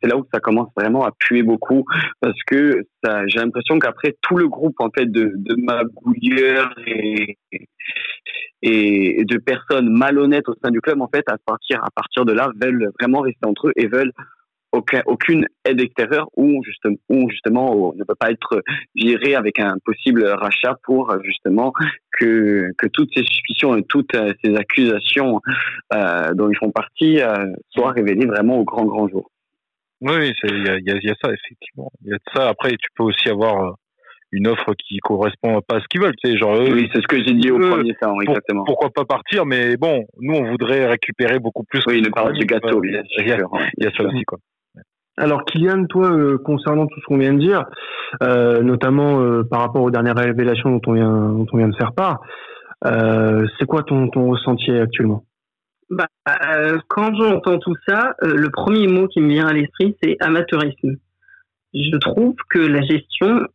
c'est 0.00 0.08
là 0.08 0.16
où 0.16 0.24
ça 0.32 0.40
commence 0.40 0.68
vraiment 0.76 1.04
à 1.04 1.10
puer 1.18 1.42
beaucoup 1.42 1.84
parce 2.20 2.38
que 2.46 2.86
j'ai 3.26 3.38
l'impression 3.38 3.78
qu'après 3.78 4.16
tout 4.22 4.36
le 4.36 4.48
groupe 4.48 4.76
en 4.78 4.90
fait 4.90 5.06
de, 5.06 5.32
magouilleurs 5.56 6.74
et, 6.86 7.36
de 8.62 9.38
personnes 9.38 9.90
malhonnêtes 9.90 10.48
au 10.48 10.54
sein 10.62 10.70
du 10.70 10.80
club 10.80 11.00
en 11.00 11.08
fait 11.08 11.24
à 11.28 11.36
partir 11.44 11.82
à 11.84 11.90
partir 11.94 12.24
de 12.24 12.32
là 12.32 12.50
veulent 12.60 12.90
vraiment 13.00 13.20
rester 13.20 13.46
entre 13.46 13.68
eux 13.68 13.72
et 13.76 13.86
veulent 13.86 14.12
aucun, 14.72 15.02
aucune 15.06 15.46
aide 15.64 15.80
extérieure 15.80 16.28
ou 16.36 16.62
justement, 16.64 16.96
ou 17.10 17.30
justement 17.30 17.90
on 17.90 17.94
ne 17.94 18.04
peut 18.04 18.14
pas 18.14 18.30
être 18.30 18.62
viré 18.94 19.34
avec 19.34 19.58
un 19.58 19.76
possible 19.84 20.24
rachat 20.24 20.76
pour 20.82 21.14
justement 21.22 21.72
que, 22.18 22.72
toutes 22.92 23.10
ces 23.14 23.24
suspicions 23.24 23.76
et 23.76 23.82
toutes 23.84 24.16
ces 24.42 24.54
accusations 24.56 25.40
euh, 25.94 26.32
dont 26.34 26.50
ils 26.50 26.56
font 26.56 26.70
partie 26.70 27.20
euh, 27.20 27.52
soient 27.70 27.92
révélées 27.92 28.26
vraiment 28.26 28.58
au 28.58 28.64
grand 28.64 28.84
grand 28.84 29.08
jour. 29.08 29.30
Oui, 30.02 30.32
il 30.44 30.64
y 30.66 30.68
a, 30.68 30.78
y 30.78 31.10
a, 31.10 31.14
ça 31.22 31.30
effectivement. 31.32 31.90
Il 32.04 32.10
y 32.10 32.14
a 32.14 32.18
ça. 32.34 32.48
Après, 32.48 32.70
tu 32.70 32.88
peux 32.96 33.04
aussi 33.04 33.28
avoir 33.28 33.64
euh, 33.64 33.70
une 34.32 34.48
offre 34.48 34.74
qui 34.74 34.98
correspond 34.98 35.60
pas 35.66 35.76
à 35.76 35.80
ce 35.80 35.86
qu'ils 35.88 36.02
veulent. 36.02 36.16
Tu 36.22 36.32
sais, 36.32 36.36
genre, 36.36 36.58
oui, 36.58 36.90
c'est 36.92 37.00
ce 37.00 37.06
que 37.06 37.22
j'ai 37.22 37.34
dit 37.34 37.50
au 37.50 37.58
premier 37.58 37.94
temps, 37.94 38.20
exactement. 38.20 38.64
Pourquoi 38.64 38.90
pas 38.90 39.04
partir 39.04 39.46
Mais 39.46 39.76
bon, 39.76 40.04
nous, 40.20 40.34
on 40.34 40.50
voudrait 40.50 40.86
récupérer 40.86 41.38
beaucoup 41.38 41.64
plus. 41.64 41.82
Oui, 41.86 41.98
une 41.98 42.10
part 42.10 42.32
du 42.32 42.44
gâteau, 42.44 42.80
bien 42.80 43.02
sûr. 43.08 43.22
Il 43.22 43.84
y 43.84 43.86
a 43.86 43.90
ça 43.96 44.04
aussi, 44.04 44.24
quoi. 44.24 44.38
Alors 45.18 45.44
Kylian, 45.44 45.84
toi, 45.86 46.10
euh, 46.10 46.38
concernant 46.38 46.86
tout 46.86 46.98
ce 47.00 47.04
qu'on 47.04 47.18
vient 47.18 47.34
de 47.34 47.38
dire, 47.38 47.64
euh, 48.22 48.62
notamment 48.62 49.20
euh, 49.20 49.42
par 49.44 49.60
rapport 49.60 49.82
aux 49.82 49.90
dernières 49.90 50.16
révélations 50.16 50.70
dont 50.70 50.80
on 50.86 50.92
vient, 50.94 51.28
dont 51.28 51.46
on 51.52 51.56
vient 51.58 51.68
de 51.68 51.76
faire 51.76 51.92
part, 51.92 52.20
c'est 52.84 53.66
quoi 53.66 53.82
ton, 53.82 54.08
ton 54.08 54.30
ressenti 54.30 54.70
actuellement? 54.72 55.22
Bah, 55.92 56.08
Quand 56.88 57.14
j'entends 57.14 57.58
tout 57.58 57.76
ça, 57.86 58.14
le 58.22 58.48
premier 58.50 58.86
mot 58.88 59.08
qui 59.08 59.20
me 59.20 59.28
vient 59.28 59.46
à 59.46 59.52
l'esprit, 59.52 59.96
c'est 60.02 60.16
amateurisme. 60.20 60.96
Je 61.74 61.96
trouve 61.96 62.34
que 62.50 62.58
la 62.58 62.82
gestion, 62.82 63.46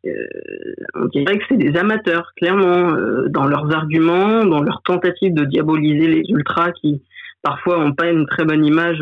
on 0.95 1.05
dirait 1.05 1.38
que 1.38 1.43
c'est 1.49 1.57
des 1.57 1.77
amateurs, 1.77 2.31
clairement, 2.35 2.95
dans 3.29 3.45
leurs 3.45 3.71
arguments, 3.75 4.43
dans 4.43 4.63
leur 4.63 4.81
tentative 4.83 5.35
de 5.35 5.45
diaboliser 5.45 6.07
les 6.07 6.23
ultras 6.29 6.71
qui 6.71 7.03
parfois 7.43 7.77
n'ont 7.77 7.93
pas 7.93 8.09
une 8.09 8.25
très 8.25 8.43
bonne 8.43 8.65
image 8.65 8.99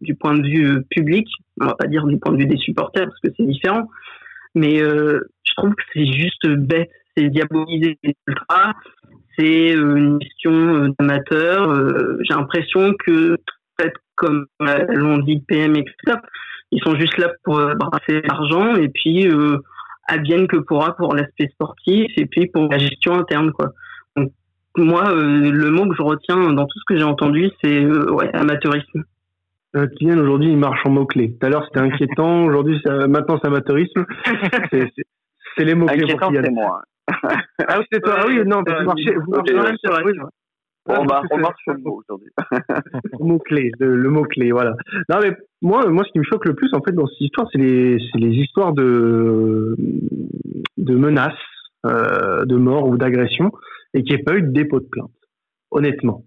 du 0.00 0.14
point 0.14 0.36
de 0.36 0.46
vue 0.46 0.82
public. 0.90 1.28
On 1.60 1.66
va 1.66 1.74
pas 1.74 1.86
dire 1.86 2.06
du 2.06 2.18
point 2.18 2.32
de 2.32 2.38
vue 2.38 2.46
des 2.46 2.56
supporters 2.56 3.06
parce 3.06 3.20
que 3.20 3.28
c'est 3.36 3.46
différent, 3.46 3.88
mais 4.54 4.82
euh, 4.82 5.20
je 5.44 5.54
trouve 5.56 5.74
que 5.74 5.82
c'est 5.92 6.06
juste 6.06 6.46
bête, 6.46 6.90
c'est 7.16 7.28
diaboliser 7.28 7.98
les 8.02 8.14
ultras, 8.26 8.72
c'est 9.38 9.74
euh, 9.74 9.96
une 9.96 10.18
question 10.18 10.52
euh, 10.52 10.88
d'amateur. 10.98 11.74
J'ai 12.22 12.34
l'impression 12.34 12.92
que 13.06 13.36
fait 13.80 13.92
comme 14.16 14.46
l'ont 14.60 15.18
dit 15.18 15.40
PM 15.48 15.76
et 15.76 15.84
tout 15.84 16.12
ils 16.72 16.82
sont 16.82 16.94
juste 16.94 17.18
là 17.18 17.32
pour 17.42 17.56
brasser 17.56 18.22
l'argent 18.22 18.76
et 18.76 18.88
puis 18.88 19.28
advienne 20.06 20.46
que 20.46 20.58
pourra 20.58 20.94
pour 20.96 21.16
l'aspect 21.16 21.48
sportif 21.48 22.06
et 22.16 22.26
puis 22.26 22.46
pour 22.46 22.68
la 22.70 22.78
gestion 22.78 23.14
interne 23.18 23.50
quoi. 23.50 23.70
Donc 24.16 24.30
moi 24.76 25.12
le 25.12 25.70
mot 25.70 25.88
que 25.88 25.96
je 25.96 26.02
retiens 26.02 26.52
dans 26.52 26.66
tout 26.66 26.78
ce 26.78 26.84
que 26.86 26.98
j'ai 26.98 27.04
entendu 27.04 27.50
c'est 27.60 27.84
ouais 27.86 28.30
amateurisme. 28.34 29.02
Euh, 29.76 29.86
Kylian, 29.86 30.18
aujourd'hui, 30.18 30.50
il 30.50 30.56
marche 30.56 30.80
en 30.84 30.90
mots-clés. 30.90 31.36
Tout 31.38 31.46
à 31.46 31.48
l'heure, 31.50 31.64
c'était 31.66 31.80
inquiétant. 31.80 32.44
Aujourd'hui, 32.44 32.80
maintenant, 33.08 33.38
c'est 33.40 33.46
amateurisme. 33.46 34.04
C'est 35.56 35.64
les 35.64 35.74
mots-clés 35.74 36.06
pour 36.06 36.28
Kylian. 36.28 36.42
c'est 36.44 36.50
moi. 36.50 36.82
Ah, 37.68 37.78
oui, 37.78 37.84
c'est 37.90 38.00
toi. 38.00 38.14
Ah 38.18 38.24
oui, 38.26 38.40
non, 38.46 38.62
vous 38.66 38.84
marchez, 38.84 39.14
vous 39.14 39.30
marchez 39.30 39.54
okay, 39.54 39.76
sur 39.82 40.00
oui, 40.04 40.12
on, 40.86 41.04
va, 41.04 41.22
on 41.30 41.38
marche 41.38 41.62
sur 41.62 41.74
le 41.74 41.80
mot 41.80 42.02
aujourd'hui. 42.02 42.30
le 42.50 43.18
mot-clé, 43.24 43.70
le, 43.78 44.10
mot-clé, 44.10 44.50
voilà. 44.50 44.74
Non, 45.08 45.18
mais 45.22 45.36
moi, 45.60 45.88
moi, 45.88 46.04
ce 46.04 46.12
qui 46.12 46.18
me 46.18 46.24
choque 46.24 46.46
le 46.46 46.54
plus, 46.54 46.72
en 46.72 46.80
fait, 46.82 46.92
dans 46.92 47.06
cette 47.06 47.20
histoire, 47.20 47.48
c'est 47.52 47.58
les, 47.58 47.98
les 48.14 48.30
histoires 48.30 48.72
de, 48.72 49.76
de 50.78 50.94
menaces, 50.96 51.34
euh, 51.86 52.44
de 52.44 52.56
mort 52.56 52.88
ou 52.88 52.96
d'agression, 52.96 53.52
et 53.94 54.02
qu'il 54.02 54.16
n'y 54.16 54.22
ait 54.22 54.24
pas 54.24 54.34
eu 54.34 54.42
de 54.42 54.52
dépôt 54.52 54.80
de 54.80 54.86
plainte. 54.86 55.10
Honnêtement. 55.70 56.24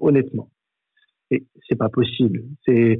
Honnêtement 0.00 0.48
c'est 1.68 1.78
pas 1.78 1.88
possible. 1.88 2.42
C'est 2.66 2.98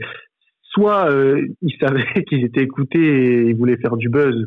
soit 0.74 1.10
euh, 1.10 1.46
ils 1.62 1.76
savaient 1.80 2.24
qu'ils 2.28 2.44
étaient 2.44 2.62
écoutés 2.62 2.98
et 2.98 3.40
ils 3.48 3.56
voulaient 3.56 3.78
faire 3.78 3.96
du 3.96 4.08
buzz, 4.08 4.46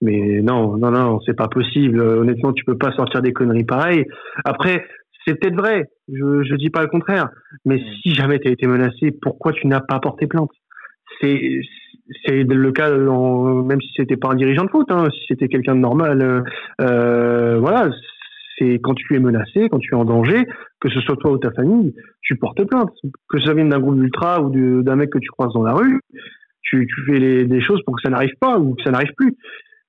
mais 0.00 0.40
non, 0.40 0.76
non, 0.76 0.90
non, 0.90 1.20
c'est 1.26 1.36
pas 1.36 1.48
possible. 1.48 2.00
Honnêtement, 2.00 2.52
tu 2.52 2.64
peux 2.64 2.78
pas 2.78 2.92
sortir 2.92 3.22
des 3.22 3.32
conneries 3.32 3.64
pareilles. 3.64 4.06
Après, 4.44 4.86
c'est 5.26 5.38
peut-être 5.38 5.56
vrai. 5.56 5.90
Je 6.08 6.42
je 6.42 6.54
dis 6.56 6.70
pas 6.70 6.82
le 6.82 6.88
contraire, 6.88 7.28
mais 7.64 7.76
mm. 7.76 7.84
si 8.02 8.14
jamais 8.14 8.38
tu 8.38 8.48
as 8.48 8.52
été 8.52 8.66
menacé, 8.66 9.12
pourquoi 9.22 9.52
tu 9.52 9.66
n'as 9.66 9.80
pas 9.80 9.98
porté 9.98 10.26
plainte? 10.26 10.50
C'est 11.20 11.60
c'est 12.24 12.42
le 12.42 12.72
cas 12.72 12.90
même 12.90 13.80
si 13.80 13.90
c'était 13.96 14.16
pas 14.16 14.28
un 14.30 14.34
dirigeant 14.34 14.64
de 14.64 14.70
foot, 14.70 14.86
hein, 14.90 15.08
si 15.10 15.24
c'était 15.28 15.48
quelqu'un 15.48 15.74
de 15.74 15.80
normal, 15.80 16.20
euh, 16.20 16.42
euh 16.82 17.58
voilà, 17.58 17.90
c'est 18.58 18.78
quand 18.82 18.94
tu 18.94 19.14
es 19.14 19.18
menacé, 19.18 19.68
quand 19.68 19.78
tu 19.78 19.92
es 19.92 19.96
en 19.96 20.04
danger, 20.04 20.44
que 20.80 20.90
ce 20.90 21.00
soit 21.00 21.16
toi 21.16 21.32
ou 21.32 21.38
ta 21.38 21.50
famille, 21.52 21.94
tu 22.22 22.36
portes 22.36 22.64
plainte. 22.64 22.92
Que 23.28 23.40
ça 23.40 23.54
vienne 23.54 23.68
d'un 23.68 23.80
groupe 23.80 24.00
ultra 24.00 24.40
ou 24.42 24.50
d'un 24.82 24.96
mec 24.96 25.10
que 25.10 25.18
tu 25.18 25.28
croises 25.30 25.52
dans 25.54 25.62
la 25.62 25.72
rue, 25.72 26.00
tu, 26.62 26.86
tu 26.86 27.04
fais 27.06 27.18
les, 27.18 27.44
des 27.44 27.60
choses 27.60 27.82
pour 27.84 27.96
que 27.96 28.02
ça 28.02 28.10
n'arrive 28.10 28.34
pas 28.40 28.58
ou 28.58 28.74
que 28.74 28.82
ça 28.82 28.90
n'arrive 28.90 29.12
plus. 29.16 29.36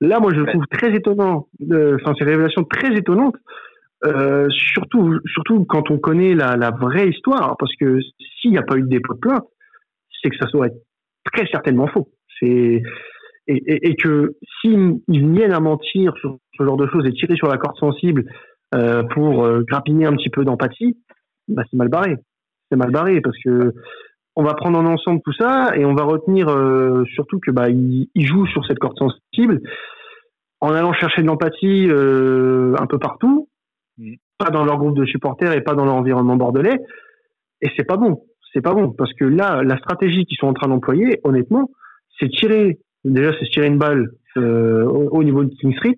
Là, 0.00 0.20
moi, 0.20 0.32
je 0.34 0.40
le 0.40 0.46
trouve 0.46 0.66
très 0.70 0.94
étonnant. 0.94 1.48
Euh, 1.70 1.96
enfin, 2.00 2.14
ces 2.18 2.24
révélations 2.24 2.64
très 2.64 2.94
étonnantes. 2.94 3.36
Euh, 4.04 4.46
surtout, 4.50 5.18
surtout 5.32 5.64
quand 5.64 5.90
on 5.90 5.98
connaît 5.98 6.34
la, 6.34 6.56
la 6.56 6.70
vraie 6.70 7.08
histoire, 7.08 7.56
parce 7.58 7.74
que 7.76 7.98
s'il 8.40 8.50
n'y 8.50 8.58
a 8.58 8.62
pas 8.62 8.76
eu 8.76 8.82
de 8.82 8.88
dépôt 8.88 9.14
de 9.14 9.20
plainte, 9.20 9.44
c'est 10.22 10.28
que 10.28 10.36
ça 10.36 10.48
serait 10.48 10.70
très 11.24 11.46
certainement 11.46 11.88
faux. 11.88 12.08
C'est 12.38 12.82
et, 13.48 13.62
et, 13.66 13.90
et, 13.90 13.96
que 13.96 14.34
s'ils 14.60 14.98
viennent 15.08 15.52
à 15.52 15.60
mentir 15.60 16.12
sur 16.20 16.36
ce 16.58 16.64
genre 16.64 16.76
de 16.76 16.88
choses 16.88 17.06
et 17.06 17.12
tirer 17.12 17.36
sur 17.36 17.48
la 17.48 17.58
corde 17.58 17.76
sensible 17.78 18.24
euh, 18.74 19.04
pour 19.04 19.44
euh, 19.44 19.62
grappiner 19.62 20.06
un 20.06 20.16
petit 20.16 20.30
peu 20.30 20.44
d'empathie, 20.44 20.96
bah, 21.48 21.62
c'est 21.70 21.76
mal 21.76 21.88
barré. 21.88 22.16
C'est 22.70 22.76
mal 22.76 22.90
barré 22.90 23.20
parce 23.20 23.36
que 23.44 23.72
on 24.34 24.42
va 24.42 24.54
prendre 24.54 24.78
en 24.78 24.84
ensemble 24.86 25.20
tout 25.24 25.32
ça 25.32 25.70
et 25.76 25.84
on 25.84 25.94
va 25.94 26.02
retenir 26.02 26.48
euh, 26.48 27.04
surtout 27.14 27.38
que 27.38 27.50
bah 27.50 27.70
ils, 27.70 28.08
jouent 28.14 28.46
sur 28.46 28.66
cette 28.66 28.78
corde 28.78 28.98
sensible 28.98 29.60
en 30.60 30.72
allant 30.72 30.92
chercher 30.92 31.22
de 31.22 31.26
l'empathie 31.26 31.88
un 31.88 32.86
peu 32.86 32.98
partout, 32.98 33.48
mm. 33.98 34.14
pas 34.36 34.50
dans 34.50 34.64
leur 34.64 34.78
groupe 34.78 34.98
de 34.98 35.06
supporters 35.06 35.52
et 35.52 35.62
pas 35.62 35.74
dans 35.74 35.84
leur 35.84 35.94
environnement 35.94 36.36
bordelais. 36.36 36.78
Et 37.62 37.70
c'est 37.76 37.84
pas 37.84 37.96
bon. 37.96 38.24
C'est 38.52 38.60
pas 38.62 38.74
bon 38.74 38.90
parce 38.90 39.12
que 39.14 39.24
là, 39.24 39.62
la 39.62 39.78
stratégie 39.78 40.24
qu'ils 40.26 40.38
sont 40.38 40.48
en 40.48 40.54
train 40.54 40.68
d'employer, 40.68 41.20
honnêtement, 41.24 41.70
c'est 42.18 42.28
tirer 42.28 42.78
déjà 43.04 43.32
c'est 43.38 43.48
tirer 43.48 43.68
une 43.68 43.78
balle 43.78 44.10
au, 44.36 44.40
au 44.40 45.22
niveau 45.22 45.44
de 45.44 45.54
King 45.54 45.74
Street 45.76 45.96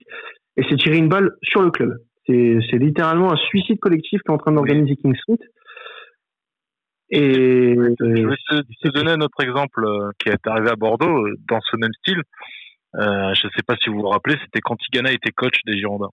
et 0.56 0.62
c'est 0.68 0.76
tirer 0.76 0.98
une 0.98 1.08
balle 1.08 1.30
sur 1.42 1.62
le 1.62 1.70
club. 1.70 1.96
C'est 2.28 2.78
littéralement 2.78 3.32
un 3.32 3.36
suicide 3.36 3.78
collectif 3.78 4.20
qui 4.20 4.30
est 4.30 4.34
en 4.34 4.38
train 4.38 4.52
d'organiser 4.52 4.96
King 4.96 5.16
Street. 5.16 5.38
Et 7.10 7.74
je 7.74 8.28
vais 8.28 8.62
te, 8.82 8.88
donner 8.90 9.12
un 9.12 9.20
autre 9.20 9.42
exemple 9.42 9.82
euh, 9.82 10.10
qui 10.18 10.28
est 10.28 10.46
arrivé 10.46 10.68
à 10.68 10.76
Bordeaux 10.76 11.26
euh, 11.26 11.34
dans 11.48 11.60
ce 11.62 11.76
même 11.78 11.92
style. 12.02 12.20
Euh, 12.96 13.32
je 13.34 13.46
ne 13.46 13.52
sais 13.52 13.62
pas 13.66 13.76
si 13.82 13.88
vous 13.88 14.00
vous 14.00 14.08
rappelez, 14.08 14.36
c'était 14.44 14.60
quand 14.60 14.76
Tigana 14.76 15.10
était 15.10 15.30
coach 15.30 15.56
des 15.64 15.78
Girondins. 15.78 16.10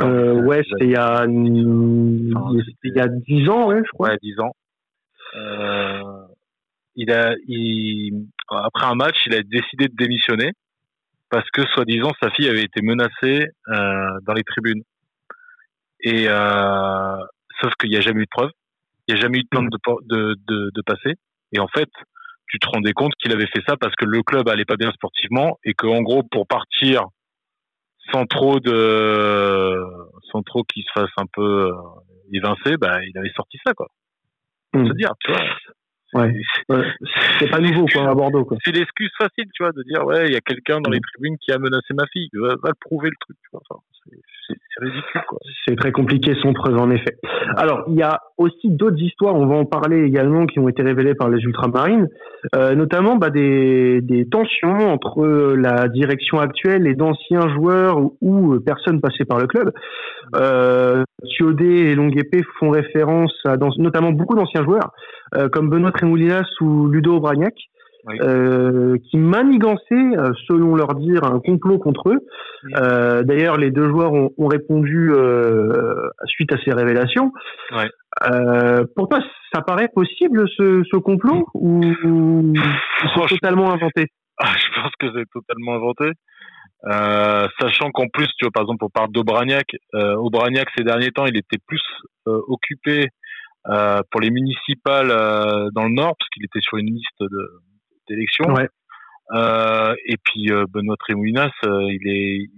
Euh, 0.00 0.40
ouais, 0.42 0.62
c'était 0.64 0.86
il 0.86 0.92
y 0.92 0.96
a 0.96 1.26
il 1.26 2.92
y 2.94 3.00
a 3.00 3.08
dix 3.08 3.48
ans, 3.48 3.68
ouais, 3.68 3.82
je 3.84 3.90
crois. 3.90 4.10
Ouais, 4.10 4.18
dix 4.22 4.38
ans. 4.40 4.54
Euh, 5.36 6.02
il 6.96 7.10
a, 7.12 7.34
il, 7.46 8.26
après 8.48 8.86
un 8.86 8.94
match, 8.94 9.16
il 9.26 9.34
a 9.34 9.42
décidé 9.42 9.88
de 9.88 9.94
démissionner 9.94 10.52
parce 11.30 11.48
que 11.50 11.62
soi-disant 11.68 12.10
sa 12.20 12.30
fille 12.30 12.48
avait 12.48 12.64
été 12.64 12.82
menacée 12.82 13.46
euh, 13.68 14.18
dans 14.26 14.34
les 14.34 14.42
tribunes. 14.42 14.82
Et 16.02 16.26
euh, 16.28 17.16
sauf 17.60 17.72
qu'il 17.80 17.90
n'y 17.90 17.96
a 17.96 18.00
jamais 18.00 18.22
eu 18.22 18.24
de 18.24 18.30
preuve, 18.30 18.50
il 19.06 19.14
n'y 19.14 19.18
a 19.18 19.22
jamais 19.22 19.38
eu 19.38 19.42
de 19.42 19.48
plainte 19.48 19.70
de, 19.70 20.36
de, 20.48 20.70
de, 20.74 20.82
passer. 20.82 21.14
Et 21.52 21.58
en 21.58 21.68
fait, 21.68 21.88
tu 22.48 22.58
te 22.58 22.66
rendais 22.68 22.92
compte 22.92 23.12
qu'il 23.20 23.32
avait 23.32 23.46
fait 23.46 23.62
ça 23.66 23.76
parce 23.76 23.94
que 23.96 24.04
le 24.04 24.22
club 24.22 24.48
allait 24.48 24.64
pas 24.64 24.76
bien 24.76 24.90
sportivement 24.92 25.58
et 25.64 25.74
que 25.74 25.86
en 25.86 26.02
gros 26.02 26.22
pour 26.22 26.46
partir 26.46 27.04
sans 28.12 28.26
trop 28.26 28.60
de 28.60 29.76
sans 30.32 30.42
trop 30.42 30.64
qu'il 30.64 30.82
se 30.82 30.90
fasse 30.92 31.10
un 31.16 31.26
peu 31.32 31.68
euh, 31.68 31.72
évincer, 32.32 32.76
bah 32.76 32.98
il 33.04 33.16
avait 33.18 33.32
sorti 33.36 33.58
ça 33.64 33.72
quoi. 33.74 33.88
Se 34.72 34.92
dire, 34.94 35.10
tu 35.20 35.32
vois. 35.32 35.40
Ouais. 36.14 36.32
C'est 37.38 37.50
pas 37.50 37.60
nouveau 37.60 37.86
quoi 37.86 38.08
à 38.08 38.14
Bordeaux 38.14 38.44
quoi. 38.44 38.56
C'est 38.64 38.74
l'excuse 38.74 39.10
facile, 39.16 39.46
tu 39.54 39.62
vois, 39.62 39.72
de 39.72 39.82
dire 39.82 40.04
ouais, 40.04 40.26
il 40.26 40.32
y 40.32 40.36
a 40.36 40.40
quelqu'un 40.40 40.80
dans 40.80 40.90
les 40.90 41.00
tribunes 41.00 41.36
qui 41.38 41.52
a 41.52 41.58
menacé 41.58 41.94
ma 41.94 42.06
fille. 42.06 42.28
Va, 42.32 42.48
va 42.62 42.70
le 42.70 42.80
prouver 42.80 43.10
le 43.10 43.16
truc, 43.20 43.36
tu 43.42 43.48
vois. 43.52 43.62
Enfin, 43.68 43.80
c'est 44.48 44.84
ridicule. 44.84 45.20
C'est 45.66 45.76
très 45.76 45.92
compliqué 45.92 46.34
sans 46.42 46.52
preuve 46.52 46.78
en 46.78 46.90
effet. 46.90 47.16
Alors 47.56 47.84
il 47.88 47.96
y 47.96 48.02
a 48.02 48.20
aussi 48.38 48.68
d'autres 48.68 49.00
histoires, 49.00 49.34
on 49.34 49.46
va 49.46 49.56
en 49.56 49.64
parler 49.64 50.04
également, 50.04 50.46
qui 50.46 50.58
ont 50.58 50.68
été 50.68 50.82
révélées 50.82 51.14
par 51.14 51.28
les 51.28 51.42
ultramarines, 51.42 52.08
euh, 52.54 52.74
notamment 52.74 53.16
bah, 53.16 53.30
des, 53.30 54.00
des, 54.00 54.26
tensions 54.28 54.90
entre 54.90 55.54
la 55.56 55.88
direction 55.88 56.40
actuelle 56.40 56.86
et 56.86 56.94
d'anciens 56.94 57.48
joueurs 57.54 57.98
ou, 58.20 58.58
personnes 58.60 59.00
passées 59.00 59.24
par 59.24 59.38
le 59.38 59.46
club. 59.46 59.72
Euh, 60.36 61.04
et 61.60 61.94
Longuepé 61.94 62.42
font 62.58 62.70
référence 62.70 63.34
à 63.44 63.56
dans, 63.56 63.70
notamment 63.78 64.12
beaucoup 64.12 64.34
d'anciens 64.34 64.64
joueurs, 64.64 64.92
euh, 65.36 65.48
comme 65.48 65.70
Benoît 65.70 65.92
Tremoulinas 65.92 66.46
ou 66.60 66.88
Ludo 66.88 67.16
Obraniak, 67.16 67.54
euh, 68.08 68.96
qui 69.10 69.18
manigançaient, 69.18 69.82
euh, 69.92 70.32
selon 70.48 70.74
leur 70.74 70.94
dire, 70.94 71.24
un 71.24 71.38
complot 71.38 71.78
contre 71.78 72.10
eux. 72.10 72.20
Euh, 72.76 73.22
D'ailleurs, 73.22 73.58
les 73.58 73.70
deux 73.70 73.88
joueurs 73.88 74.12
ont, 74.12 74.30
ont 74.38 74.46
répondu 74.46 75.12
suite 76.24 76.52
à 76.52 76.56
ces 76.64 76.72
révélations. 76.72 77.32
Pour 78.96 79.08
toi, 79.08 79.20
ça 79.52 79.60
paraît 79.62 79.88
possible 79.94 80.48
ce, 80.56 80.82
ce 80.90 80.96
complot 80.96 81.46
ou, 81.54 81.80
ou 82.04 82.54
c'est 83.28 83.34
totalement 83.34 83.72
inventé? 83.72 84.06
ah, 84.38 84.52
Je 84.56 84.80
pense 84.80 84.92
que 84.98 85.06
c'est 85.14 85.28
totalement 85.32 85.74
inventé. 85.74 86.12
Euh, 86.86 87.46
sachant 87.60 87.90
qu'en 87.90 88.08
plus, 88.08 88.28
tu 88.38 88.44
vois, 88.44 88.50
par 88.52 88.62
exemple, 88.62 88.84
on 88.84 88.90
parle 88.90 89.12
d'Aubragnac. 89.12 89.66
Euh, 89.94 90.14
Aubragnac, 90.16 90.68
ces 90.76 90.84
derniers 90.84 91.10
temps, 91.10 91.26
il 91.26 91.36
était 91.36 91.58
plus 91.66 91.82
occupé 92.24 93.08
pour 94.10 94.20
les 94.20 94.30
municipales 94.30 95.08
dans 95.08 95.84
le 95.84 95.94
Nord, 95.94 96.14
parce 96.18 96.28
qu'il 96.30 96.44
était 96.44 96.60
sur 96.60 96.78
une 96.78 96.94
liste 96.94 97.20
de, 97.20 97.60
d'élection. 98.08 98.54
Euh, 99.32 99.94
et 100.06 100.16
puis 100.24 100.50
euh, 100.50 100.64
Benoît 100.68 100.96
Trémoulinas, 100.98 101.52
euh, 101.64 101.92
il 101.92 102.08
est 102.08 102.50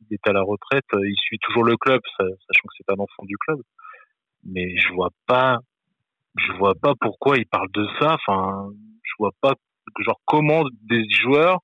il 0.00 0.14
est 0.14 0.28
à 0.28 0.32
la 0.32 0.42
retraite, 0.42 0.84
il 0.92 1.16
suit 1.16 1.38
toujours 1.38 1.64
le 1.64 1.76
club, 1.76 2.00
sachant 2.18 2.68
que 2.68 2.74
c'est 2.76 2.92
un 2.92 2.98
enfant 2.98 3.24
du 3.24 3.36
club. 3.38 3.58
Mais 4.44 4.76
je 4.76 4.92
vois 4.92 5.08
pas, 5.26 5.60
je 6.36 6.52
vois 6.52 6.74
pas 6.74 6.92
pourquoi 7.00 7.38
il 7.38 7.46
parle 7.46 7.68
de 7.72 7.86
ça. 7.98 8.14
Enfin, 8.14 8.68
je 9.02 9.12
vois 9.18 9.30
pas 9.40 9.54
genre 10.00 10.20
comment 10.26 10.64
des 10.82 11.08
joueurs 11.08 11.60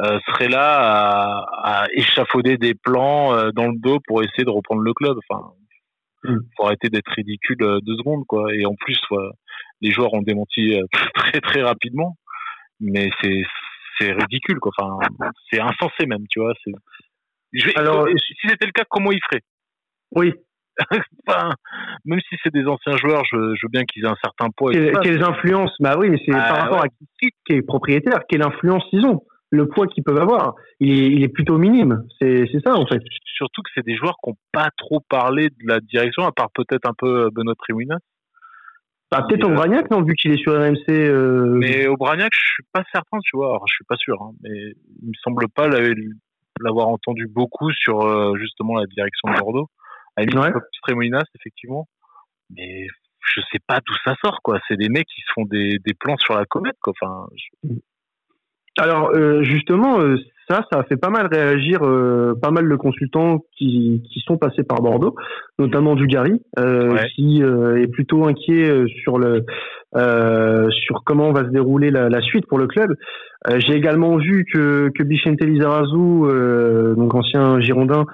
euh, 0.00 0.18
seraient 0.26 0.48
là 0.48 0.78
à, 0.80 1.82
à, 1.82 1.86
échafauder 1.92 2.56
des 2.56 2.74
plans 2.74 3.50
dans 3.52 3.68
le 3.68 3.78
dos 3.78 3.98
pour 4.06 4.22
essayer 4.22 4.44
de 4.44 4.50
reprendre 4.50 4.82
le 4.82 4.92
club. 4.92 5.16
Enfin, 5.28 5.52
mm. 6.24 6.38
faut 6.56 6.66
arrêter 6.66 6.88
d'être 6.88 7.10
ridicule 7.16 7.58
deux 7.82 7.96
secondes 7.96 8.24
quoi. 8.26 8.52
Et 8.54 8.66
en 8.66 8.74
plus, 8.74 9.00
les 9.80 9.90
joueurs 9.90 10.14
ont 10.14 10.22
démenti 10.22 10.76
très 11.14 11.40
très 11.40 11.62
rapidement 11.62 12.16
mais 12.80 13.10
c'est 13.22 13.42
c'est 13.98 14.12
ridicule 14.12 14.58
quoi. 14.60 14.72
Enfin, 14.78 14.98
c'est 15.50 15.60
insensé 15.60 16.06
même, 16.06 16.24
tu 16.28 16.40
vois. 16.40 16.52
Alors, 17.76 18.06
si 18.08 18.48
c'était 18.48 18.66
le 18.66 18.72
cas, 18.72 18.84
comment 18.88 19.12
ils 19.12 19.20
feraient? 19.30 19.42
Oui. 20.12 20.32
enfin, 21.28 21.50
même 22.04 22.20
si 22.28 22.36
c'est 22.42 22.52
des 22.52 22.66
anciens 22.66 22.96
joueurs, 22.96 23.22
je, 23.30 23.36
je 23.36 23.60
veux 23.66 23.70
bien 23.70 23.84
qu'ils 23.84 24.04
aient 24.04 24.08
un 24.08 24.16
certain 24.22 24.48
poids. 24.50 24.72
quelles 24.72 25.22
influences 25.22 25.72
Bah 25.78 25.94
oui, 25.96 26.10
mais 26.10 26.18
c'est 26.24 26.32
par 26.32 26.52
ah, 26.52 26.62
rapport 26.62 26.84
à 26.84 26.88
qui, 26.88 27.30
qui 27.46 27.52
est 27.52 27.62
propriétaire. 27.62 28.20
Quelle 28.28 28.42
influence 28.42 28.84
ils 28.92 29.06
ont 29.06 29.22
Le 29.50 29.68
poids 29.68 29.86
qu'ils 29.86 30.02
peuvent 30.02 30.18
avoir, 30.18 30.54
il 30.80 30.90
est, 30.90 31.06
il 31.06 31.22
est 31.22 31.28
plutôt 31.28 31.58
minime. 31.58 32.04
C'est 32.20 32.46
ça 32.64 32.74
en 32.74 32.86
fait. 32.86 33.02
Surtout 33.36 33.62
que 33.62 33.70
c'est 33.74 33.84
des 33.84 33.96
joueurs 33.96 34.16
qui 34.22 34.30
n'ont 34.30 34.36
pas 34.52 34.70
trop 34.76 35.00
parlé 35.00 35.48
de 35.48 35.68
la 35.68 35.80
direction, 35.80 36.24
à 36.24 36.32
part 36.32 36.50
peut-être 36.54 36.88
un 36.88 36.94
peu 36.96 37.30
Benoît 37.30 37.54
Triwinas. 37.56 37.98
Bah, 39.14 39.24
peut-être 39.28 39.44
Aubragnac, 39.44 39.90
non, 39.90 40.02
vu 40.02 40.14
qu'il 40.14 40.32
est 40.32 40.42
sur 40.42 40.54
RMC. 40.54 40.88
Euh... 40.88 41.46
Mais 41.46 41.86
Aubragnac, 41.86 42.32
je 42.34 42.40
suis 42.40 42.64
pas 42.72 42.82
certain, 42.92 43.18
tu 43.22 43.36
vois. 43.36 43.46
Alors, 43.46 43.68
je 43.68 43.74
suis 43.74 43.84
pas 43.84 43.96
sûr, 43.96 44.20
hein, 44.20 44.32
mais 44.42 44.50
il 44.50 45.08
me 45.08 45.14
semble 45.22 45.48
pas 45.48 45.68
l'avoir 46.60 46.88
entendu 46.88 47.28
beaucoup 47.28 47.70
sur 47.72 48.00
euh, 48.00 48.36
justement 48.36 48.76
la 48.78 48.86
direction 48.86 49.30
de 49.30 49.38
Bordeaux. 49.38 49.68
À 50.16 50.22
ouais. 50.22 50.52
Trémolinas, 50.82 51.24
effectivement. 51.38 51.86
Mais 52.50 52.88
je 53.34 53.40
sais 53.52 53.60
pas 53.66 53.80
d'où 53.86 53.94
ça 54.04 54.14
sort, 54.24 54.40
quoi. 54.42 54.58
C'est 54.66 54.76
des 54.76 54.88
mecs 54.88 55.06
qui 55.06 55.20
se 55.20 55.32
font 55.34 55.44
des, 55.44 55.78
des 55.84 55.94
plans 55.94 56.16
sur 56.16 56.34
la 56.34 56.44
comète, 56.44 56.76
quoi. 56.82 56.92
Enfin. 57.00 57.26
Alors, 58.78 59.10
euh, 59.14 59.42
justement, 59.44 60.00
euh, 60.00 60.16
ça, 60.48 60.64
ça 60.70 60.80
a 60.80 60.84
fait 60.84 60.96
pas 60.96 61.10
mal 61.10 61.28
réagir 61.32 61.82
euh, 61.82 62.34
pas 62.40 62.50
mal 62.50 62.68
de 62.68 62.76
consultants 62.76 63.44
qui, 63.56 64.02
qui 64.12 64.20
sont 64.26 64.36
passés 64.36 64.64
par 64.64 64.82
Bordeaux, 64.82 65.14
notamment 65.58 65.94
Dugarry, 65.94 66.42
euh, 66.58 66.96
qui 67.14 67.42
euh, 67.42 67.80
est 67.80 67.86
plutôt 67.86 68.26
inquiet 68.26 68.68
euh, 68.68 68.86
sur 69.02 69.18
le 69.18 69.44
sur 70.86 71.04
comment 71.06 71.32
va 71.32 71.44
se 71.44 71.50
dérouler 71.50 71.90
la, 71.90 72.08
la 72.08 72.20
suite 72.20 72.46
pour 72.48 72.58
le 72.58 72.66
club. 72.66 72.96
J'ai 73.58 73.74
également 73.74 74.16
vu 74.16 74.44
que 74.52 74.90
que 74.92 75.04
Bichente 75.04 75.40
Lizarazu, 75.40 76.96
donc 76.96 77.14
ancien 77.14 77.60
Girondin, 77.60 78.04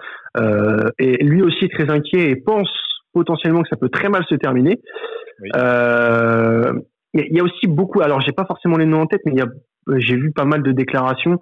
est 0.98 1.22
lui 1.22 1.40
aussi 1.40 1.70
très 1.70 1.88
inquiet 1.90 2.30
et 2.30 2.36
pense 2.36 2.70
potentiellement 3.14 3.62
que 3.62 3.68
ça 3.70 3.76
peut 3.76 3.88
très 3.88 4.10
mal 4.10 4.24
se 4.28 4.34
terminer. 4.34 4.78
Il 5.54 7.34
y 7.34 7.40
a 7.40 7.42
aussi 7.42 7.66
beaucoup. 7.66 8.02
Alors, 8.02 8.20
j'ai 8.20 8.32
pas 8.32 8.44
forcément 8.44 8.76
les 8.76 8.84
noms 8.84 9.00
en 9.00 9.06
tête, 9.06 9.22
mais 9.24 9.32
il 9.32 9.38
y 9.38 9.42
a 9.42 9.48
j'ai 9.96 10.16
vu 10.16 10.32
pas 10.32 10.44
mal 10.44 10.62
de 10.62 10.72
déclarations 10.72 11.38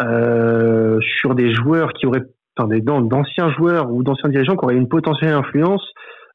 euh, 0.00 0.98
sur 1.00 1.34
des 1.34 1.52
joueurs 1.52 1.92
qui 1.92 2.06
auraient, 2.06 2.24
enfin, 2.56 2.68
des 2.68 2.80
d'anciens 2.80 3.50
joueurs 3.52 3.90
ou 3.90 4.02
d'anciens 4.02 4.28
dirigeants 4.28 4.56
qui 4.56 4.64
auraient 4.64 4.76
une 4.76 4.88
potentielle 4.88 5.34
influence 5.34 5.86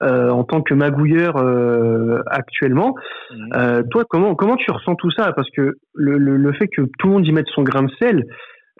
euh, 0.04 0.30
en 0.30 0.44
tant 0.44 0.62
que 0.62 0.74
magouilleur 0.74 1.38
euh, 1.38 2.22
actuellement. 2.28 2.96
Mmh. 3.32 3.50
Euh, 3.56 3.84
toi, 3.90 4.04
comment 4.10 4.36
comment 4.36 4.58
tu 4.58 4.70
ressens 4.72 4.96
tout 4.96 5.12
ça? 5.12 5.32
Parce 5.34 5.50
que 5.52 5.76
le, 5.94 6.18
le, 6.18 6.36
le, 6.36 6.54
fait 6.54 6.68
que 6.68 6.82
tout 7.00 7.08
le 7.08 7.14
monde 7.14 7.28
y 7.28 7.32
mette 7.32 7.48
son 7.48 7.64
grain 7.64 7.84
de 7.84 7.92
sel, 8.00 8.26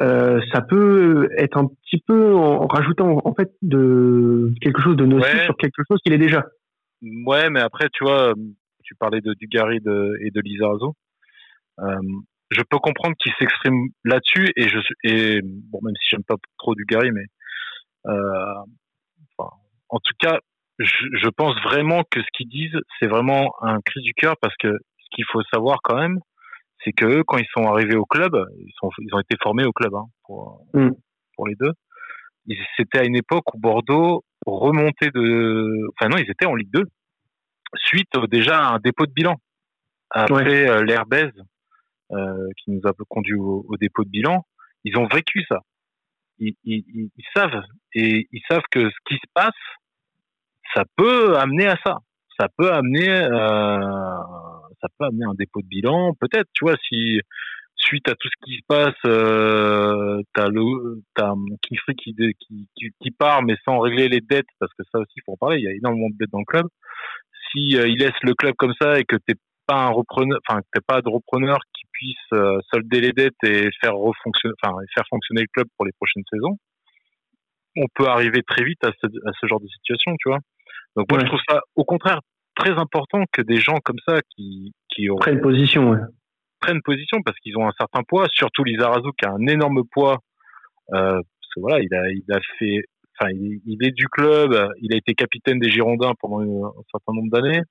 euh, 0.02 0.42
ça 0.54 0.62
peut 0.62 1.30
être 1.38 1.58
un 1.58 1.68
petit 1.68 2.04
peu 2.06 2.36
en, 2.36 2.68
rajoutant 2.68 3.22
en 3.24 3.34
fait 3.34 3.50
de 3.62 4.54
quelque 4.62 4.82
chose 4.82 4.98
de 4.98 5.06
nocif 5.06 5.44
sur 5.44 5.56
quelque 5.56 5.84
chose 5.90 6.00
qu'il 6.04 6.14
est 6.14 6.18
déjà. 6.18 6.46
Ouais, 7.26 7.50
mais 7.50 7.62
après, 7.62 7.88
tu 7.94 8.04
vois, 8.04 8.34
tu 8.84 8.96
parlais 8.96 9.22
de 9.22 9.34
Dugarry 9.34 9.80
de, 9.80 10.18
et 10.22 10.32
de 10.32 10.42
Lizarazo. 10.42 10.96
Euh, 11.80 12.00
je 12.52 12.62
peux 12.62 12.78
comprendre 12.80 13.16
qu'il 13.18 13.34
s'exprime 13.40 13.90
là-dessus 14.04 14.52
et 14.56 14.68
je 14.70 14.80
et 15.04 15.42
bon 15.44 15.80
même 15.82 15.96
si 16.02 16.10
j'aime 16.12 16.24
pas 16.24 16.36
trop 16.58 16.76
du 16.76 16.86
Gary 16.86 17.12
mais 17.12 17.26
euh, 18.08 18.54
enfin, 19.38 19.50
en 19.90 20.00
tout 20.00 20.14
cas 20.20 20.40
je, 20.78 21.08
je, 21.14 21.30
pense 21.30 21.56
vraiment 21.64 22.04
que 22.04 22.22
ce 22.22 22.28
qu'ils 22.34 22.50
disent 22.50 22.80
c'est 23.00 23.08
vraiment 23.08 23.54
un 23.62 23.80
cri 23.82 24.02
du 24.02 24.14
cœur 24.14 24.36
parce 24.42 24.56
que 24.58 24.68
ce 24.68 25.16
qu'il 25.16 25.26
faut 25.32 25.42
savoir 25.52 25.80
quand 25.84 25.98
même 25.98 26.20
c'est 26.84 26.92
que 26.92 27.06
eux 27.06 27.24
quand 27.26 27.38
ils 27.38 27.48
sont 27.56 27.66
arrivés 27.66 27.96
au 27.96 28.06
club 28.06 28.36
ils 28.60 28.74
sont 28.80 28.90
ils 29.00 29.14
ont 29.16 29.20
été 29.20 29.36
formés 29.42 29.66
au 29.66 29.72
club 29.72 29.96
hein, 29.96 30.06
pour 30.26 30.66
mm. 30.74 30.92
pour 31.36 31.48
les 31.48 31.56
deux. 31.56 31.72
C'était 32.78 33.00
à 33.00 33.06
une 33.06 33.16
époque 33.16 33.56
où 33.56 33.60
Bordeaux 33.60 34.24
remontait 34.46 35.10
de 35.10 35.88
enfin 35.94 36.10
non 36.10 36.18
ils 36.18 36.30
étaient 36.30 36.46
en 36.46 36.54
Ligue 36.54 36.72
2 36.72 36.84
suite 37.76 38.12
déjà 38.30 38.60
à 38.60 38.76
un 38.76 38.80
dépôt 38.80 39.06
de 39.06 39.12
bilan. 39.12 39.36
Après 40.12 40.70
euh, 40.70 40.84
l'Airbez 40.84 41.32
euh, 41.38 41.44
qui 42.10 42.72
nous 42.72 42.82
a 42.86 42.92
conduit 43.10 43.36
au, 43.36 43.66
au, 43.68 43.78
dépôt 43.78 44.04
de 44.04 44.10
bilan, 44.10 44.46
ils 44.84 44.98
ont 44.98 45.08
vécu 45.08 45.44
ça. 45.50 45.60
Ils, 46.38 46.56
ils, 46.64 46.84
ils, 46.86 47.26
savent 47.36 47.64
et 47.94 48.28
ils 48.32 48.42
savent 48.50 48.64
que 48.70 48.90
ce 48.90 48.96
qui 49.06 49.16
se 49.16 49.28
passe, 49.34 49.54
ça 50.74 50.84
peut 50.96 51.38
amener 51.38 51.68
à 51.68 51.78
ça. 51.86 51.98
Ça 52.40 52.48
peut 52.58 52.72
amener, 52.72 53.10
euh, 53.10 53.30
ça 54.82 54.88
peut 54.98 55.06
amener 55.06 55.26
un 55.26 55.34
dépôt 55.34 55.62
de 55.62 55.68
bilan. 55.68 56.14
Peut-être, 56.20 56.50
tu 56.54 56.66
vois, 56.66 56.76
si 56.88 57.22
suite 57.78 58.10
à 58.10 58.16
tout 58.16 58.28
ce 58.28 58.46
qui 58.46 58.58
se 58.58 58.64
passe, 58.68 58.96
euh, 59.06 60.22
t'as 60.34 60.50
le, 60.50 61.02
t'as 61.14 61.34
Kifri 61.62 61.96
qui, 61.96 62.16
qui, 62.16 62.68
qui, 62.76 62.90
qui, 63.00 63.12
part, 63.12 63.44
mais 63.44 63.56
sans 63.64 63.80
régler 63.80 64.10
les 64.10 64.22
dettes, 64.22 64.48
parce 64.60 64.74
que 64.74 64.84
ça 64.92 65.00
aussi, 65.00 65.14
il 65.18 65.22
faut 65.26 65.34
en 65.34 65.38
parler. 65.38 65.60
Il 65.60 65.64
y 65.64 65.68
a 65.68 65.74
énormément 65.74 66.10
de 66.10 66.18
dettes 66.18 66.32
dans 66.32 66.40
le 66.40 66.46
club. 66.46 66.68
Si 67.52 67.78
euh, 67.78 67.88
il 67.88 68.00
laisse 68.00 68.20
le 68.24 68.34
club 68.34 68.56
comme 68.58 68.74
ça 68.82 69.00
et 69.00 69.06
que 69.06 69.16
t'es 69.16 69.36
pas 69.68 69.86
un 69.86 69.90
repreneur, 69.90 70.40
enfin, 70.48 70.62
que 70.62 70.68
t'es 70.74 70.84
pas 70.86 71.02
de 71.02 71.10
repreneur 71.10 71.60
qui 71.74 71.84
puisse 71.92 72.34
euh, 72.34 72.60
solder 72.72 73.02
les 73.02 73.12
dettes 73.12 73.44
et 73.44 73.70
faire 73.82 73.96
refonctionner, 73.96 74.54
enfin, 74.62 74.76
faire 74.94 75.06
fonctionner 75.10 75.42
le 75.42 75.48
club 75.54 75.68
pour 75.78 75.86
les 75.86 75.92
prochaines 75.94 76.24
saisons, 76.32 76.58
on 77.78 77.86
peut 77.94 78.08
arriver 78.08 78.42
très 78.44 78.64
vite 78.64 78.84
à 78.84 78.92
ce, 79.02 79.08
à 79.08 79.32
ce 79.40 79.48
genre 79.48 79.60
de 79.60 79.68
situation, 79.68 80.14
tu 80.20 80.30
vois. 80.30 80.40
Donc 80.96 81.12
moi, 81.12 81.20
je 81.20 81.26
trouve 81.26 81.42
ça, 81.48 81.62
au 81.76 81.84
contraire, 81.84 82.20
très 82.56 82.72
important 82.72 83.24
que 83.32 83.42
des 83.42 83.58
gens 83.58 83.78
comme 83.84 84.00
ça 84.08 84.20
qui, 84.36 84.74
qui 84.90 85.08
prennent 85.20 85.42
position, 85.42 85.90
ouais. 85.90 86.00
prennent 86.62 86.82
position 86.82 87.22
parce 87.24 87.38
qu'ils 87.40 87.58
ont 87.58 87.68
un 87.68 87.74
certain 87.78 88.04
poids, 88.08 88.28
surtout 88.32 88.64
Lizarazu 88.64 89.10
qui 89.20 89.26
a 89.26 89.32
un 89.32 89.46
énorme 89.48 89.84
poids, 89.92 90.20
euh, 90.94 91.12
parce 91.12 91.54
que 91.54 91.60
voilà, 91.60 91.82
il 91.82 91.94
a, 91.94 92.10
il 92.12 92.24
a 92.32 92.40
fait, 92.58 92.82
enfin, 93.20 93.32
il, 93.32 93.60
il, 93.66 93.86
est 93.86 93.92
du 93.92 94.08
club, 94.08 94.52
il 94.82 94.94
a 94.94 94.98
été 94.98 95.14
capitaine 95.16 95.60
des 95.60 95.70
Girondins 95.70 96.14
pendant 96.20 96.40
un 96.40 96.84
certain 96.92 97.14
nombre 97.14 97.30
d'années. 97.32 97.62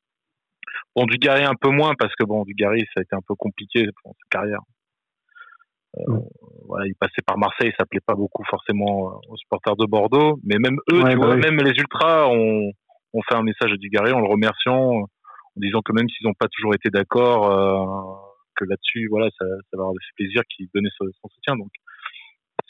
Bon, 0.96 1.06
Dugarry 1.06 1.44
un 1.44 1.54
peu 1.60 1.70
moins 1.70 1.94
parce 1.98 2.14
que 2.14 2.24
bon, 2.24 2.44
Dugarry 2.44 2.80
ça 2.94 3.00
a 3.00 3.02
été 3.02 3.14
un 3.14 3.22
peu 3.26 3.34
compliqué 3.34 3.86
pour 4.02 4.12
sa 4.12 4.38
carrière. 4.38 4.60
Euh, 5.96 6.18
voilà, 6.66 6.86
il 6.86 6.94
passait 6.94 7.22
par 7.26 7.38
Marseille, 7.38 7.72
ça 7.78 7.86
plaît 7.86 8.00
pas 8.04 8.14
beaucoup 8.14 8.44
forcément 8.44 9.10
euh, 9.10 9.14
aux 9.28 9.36
supporters 9.36 9.76
de 9.76 9.86
Bordeaux, 9.86 10.38
mais 10.44 10.56
même 10.58 10.76
eux, 10.90 10.98
tu 10.98 11.02
bah 11.02 11.14
vois, 11.14 11.36
même 11.36 11.56
les 11.58 11.70
ultras 11.70 12.26
ont, 12.28 12.70
ont 13.12 13.22
fait 13.28 13.36
un 13.36 13.42
message 13.42 13.72
à 13.72 13.76
Dugarry 13.76 14.12
en 14.12 14.20
le 14.20 14.26
remerciant, 14.26 15.02
en 15.02 15.60
disant 15.60 15.80
que 15.82 15.92
même 15.92 16.08
s'ils 16.08 16.26
n'ont 16.26 16.34
pas 16.34 16.48
toujours 16.48 16.74
été 16.74 16.90
d'accord, 16.90 17.50
euh, 17.50 17.84
que 18.56 18.64
là-dessus, 18.64 19.06
voilà, 19.08 19.28
ça, 19.38 19.44
ça 19.70 19.76
leur 19.76 19.90
fait 19.90 20.24
plaisir 20.24 20.42
qu'ils 20.48 20.68
donnaient 20.74 20.90
son, 20.98 21.06
soutien. 21.32 21.56
Donc, 21.56 21.70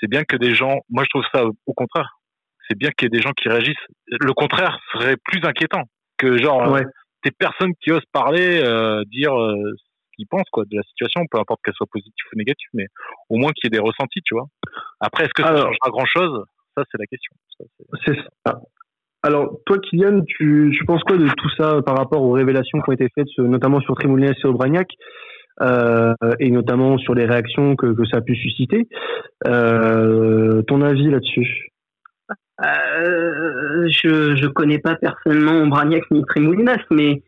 c'est 0.00 0.08
bien 0.08 0.24
que 0.24 0.36
des 0.36 0.54
gens, 0.54 0.80
moi 0.90 1.04
je 1.04 1.08
trouve 1.08 1.24
ça 1.32 1.44
au 1.44 1.72
contraire, 1.72 2.18
c'est 2.68 2.76
bien 2.76 2.90
qu'il 2.90 3.06
y 3.06 3.08
ait 3.14 3.16
des 3.18 3.22
gens 3.22 3.32
qui 3.32 3.48
réagissent. 3.48 3.86
Le 4.08 4.32
contraire 4.32 4.78
serait 4.92 5.16
plus 5.16 5.40
inquiétant 5.44 5.84
que 6.18 6.36
genre 6.38 6.72
ouais. 6.72 6.84
Des 7.24 7.30
personnes 7.30 7.72
qui 7.80 7.92
osent 7.92 8.04
parler, 8.12 8.60
dire 9.10 9.32
ce 9.32 10.16
qu'ils 10.16 10.26
pensent 10.26 10.48
quoi 10.52 10.64
de 10.64 10.76
la 10.76 10.82
situation, 10.82 11.22
peu 11.30 11.38
importe 11.38 11.60
qu'elle 11.64 11.74
soit 11.74 11.88
positive 11.90 12.24
ou 12.32 12.38
négative, 12.38 12.68
mais 12.74 12.86
au 13.28 13.36
moins 13.36 13.50
qu'il 13.52 13.64
y 13.64 13.66
ait 13.68 13.78
des 13.78 13.82
ressentis, 13.82 14.20
tu 14.24 14.34
vois. 14.34 14.46
Après, 15.00 15.24
est-ce 15.24 15.34
que 15.34 15.42
ça 15.42 15.56
changera 15.56 15.90
grand 15.90 16.06
chose 16.06 16.44
Ça, 16.76 16.84
c'est 16.90 16.98
la 16.98 17.06
question. 17.06 17.32
C'est 18.06 18.16
ça. 18.46 18.60
Alors, 19.22 19.58
toi, 19.64 19.78
Kylian, 19.78 20.20
tu, 20.26 20.70
tu 20.76 20.84
penses 20.84 21.02
quoi 21.02 21.16
de 21.16 21.26
tout 21.26 21.50
ça 21.56 21.80
par 21.80 21.96
rapport 21.96 22.22
aux 22.22 22.32
révélations 22.32 22.80
qui 22.82 22.90
ont 22.90 22.92
été 22.92 23.08
faites, 23.14 23.26
notamment 23.38 23.80
sur 23.80 23.94
Trémoulines 23.94 24.34
et 24.34 24.46
Aubragnac, 24.46 24.88
euh, 25.62 26.12
et 26.40 26.50
notamment 26.50 26.98
sur 26.98 27.14
les 27.14 27.24
réactions 27.24 27.74
que, 27.76 27.86
que 27.86 28.04
ça 28.06 28.18
a 28.18 28.20
pu 28.20 28.34
susciter 28.34 28.86
euh, 29.46 30.62
Ton 30.62 30.82
avis 30.82 31.10
là-dessus? 31.10 31.68
Euh, 32.64 33.86
Je 33.88 34.36
je 34.36 34.46
connais 34.46 34.78
pas 34.78 34.94
personnellement 34.96 35.62
Aubragnac 35.62 36.02
ni 36.10 36.24
Trémoulinas, 36.24 36.82
mais 36.90 37.22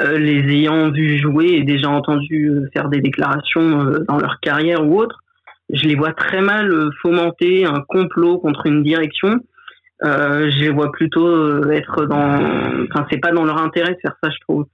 euh, 0.00 0.18
les 0.18 0.40
ayant 0.54 0.90
vus 0.90 1.18
jouer 1.18 1.48
et 1.54 1.62
déjà 1.64 1.88
entendu 1.88 2.68
faire 2.72 2.88
des 2.88 3.00
déclarations 3.00 3.80
euh, 3.80 4.04
dans 4.08 4.18
leur 4.18 4.40
carrière 4.40 4.86
ou 4.86 5.00
autre, 5.00 5.18
je 5.72 5.84
les 5.84 5.94
vois 5.94 6.12
très 6.12 6.40
mal 6.40 6.72
fomenter 7.02 7.64
un 7.64 7.82
complot 7.88 8.38
contre 8.38 8.66
une 8.66 8.82
direction 8.82 9.40
euh, 10.02 10.50
je 10.50 10.60
les 10.60 10.70
vois 10.70 10.90
plutôt 10.92 11.26
euh, 11.26 11.70
être 11.72 12.06
dans. 12.06 12.38
Enfin, 12.90 13.06
c'est 13.10 13.18
pas 13.18 13.32
dans 13.32 13.44
leur 13.44 13.58
intérêt 13.60 13.94
de 13.94 13.98
faire 14.00 14.16
ça, 14.22 14.30
je 14.30 14.38
trouve. 14.40 14.66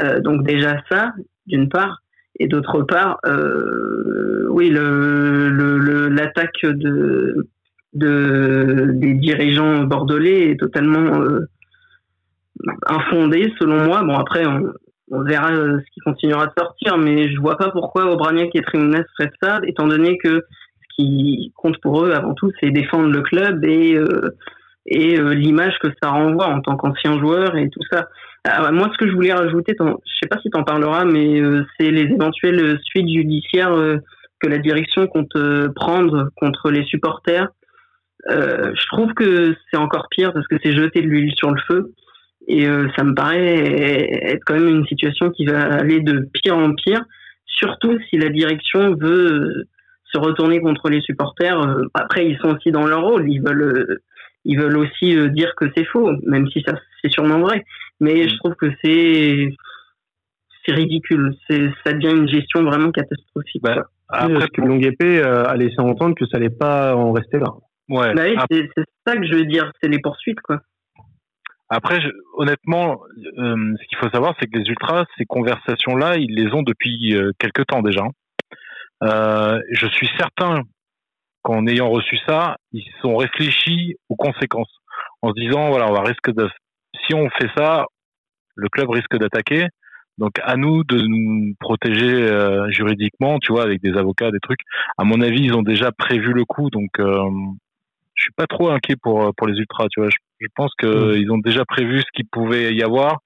Euh, 0.00 0.20
donc 0.20 0.44
déjà 0.44 0.82
ça, 0.90 1.12
d'une 1.46 1.68
part, 1.68 2.02
et 2.38 2.48
d'autre 2.48 2.82
part, 2.82 3.18
euh, 3.26 4.46
oui, 4.50 4.70
l'attaque 4.70 6.62
de, 6.62 7.46
de 7.94 8.90
des 8.94 9.14
dirigeants 9.14 9.84
bordelais 9.84 10.50
est 10.50 10.60
totalement 10.60 11.20
euh, 11.20 11.48
infondée, 12.86 13.52
selon 13.58 13.84
moi. 13.84 14.02
Bon, 14.02 14.14
après, 14.14 14.44
on, 14.46 15.22
verra 15.22 15.50
ce 15.50 15.90
qui 15.92 16.00
continuera 16.00 16.46
de 16.46 16.52
sortir, 16.58 16.98
mais 16.98 17.30
je 17.32 17.40
vois 17.40 17.56
pas 17.56 17.70
pourquoi 17.70 18.10
Aubragnac 18.10 18.50
et 18.54 18.62
Trimounas 18.62 19.04
feraient 19.16 19.30
ça, 19.40 19.60
étant 19.64 19.86
donné 19.86 20.18
que 20.18 20.40
ce 20.40 20.96
qui 20.96 21.52
compte 21.56 21.78
pour 21.80 22.04
eux 22.04 22.12
avant 22.12 22.34
tout, 22.34 22.50
c'est 22.60 22.70
défendre 22.70 23.10
le 23.10 23.22
club 23.22 23.64
et 23.64 23.96
euh, 23.96 24.30
et 24.86 25.18
euh, 25.18 25.34
l'image 25.34 25.78
que 25.78 25.88
ça 26.02 26.10
renvoie 26.10 26.48
en 26.48 26.60
tant 26.60 26.76
qu'ancien 26.76 27.18
joueur 27.18 27.56
et 27.56 27.68
tout 27.70 27.82
ça. 27.90 28.08
Alors, 28.44 28.72
moi, 28.72 28.90
ce 28.92 28.98
que 28.98 29.08
je 29.08 29.14
voulais 29.14 29.32
rajouter, 29.32 29.74
je 29.78 29.86
sais 30.22 30.28
pas 30.28 30.38
si 30.42 30.50
tu 30.50 30.58
en 30.58 30.64
parleras, 30.64 31.04
mais 31.04 31.40
euh, 31.40 31.64
c'est 31.78 31.90
les 31.90 32.02
éventuelles 32.02 32.78
suites 32.84 33.08
judiciaires 33.08 33.72
euh, 33.72 33.96
que 34.40 34.48
la 34.48 34.58
direction 34.58 35.06
compte 35.06 35.32
prendre 35.74 36.28
contre 36.36 36.70
les 36.70 36.84
supporters. 36.84 37.48
Je 38.28 38.86
trouve 38.88 39.12
que 39.14 39.54
c'est 39.70 39.76
encore 39.76 40.08
pire 40.10 40.32
parce 40.32 40.46
que 40.46 40.56
c'est 40.62 40.72
jeter 40.74 41.02
de 41.02 41.06
l'huile 41.06 41.34
sur 41.36 41.50
le 41.50 41.60
feu. 41.68 41.92
Et 42.46 42.66
ça 42.96 43.04
me 43.04 43.14
paraît 43.14 44.10
être 44.22 44.42
quand 44.44 44.54
même 44.54 44.68
une 44.68 44.86
situation 44.86 45.30
qui 45.30 45.46
va 45.46 45.62
aller 45.62 46.00
de 46.00 46.28
pire 46.42 46.58
en 46.58 46.74
pire, 46.74 47.02
surtout 47.46 47.98
si 48.10 48.18
la 48.18 48.28
direction 48.28 48.94
veut 48.94 49.66
se 50.12 50.18
retourner 50.18 50.60
contre 50.60 50.90
les 50.90 51.00
supporters. 51.00 51.58
Après, 51.94 52.26
ils 52.26 52.38
sont 52.38 52.54
aussi 52.54 52.70
dans 52.70 52.86
leur 52.86 53.02
rôle, 53.02 53.30
ils 53.30 53.40
veulent 53.40 53.98
ils 54.44 54.58
veulent 54.58 54.76
aussi 54.76 55.16
euh, 55.16 55.28
dire 55.28 55.54
que 55.56 55.66
c'est 55.76 55.84
faux, 55.84 56.10
même 56.26 56.48
si 56.50 56.62
ça 56.66 56.74
c'est 57.02 57.10
sûrement 57.10 57.40
vrai. 57.40 57.64
Mais 58.00 58.28
je 58.28 58.36
trouve 58.38 58.54
que 58.54 58.70
c'est 58.82 59.48
c'est 60.64 60.74
ridicule. 60.74 61.34
C'est 61.48 61.70
ça 61.84 61.92
devient 61.92 62.16
une 62.16 62.28
gestion 62.28 62.62
vraiment 62.62 62.90
catastrophique. 62.90 63.62
Bah, 63.62 63.86
après, 64.08 64.48
que 64.48 64.60
Longue 64.60 64.84
Épée 64.84 65.18
euh, 65.18 65.44
a 65.44 65.56
laissé 65.56 65.78
entendre 65.78 66.14
que 66.14 66.26
ça 66.26 66.36
allait 66.36 66.50
pas 66.50 66.94
en 66.94 67.12
rester 67.12 67.38
là. 67.38 67.52
Ouais. 67.88 68.14
Bah 68.14 68.46
c'est 68.50 68.68
ça 69.06 69.16
que 69.16 69.26
je 69.26 69.34
veux 69.34 69.44
dire. 69.44 69.70
C'est 69.82 69.88
les 69.88 70.00
poursuites, 70.00 70.40
quoi. 70.40 70.60
Après, 71.70 71.98
honnêtement, 72.34 73.00
euh, 73.38 73.74
ce 73.80 73.88
qu'il 73.88 73.98
faut 73.98 74.10
savoir, 74.10 74.34
c'est 74.38 74.46
que 74.46 74.58
les 74.58 74.68
ultras, 74.68 75.04
ces 75.18 75.24
conversations-là, 75.24 76.16
ils 76.16 76.34
les 76.34 76.52
ont 76.52 76.62
depuis 76.62 77.16
euh, 77.16 77.32
quelques 77.38 77.66
temps 77.66 77.82
déjà. 77.82 78.04
Euh, 79.02 79.60
je 79.72 79.86
suis 79.88 80.08
certain 80.18 80.62
qu'en 81.42 81.66
ayant 81.66 81.90
reçu 81.90 82.18
ça, 82.26 82.56
ils 82.72 82.88
sont 83.00 83.16
réfléchis 83.16 83.96
aux 84.08 84.16
conséquences, 84.16 84.72
en 85.22 85.30
se 85.30 85.40
disant 85.40 85.68
voilà, 85.70 85.88
on 85.88 85.94
va 85.94 86.02
risque 86.02 86.32
de, 86.32 86.48
si 87.06 87.14
on 87.14 87.28
fait 87.30 87.50
ça, 87.56 87.86
le 88.54 88.68
club 88.68 88.90
risque 88.90 89.16
d'attaquer. 89.16 89.66
Donc 90.16 90.32
à 90.44 90.56
nous 90.56 90.84
de 90.84 91.00
nous 91.00 91.54
protéger 91.58 92.06
euh, 92.06 92.70
juridiquement, 92.70 93.38
tu 93.40 93.52
vois, 93.52 93.64
avec 93.64 93.82
des 93.82 93.96
avocats, 93.98 94.30
des 94.30 94.38
trucs. 94.38 94.60
À 94.96 95.04
mon 95.04 95.20
avis, 95.20 95.40
ils 95.42 95.54
ont 95.54 95.62
déjà 95.62 95.90
prévu 95.90 96.32
le 96.32 96.44
coup, 96.44 96.70
donc 96.70 96.90
euh, 97.00 97.28
je 97.34 97.63
suis 98.24 98.32
pas 98.36 98.46
trop 98.46 98.70
inquiet 98.70 98.96
pour 98.96 99.32
pour 99.36 99.46
les 99.46 99.58
ultras, 99.58 99.86
tu 99.90 100.00
vois. 100.00 100.10
Je, 100.10 100.46
pense 100.54 100.72
que 100.76 100.86
mmh. 100.86 101.16
ils 101.16 101.30
ont 101.30 101.38
déjà 101.38 101.64
prévu 101.64 102.00
ce 102.00 102.06
qu'il 102.12 102.26
pouvait 102.26 102.74
y 102.74 102.82
avoir 102.82 103.18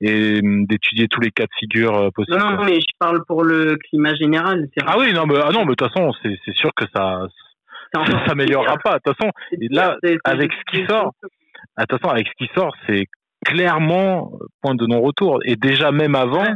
et 0.00 0.40
hum, 0.42 0.66
d'étudier 0.66 1.08
tous 1.08 1.20
les 1.20 1.30
cas 1.30 1.44
de 1.44 1.54
figure 1.58 1.94
euh, 1.96 2.10
possibles. 2.10 2.38
Non, 2.38 2.56
non, 2.56 2.64
mais 2.64 2.80
je 2.80 2.96
parle 2.98 3.24
pour 3.24 3.44
le 3.44 3.76
climat 3.76 4.14
général. 4.14 4.68
Ah 4.86 4.96
oui, 4.98 5.12
non, 5.12 5.26
mais 5.26 5.34
ah 5.42 5.50
non, 5.52 5.60
mais 5.60 5.72
de 5.72 5.74
toute 5.74 5.92
façon, 5.92 6.12
c'est 6.22 6.54
sûr 6.54 6.70
que 6.74 6.84
ça 6.94 7.26
ça 7.94 8.26
s'améliorera 8.26 8.78
pas. 8.78 8.94
De 8.94 9.00
toute 9.04 9.16
façon, 9.16 9.30
là, 9.70 9.96
avec 10.24 10.52
ce 10.52 10.76
qui 10.76 10.86
sort, 10.86 11.12
attention, 11.76 12.08
avec 12.08 12.26
ce 12.28 12.44
qui 12.44 12.50
sort, 12.54 12.74
c'est 12.86 13.06
clairement 13.44 14.32
point 14.62 14.74
de 14.74 14.86
non-retour. 14.86 15.40
Et 15.44 15.56
déjà, 15.56 15.92
même 15.92 16.14
avant, 16.14 16.46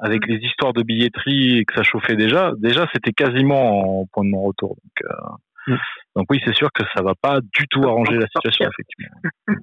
avec 0.00 0.26
les 0.26 0.38
histoires 0.38 0.72
de 0.72 0.82
billetterie 0.82 1.58
et 1.58 1.64
que 1.64 1.74
ça 1.74 1.82
chauffait 1.82 2.16
déjà, 2.16 2.52
déjà, 2.58 2.86
c'était 2.92 3.12
quasiment 3.12 4.00
en 4.00 4.06
point 4.06 4.24
de 4.24 4.30
non-retour. 4.30 4.70
Donc, 4.70 5.10
euh. 5.10 5.14
Donc 6.16 6.26
oui, 6.30 6.40
c'est 6.44 6.54
sûr 6.54 6.68
que 6.72 6.84
ça 6.94 7.02
va 7.02 7.14
pas 7.20 7.40
du 7.40 7.66
tout 7.68 7.82
arranger 7.82 8.16
la 8.16 8.26
situation, 8.26 8.68
effectivement. 8.68 9.60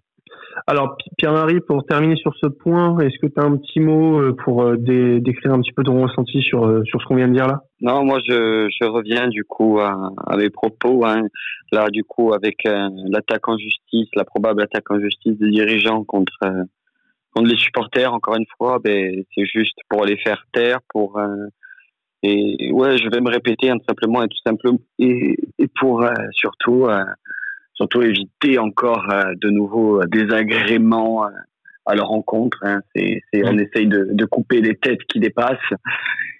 Alors, 0.67 0.97
Pierre-Marie, 1.17 1.59
pour 1.61 1.85
terminer 1.85 2.15
sur 2.15 2.33
ce 2.41 2.47
point, 2.47 2.97
est-ce 2.99 3.19
que 3.19 3.27
tu 3.27 3.39
as 3.39 3.43
un 3.43 3.57
petit 3.57 3.79
mot 3.79 4.19
euh, 4.19 4.33
pour 4.33 4.63
euh, 4.63 4.77
décrire 4.77 5.53
un 5.53 5.61
petit 5.61 5.73
peu 5.73 5.83
ton 5.83 6.01
ressenti 6.01 6.41
sur, 6.41 6.65
euh, 6.65 6.83
sur 6.85 7.01
ce 7.01 7.05
qu'on 7.05 7.15
vient 7.15 7.27
de 7.27 7.33
dire 7.33 7.47
là? 7.47 7.61
Non, 7.81 8.05
moi, 8.05 8.19
je, 8.25 8.67
je 8.69 8.87
reviens 8.87 9.27
du 9.27 9.43
coup 9.43 9.79
à, 9.79 10.11
mes 10.37 10.49
propos. 10.49 11.05
Hein. 11.05 11.23
Là, 11.71 11.89
du 11.89 12.03
coup, 12.03 12.33
avec 12.33 12.63
l'attaque 12.63 13.47
en 13.49 13.57
justice, 13.57 14.07
la 14.15 14.23
probable 14.23 14.61
attaque 14.61 14.89
en 14.91 14.99
justice 14.99 15.37
des 15.37 15.49
dirigeants 15.49 16.03
contre, 16.03 16.37
contre 17.33 17.49
les 17.49 17.57
supporters, 17.57 18.13
encore 18.13 18.35
une 18.35 18.45
fois, 18.57 18.79
ben, 18.83 19.23
c'est 19.33 19.45
juste 19.45 19.77
pour 19.89 20.05
les 20.05 20.17
faire 20.17 20.45
taire, 20.53 20.79
pour... 20.89 21.19
et 22.27 22.71
ouais, 22.71 22.97
je 22.97 23.09
vais 23.09 23.21
me 23.21 23.29
répéter 23.29 23.69
hein, 23.69 23.77
simplement 23.87 24.23
et 24.23 24.27
tout 24.27 24.37
simplement, 24.45 24.79
et, 24.99 25.35
et 25.59 25.67
pour 25.79 26.05
surtout 26.31 26.87
surtout 27.75 28.01
éviter 28.01 28.57
encore 28.57 29.05
euh, 29.11 29.33
de 29.41 29.49
nouveaux 29.49 30.01
euh, 30.01 30.05
désagréments 30.07 31.25
euh, 31.25 31.29
à 31.85 31.95
leur 31.95 32.07
rencontre. 32.07 32.57
Hein. 32.63 32.79
C'est, 32.95 33.21
on 33.43 33.57
essaye 33.57 33.87
de, 33.87 34.09
de, 34.11 34.25
couper 34.25 34.61
les 34.61 34.75
têtes 34.75 35.03
qui 35.07 35.19
dépassent 35.19 35.57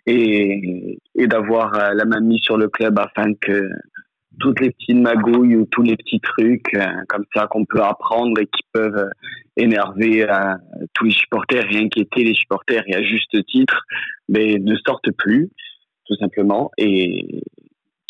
et, 0.08 0.98
et 1.14 1.28
d'avoir 1.28 1.94
la 1.94 2.06
main 2.06 2.20
mise 2.20 2.42
sur 2.42 2.58
le 2.58 2.68
club 2.68 2.98
afin 2.98 3.34
que 3.36 3.70
toutes 4.40 4.60
les 4.60 4.72
petites 4.72 4.98
magouilles 4.98 5.56
ou 5.56 5.66
tous 5.66 5.84
les 5.84 5.96
petits 5.96 6.20
trucs 6.20 6.76
comme 7.08 7.26
ça 7.34 7.48
qu'on 7.48 7.64
peut 7.64 7.82
apprendre 7.82 8.40
et 8.42 8.48
qui 8.48 8.64
peuvent 8.74 9.10
énerver 9.56 10.28
tous 10.94 11.06
les 11.06 11.12
supporters 11.12 11.66
et 11.72 11.78
inquiéter 11.78 12.24
les 12.24 12.34
supporters 12.34 12.84
et 12.88 12.96
à 12.96 13.04
juste 13.04 13.46
titre, 13.46 13.84
mais 14.28 14.58
ne 14.60 14.76
sortent 14.86 15.12
plus 15.12 15.52
tout 16.06 16.16
simplement 16.16 16.72
et, 16.78 17.44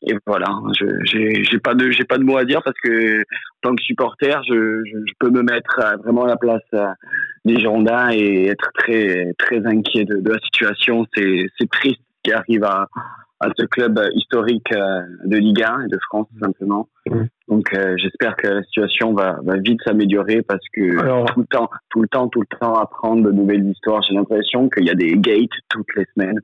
et 0.07 0.13
voilà, 0.27 0.47
je 0.77 0.85
j'ai 1.03 1.59
pas 1.59 1.73
de 1.73 1.89
j'ai 1.89 2.03
pas 2.03 2.17
de 2.17 2.23
mots 2.23 2.37
à 2.37 2.45
dire 2.45 2.61
parce 2.63 2.77
que 2.83 3.21
en 3.21 3.69
tant 3.69 3.75
que 3.75 3.81
supporter, 3.81 4.39
je, 4.47 4.83
je, 4.85 5.13
peux 5.19 5.31
me 5.31 5.41
mettre 5.41 5.81
vraiment 6.03 6.25
à 6.25 6.27
la 6.27 6.37
place 6.37 6.61
euh, 6.73 6.87
des 7.43 7.59
Girondins 7.59 8.11
et 8.11 8.47
être 8.47 8.69
très 8.75 9.33
très 9.39 9.65
inquiet 9.65 10.05
de, 10.05 10.17
de 10.17 10.29
la 10.29 10.39
situation. 10.39 11.05
C'est 11.15 11.47
c'est 11.57 11.69
triste 11.69 12.01
ce 12.01 12.29
qui 12.29 12.33
arrive 12.33 12.63
à 12.65 12.87
à 13.39 13.47
ce 13.57 13.65
club 13.65 13.99
historique 14.13 14.71
euh, 14.73 15.01
de 15.25 15.37
Ligue 15.37 15.63
1 15.63 15.81
et 15.81 15.87
de 15.87 15.97
France 16.07 16.27
tout 16.33 16.39
simplement. 16.39 16.87
Donc 17.47 17.73
euh, 17.73 17.95
j'espère 17.97 18.35
que 18.35 18.47
la 18.47 18.63
situation 18.63 19.13
va, 19.13 19.39
va 19.43 19.57
vite 19.57 19.79
s'améliorer 19.85 20.41
parce 20.41 20.63
que 20.73 21.25
tout 21.33 21.39
le 21.39 21.47
temps, 21.47 21.69
tout 21.89 22.01
le 22.01 22.07
temps, 22.07 22.27
tout 22.27 22.41
le 22.41 22.57
temps 22.59 22.75
apprendre 22.75 23.23
de 23.23 23.31
nouvelles 23.31 23.67
histoires. 23.69 24.03
J'ai 24.03 24.13
l'impression 24.13 24.69
qu'il 24.69 24.85
y 24.85 24.89
a 24.89 24.95
des 24.95 25.17
gates 25.17 25.49
toutes 25.69 25.95
les 25.95 26.05
semaines 26.15 26.39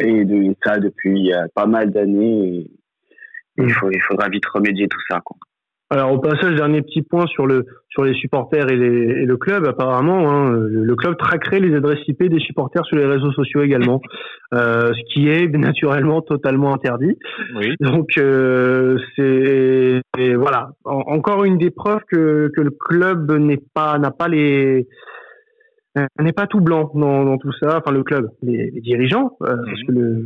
et 0.00 0.24
de 0.24 0.54
ça 0.64 0.78
depuis 0.78 1.30
pas 1.54 1.66
mal 1.66 1.90
d'années 1.90 2.66
il, 3.56 3.72
faut, 3.72 3.90
il 3.90 4.00
faudra 4.00 4.28
vite 4.28 4.46
remédier 4.46 4.88
tout 4.88 5.00
ça. 5.08 5.20
Quoi. 5.24 5.36
Alors 5.92 6.12
au 6.12 6.18
passage, 6.18 6.54
dernier 6.54 6.82
petit 6.82 7.02
point 7.02 7.26
sur 7.26 7.46
le 7.46 7.66
sur 7.88 8.04
les 8.04 8.14
supporters 8.14 8.70
et, 8.70 8.76
les, 8.76 9.22
et 9.22 9.26
le 9.26 9.36
club. 9.36 9.66
Apparemment, 9.66 10.30
hein, 10.30 10.52
le, 10.52 10.94
club 10.94 11.16
traquerait 11.18 11.58
les 11.58 11.74
adresses 11.74 12.06
IP 12.06 12.22
des 12.22 12.38
supporters 12.38 12.84
sur 12.84 12.96
les 12.96 13.06
réseaux 13.06 13.32
sociaux 13.32 13.62
également, 13.62 14.00
euh, 14.54 14.92
ce 14.94 15.12
qui 15.12 15.28
est 15.28 15.48
naturellement 15.48 16.22
totalement 16.22 16.72
interdit. 16.72 17.18
Oui. 17.56 17.74
Donc 17.80 18.10
euh, 18.18 18.98
c'est 19.16 20.00
voilà 20.36 20.70
encore 20.84 21.42
une 21.42 21.58
des 21.58 21.70
preuves 21.70 22.02
que 22.08 22.52
que 22.54 22.60
le 22.60 22.70
club 22.70 23.32
n'est 23.32 23.62
pas 23.74 23.98
n'a 23.98 24.12
pas 24.12 24.28
les 24.28 24.86
n'est 26.18 26.32
pas 26.32 26.46
tout 26.46 26.60
blanc 26.60 26.90
dans, 26.94 27.24
dans 27.24 27.38
tout 27.38 27.52
ça. 27.60 27.78
Enfin 27.78 27.92
le 27.92 28.02
club, 28.02 28.28
les, 28.42 28.70
les 28.70 28.80
dirigeants, 28.80 29.36
euh, 29.42 29.56
mhm. 29.56 29.64
parce 29.64 29.82
que 29.82 29.92
le 29.92 30.24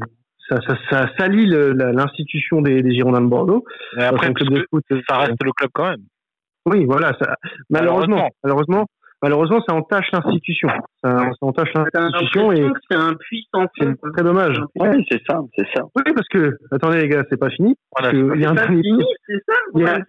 ça, 0.48 0.56
ça, 0.66 0.76
ça 0.90 1.10
salit 1.18 1.46
l'institution 1.46 2.60
des, 2.60 2.82
des, 2.82 2.94
Girondins 2.94 3.22
de 3.22 3.28
Bordeaux. 3.28 3.64
Mais 3.96 4.04
après, 4.04 4.32
club 4.34 4.50
de 4.50 4.66
foot, 4.68 4.84
ça 5.08 5.18
reste 5.18 5.42
le 5.42 5.52
club 5.52 5.70
quand 5.72 5.88
même. 5.88 6.02
Oui, 6.66 6.84
voilà. 6.84 7.12
Ça, 7.18 7.36
malheureusement, 7.70 8.28
malheureusement, 8.42 8.86
malheureusement, 9.22 9.62
ça 9.66 9.74
entache 9.74 10.10
l'institution. 10.12 10.68
Ça, 11.02 11.30
ça 11.30 11.46
entache 11.46 11.70
l'institution 11.74 12.52
et 12.52 12.66
c'est 12.90 12.96
un 12.96 13.14
puissant. 13.14 13.66
C'est 13.78 13.98
très 14.12 14.22
dommage. 14.22 14.60
Oui, 14.76 15.04
c'est 15.10 15.22
ça, 15.26 15.40
c'est 15.56 15.66
ça. 15.74 15.82
Oui, 15.96 16.12
parce 16.14 16.28
que 16.28 16.56
attendez 16.70 17.00
les 17.00 17.08
gars, 17.08 17.24
c'est 17.30 17.40
pas 17.40 17.50
fini. 17.50 17.74
Voilà, 17.96 18.12
il 18.14 18.40
y 18.40 18.44
a 18.44 18.50
un 18.50 18.54
dernier. 18.54 18.82
C'est 19.26 19.42
ça. 19.46 19.54
Il 19.74 19.82
y, 19.82 19.86
a, 19.86 19.98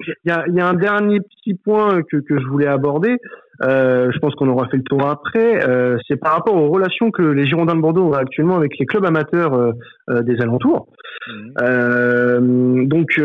il, 0.00 0.14
y 0.24 0.30
a, 0.30 0.44
il 0.48 0.54
y 0.54 0.60
a 0.60 0.68
un 0.68 0.74
dernier 0.74 1.20
petit 1.20 1.54
point 1.54 2.02
que, 2.02 2.18
que 2.18 2.38
je 2.38 2.46
voulais 2.46 2.66
aborder. 2.66 3.16
Euh, 3.62 4.10
je 4.12 4.18
pense 4.18 4.34
qu'on 4.34 4.48
aura 4.48 4.68
fait 4.68 4.76
le 4.76 4.82
tour 4.82 5.06
après. 5.06 5.66
Euh, 5.66 5.96
c'est 6.08 6.16
par 6.16 6.32
rapport 6.32 6.56
aux 6.56 6.68
relations 6.68 7.10
que 7.10 7.22
les 7.22 7.46
Girondins 7.46 7.76
de 7.76 7.80
Bordeaux 7.80 8.08
ont 8.08 8.12
actuellement 8.12 8.56
avec 8.56 8.78
les 8.78 8.86
clubs 8.86 9.04
amateurs 9.04 9.54
euh, 9.54 9.72
euh 10.10 10.22
des 10.22 10.40
alentours. 10.40 10.88
Mmh. 11.26 11.32
Euh, 11.62 12.84
donc, 12.86 13.20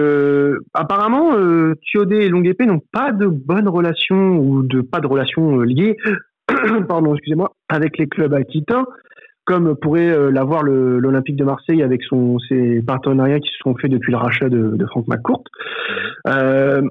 apparemment, 0.73 1.35
euh, 1.35 1.73
et 2.11 2.29
Longue 2.29 2.47
Épée 2.47 2.65
n'ont 2.65 2.81
pas 2.91 3.11
de 3.11 3.27
bonnes 3.27 3.67
relations 3.67 4.37
ou 4.37 4.63
de 4.63 4.81
pas 4.81 4.99
de 4.99 5.07
relations 5.07 5.59
liées, 5.61 5.97
pardon, 6.87 7.13
excusez-moi, 7.13 7.53
avec 7.67 7.97
les 7.97 8.07
clubs 8.07 8.33
aquitains 8.33 8.85
comme 9.45 9.75
pourrait 9.75 10.31
l'avoir 10.31 10.61
l'Olympique 10.61 11.35
de 11.35 11.43
Marseille 11.43 11.81
avec 11.81 12.03
son, 12.03 12.37
ses 12.37 12.83
partenariats 12.83 13.39
qui 13.39 13.49
se 13.49 13.57
sont 13.63 13.75
faits 13.75 13.89
depuis 13.89 14.11
le 14.11 14.19
rachat 14.19 14.47
de, 14.47 14.75
de 14.75 14.85
Franck 14.85 15.07
McCourt. 15.07 15.43
Mmh. 16.27 16.89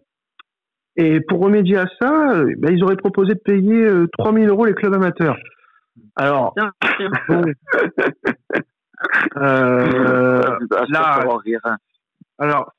Et 1.01 1.21
pour 1.21 1.41
remédier 1.41 1.79
à 1.79 1.87
ça, 2.01 2.33
euh, 2.33 2.53
ben, 2.59 2.75
ils 2.75 2.83
auraient 2.83 2.97
proposé 2.97 3.35
de 3.35 3.39
payer 3.39 3.87
3000 4.19 4.45
euh, 4.45 4.49
euros 4.49 4.67
les 4.67 4.75
clubs 4.75 4.93
amateurs. 4.93 5.37
Alors, 6.17 6.53
euh, 9.37 10.43
là, 10.89 11.25
alors, 12.39 12.73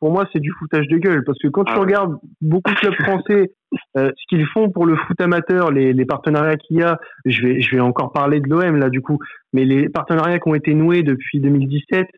pour 0.00 0.10
moi, 0.10 0.28
c'est 0.32 0.40
du 0.40 0.50
foutage 0.58 0.88
de 0.88 0.98
gueule 0.98 1.22
parce 1.24 1.38
que 1.38 1.46
quand 1.46 1.62
tu 1.62 1.74
ah 1.76 1.78
regardes 1.78 2.16
beaucoup 2.40 2.72
de 2.72 2.76
clubs 2.76 2.94
français, 2.94 3.52
ce 3.94 4.26
qu'ils 4.28 4.46
font 4.48 4.70
pour 4.70 4.84
le 4.86 4.96
foot 4.96 5.20
amateur, 5.20 5.70
les, 5.70 5.92
les 5.92 6.04
partenariats 6.06 6.56
qu'il 6.56 6.78
y 6.78 6.82
a, 6.82 6.98
je 7.24 7.42
vais, 7.42 7.60
je 7.60 7.76
vais 7.76 7.80
encore 7.80 8.12
parler 8.12 8.40
de 8.40 8.48
l'OM 8.48 8.76
là 8.76 8.88
du 8.88 9.00
coup, 9.00 9.18
mais 9.52 9.64
les 9.64 9.88
partenariats 9.88 10.40
qui 10.40 10.48
ont 10.48 10.54
été 10.56 10.74
noués 10.74 11.04
depuis 11.04 11.38
2017, 11.38 12.08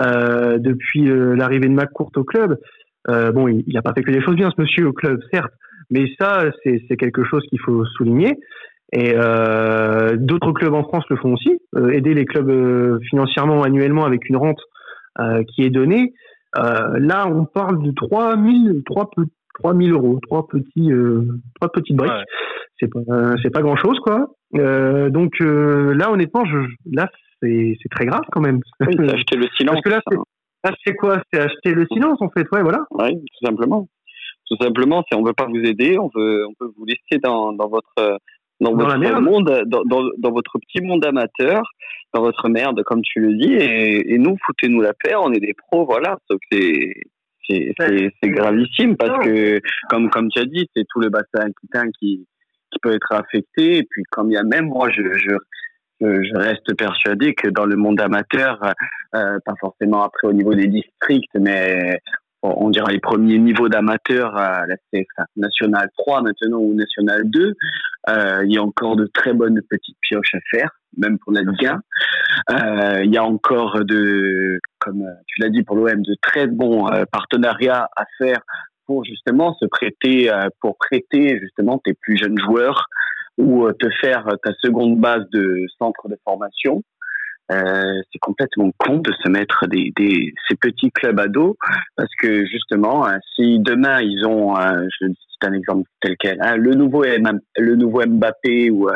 euh, 0.00 0.58
depuis 0.58 1.04
l'arrivée 1.04 1.68
de 1.68 1.74
McCourt 1.74 2.10
au 2.16 2.24
club, 2.24 2.58
euh, 3.08 3.32
bon, 3.32 3.48
il 3.48 3.72
n'a 3.72 3.82
pas 3.82 3.92
fait 3.94 4.02
que 4.02 4.10
des 4.10 4.22
choses 4.22 4.36
bien, 4.36 4.50
ce 4.50 4.60
monsieur, 4.60 4.86
au 4.88 4.92
club, 4.92 5.20
certes, 5.32 5.52
mais 5.90 6.06
ça, 6.20 6.44
c'est 6.64 6.96
quelque 6.96 7.24
chose 7.24 7.42
qu'il 7.48 7.60
faut 7.60 7.84
souligner. 7.96 8.34
Et 8.92 9.12
euh, 9.14 10.16
d'autres 10.16 10.52
clubs 10.52 10.72
en 10.72 10.82
France 10.82 11.04
le 11.10 11.16
font 11.16 11.34
aussi, 11.34 11.60
euh, 11.76 11.90
aider 11.90 12.14
les 12.14 12.24
clubs 12.24 13.00
financièrement 13.10 13.62
annuellement 13.62 14.04
avec 14.04 14.28
une 14.28 14.36
rente 14.36 14.60
qui 15.48 15.64
est 15.64 15.70
donnée. 15.70 16.12
là, 16.54 17.26
on 17.26 17.44
parle 17.44 17.82
de 17.82 17.90
3 17.90 18.36
000, 18.36 18.82
3, 18.86 19.10
3 19.58 19.74
000 19.74 19.88
euros, 19.90 20.20
trois 20.22 20.46
petits, 20.46 20.90
trois 21.56 21.72
petites 21.72 21.96
briques. 21.96 22.12
C'est 22.78 22.88
pas, 22.88 23.34
c'est 23.42 23.50
pas 23.50 23.62
grand 23.62 23.74
chose, 23.76 23.98
quoi. 23.98 24.28
donc 24.52 25.32
là, 25.40 26.12
honnêtement, 26.12 26.44
je, 26.44 26.58
là, 26.92 27.10
c'est 27.42 27.76
très 27.90 28.06
grave 28.06 28.22
quand 28.30 28.40
même. 28.40 28.60
Oui, 28.80 28.94
acheter 29.10 29.36
le 29.36 29.48
silence. 29.56 29.80
Parce 29.82 29.82
que 29.82 29.88
là, 29.90 30.00
ah, 30.64 30.72
c'est 30.84 30.94
quoi? 30.94 31.22
C'est 31.32 31.40
acheter 31.40 31.72
le 31.72 31.86
silence, 31.92 32.20
en 32.20 32.30
fait, 32.30 32.46
ouais, 32.52 32.62
voilà. 32.62 32.84
Oui, 32.90 33.14
tout 33.14 33.46
simplement. 33.46 33.88
Tout 34.46 34.56
simplement, 34.60 35.04
si 35.08 35.16
on 35.16 35.22
veut 35.22 35.34
pas 35.34 35.46
vous 35.46 35.60
aider, 35.60 35.98
on 35.98 36.10
veut, 36.14 36.46
on 36.46 36.54
peut 36.54 36.72
vous 36.76 36.86
laisser 36.86 37.20
dans, 37.22 37.52
dans 37.52 37.68
votre, 37.68 38.18
dans, 38.60 38.74
votre 38.74 39.20
monde, 39.20 39.62
dans, 39.66 39.82
dans, 39.84 40.08
dans, 40.16 40.30
votre 40.32 40.58
petit 40.58 40.84
monde 40.84 41.04
amateur, 41.04 41.62
dans 42.14 42.22
votre 42.22 42.48
merde, 42.48 42.82
comme 42.84 43.02
tu 43.02 43.20
le 43.20 43.34
dis, 43.34 43.52
et, 43.52 44.14
et 44.14 44.18
nous, 44.18 44.36
foutez-nous 44.46 44.80
la 44.80 44.94
paix, 44.94 45.14
on 45.16 45.32
est 45.32 45.40
des 45.40 45.54
pros, 45.54 45.84
voilà. 45.84 46.16
Que 46.30 46.36
c'est, 46.50 46.94
c'est, 47.48 47.72
c'est, 48.22 48.30
gravissime 48.30 48.96
parce 48.96 49.24
que, 49.24 49.60
comme, 49.90 50.10
comme 50.10 50.28
tu 50.30 50.40
as 50.40 50.46
dit, 50.46 50.68
c'est 50.74 50.84
tout 50.88 51.00
le 51.00 51.10
bassin 51.10 51.48
qui, 51.60 52.26
qui 52.70 52.78
peut 52.82 52.94
être 52.94 53.12
affecté, 53.12 53.78
et 53.78 53.82
puis 53.84 54.02
quand 54.10 54.26
il 54.28 54.32
y 54.32 54.38
a 54.38 54.42
même, 54.42 54.66
moi, 54.66 54.90
je, 54.90 55.02
je 55.02 55.34
je 56.00 56.36
reste 56.36 56.74
persuadé 56.76 57.34
que 57.34 57.48
dans 57.48 57.66
le 57.66 57.76
monde 57.76 58.00
amateur, 58.00 58.60
euh, 59.14 59.38
pas 59.44 59.54
forcément 59.60 60.02
après 60.02 60.28
au 60.28 60.32
niveau 60.32 60.54
des 60.54 60.66
districts, 60.66 61.34
mais 61.34 62.00
on 62.42 62.70
dira 62.70 62.90
les 62.92 63.00
premiers 63.00 63.38
niveaux 63.38 63.68
d'amateurs 63.68 64.36
à 64.36 64.64
la 64.66 64.76
National 65.36 65.88
3 65.98 66.22
maintenant 66.22 66.58
ou 66.58 66.74
National 66.74 67.22
2, 67.24 67.54
euh, 68.08 68.42
il 68.44 68.52
y 68.52 68.58
a 68.58 68.62
encore 68.62 68.96
de 68.96 69.06
très 69.12 69.32
bonnes 69.32 69.60
petites 69.68 69.96
pioches 70.00 70.34
à 70.34 70.38
faire, 70.50 70.70
même 70.96 71.18
pour 71.18 71.32
la 71.32 71.42
Ligue 71.42 71.66
1. 71.66 71.80
Euh, 72.50 73.04
il 73.04 73.12
y 73.12 73.18
a 73.18 73.24
encore 73.24 73.84
de, 73.84 74.60
comme 74.78 75.04
tu 75.26 75.42
l'as 75.42 75.50
dit 75.50 75.62
pour 75.62 75.76
l'OM, 75.76 76.02
de 76.02 76.16
très 76.22 76.46
bons 76.46 76.88
euh, 76.88 77.04
partenariats 77.10 77.88
à 77.96 78.04
faire 78.18 78.40
pour 78.86 79.04
justement 79.04 79.54
se 79.54 79.66
prêter, 79.66 80.32
euh, 80.32 80.48
pour 80.60 80.76
prêter 80.78 81.38
justement 81.40 81.78
tes 81.78 81.94
plus 81.94 82.16
jeunes 82.16 82.38
joueurs 82.38 82.86
ou 83.38 83.66
euh, 83.66 83.72
te 83.78 83.88
faire 84.00 84.26
ta 84.42 84.52
seconde 84.62 84.98
base 84.98 85.24
de 85.32 85.64
centre 85.78 86.08
de 86.08 86.16
formation. 86.24 86.82
Euh, 87.50 88.02
c'est 88.12 88.18
complètement 88.18 88.70
con 88.76 88.98
de 88.98 89.10
se 89.24 89.30
mettre 89.30 89.66
des, 89.68 89.90
des, 89.96 90.34
ces 90.46 90.54
petits 90.56 90.90
clubs 90.90 91.18
ados 91.18 91.56
parce 91.96 92.10
que 92.20 92.44
justement, 92.44 93.06
hein, 93.06 93.18
si 93.34 93.58
demain 93.60 94.02
ils 94.02 94.26
ont, 94.26 94.54
je 94.54 95.06
cite 95.06 95.44
un 95.44 95.54
exemple 95.54 95.88
tel 96.02 96.14
quel, 96.18 96.36
hein, 96.42 96.56
le 96.56 96.74
nouveau 96.74 97.04
le 97.04 97.74
nouveau 97.74 98.02
Mbappé 98.06 98.70
ou 98.70 98.90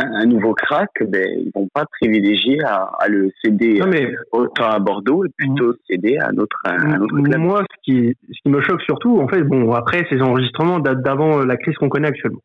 un 0.00 0.26
nouveau 0.26 0.54
crack, 0.54 0.90
ben, 1.08 1.26
ils 1.38 1.50
vont 1.54 1.68
pas 1.72 1.84
privilégier 2.00 2.58
à, 2.64 2.90
à 2.98 3.08
le 3.08 3.30
céder 3.42 3.80
mais, 3.88 4.12
autant 4.32 4.68
à 4.68 4.78
Bordeaux 4.78 5.24
et 5.24 5.28
plutôt 5.36 5.74
céder 5.88 6.16
à 6.18 6.28
un 6.28 6.36
autre, 6.38 6.56
un 6.64 7.00
autre 7.00 7.22
club. 7.22 7.38
Moi, 7.38 7.62
ce 7.70 7.76
qui, 7.82 8.16
ce 8.30 8.42
qui 8.42 8.48
me 8.48 8.60
choque 8.62 8.82
surtout, 8.82 9.20
en 9.20 9.28
fait, 9.28 9.42
bon, 9.42 9.72
après, 9.72 10.06
ces 10.10 10.20
enregistrements 10.20 10.78
datent 10.78 11.02
d'avant 11.02 11.44
la 11.44 11.56
crise 11.56 11.74
qu'on 11.76 11.88
connaît 11.88 12.08
actuellement. 12.08 12.40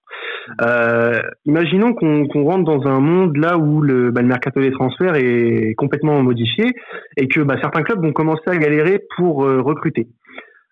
Euh, 0.61 1.19
imaginons 1.45 1.93
qu'on 1.93 2.43
rentre 2.43 2.63
dans 2.63 2.87
un 2.87 2.99
monde 2.99 3.37
là 3.37 3.57
où 3.57 3.81
le, 3.81 4.11
bah, 4.11 4.21
le 4.21 4.27
mercato 4.27 4.59
des 4.61 4.71
transferts 4.71 5.15
est 5.15 5.73
complètement 5.75 6.21
modifié 6.21 6.71
et 7.17 7.27
que 7.27 7.41
bah, 7.41 7.55
certains 7.61 7.83
clubs 7.83 8.01
vont 8.01 8.13
commencer 8.13 8.47
à 8.47 8.57
galérer 8.57 9.01
pour 9.17 9.45
euh, 9.45 9.61
recruter. 9.61 10.07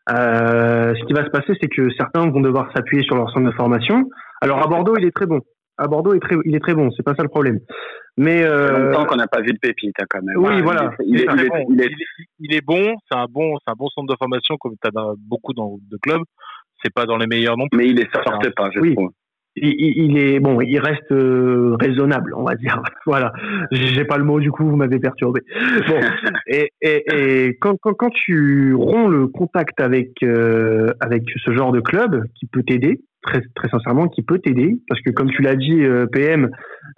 Euh, 0.09 0.93
ce 0.93 1.05
qui 1.05 1.13
va 1.13 1.23
se 1.23 1.29
passer, 1.29 1.53
c'est 1.61 1.69
que 1.69 1.89
certains 1.97 2.29
vont 2.29 2.41
devoir 2.41 2.69
s'appuyer 2.75 3.03
sur 3.03 3.15
leur 3.15 3.31
centre 3.31 3.45
de 3.45 3.55
formation. 3.55 4.09
Alors 4.41 4.61
à 4.61 4.67
Bordeaux, 4.67 4.95
il 4.97 5.05
est 5.05 5.15
très 5.15 5.25
bon 5.25 5.39
à 5.77 5.87
Bordeaux, 5.87 6.13
il 6.13 6.17
est 6.17 6.19
très, 6.19 6.35
il 6.45 6.55
est 6.55 6.59
très 6.59 6.73
bon. 6.73 6.89
C'est 6.91 7.03
pas 7.03 7.15
ça 7.15 7.23
le 7.23 7.29
problème. 7.29 7.59
Mais 8.17 8.43
euh... 8.43 8.91
longtemps 8.91 9.05
qu'on 9.05 9.15
n'a 9.15 9.27
pas 9.27 9.41
vu 9.41 9.53
de 9.53 9.59
pépite 9.59 9.95
hein, 9.99 10.05
quand 10.09 10.21
même. 10.21 10.37
Oui, 10.37 10.61
voilà. 10.61 10.91
Il 11.05 11.19
est, 11.19 11.25
bon. 11.25 11.65
Il 12.39 12.53
est, 12.53 12.61
bon. 12.61 12.95
C'est 13.09 13.17
un 13.17 13.25
bon, 13.29 13.57
c'est 13.65 13.71
un 13.71 13.75
bon 13.75 13.87
centre 13.89 14.11
de 14.11 14.17
formation 14.17 14.55
comme 14.57 14.75
tu 14.81 14.87
as 14.87 15.13
beaucoup 15.17 15.53
dans 15.53 15.77
de 15.89 15.97
clubs. 15.97 16.21
C'est 16.83 16.93
pas 16.93 17.05
dans 17.05 17.17
les 17.17 17.27
meilleurs 17.27 17.57
non 17.57 17.67
plus. 17.69 17.77
Mais 17.77 17.89
il 17.89 17.99
est 17.99 18.09
sortait 18.13 18.51
pas, 18.51 18.69
je 18.73 18.79
oui. 18.79 18.93
trouve. 18.93 19.09
Il, 19.55 19.75
il, 19.77 20.17
est 20.17 20.39
bon, 20.39 20.59
il 20.61 20.79
reste 20.79 21.11
euh, 21.11 21.75
raisonnable, 21.79 22.33
on 22.35 22.43
va 22.43 22.55
dire. 22.55 22.81
voilà, 23.05 23.33
j'ai 23.71 24.03
pas 24.03 24.17
le 24.17 24.23
mot 24.23 24.39
du 24.39 24.51
coup, 24.51 24.67
vous 24.67 24.75
m'avez 24.75 24.97
perturbé. 24.99 25.41
Bon, 25.87 25.99
et, 26.47 26.71
et, 26.81 27.03
et 27.07 27.57
quand, 27.59 27.75
quand, 27.79 27.93
quand, 27.93 28.09
tu 28.09 28.73
romps 28.73 29.09
le 29.09 29.27
contact 29.27 29.79
avec 29.79 30.23
euh, 30.23 30.91
avec 30.99 31.23
ce 31.45 31.53
genre 31.53 31.71
de 31.71 31.81
club 31.81 32.25
qui 32.33 32.47
peut 32.47 32.63
t'aider, 32.63 32.99
très, 33.23 33.41
très 33.55 33.69
sincèrement, 33.69 34.07
qui 34.07 34.21
peut 34.21 34.39
t'aider. 34.39 34.75
Parce 34.87 35.01
que 35.01 35.11
comme 35.11 35.29
tu 35.29 35.41
l'as 35.41 35.55
dit, 35.55 35.83
euh, 35.83 36.05
PM, 36.05 36.49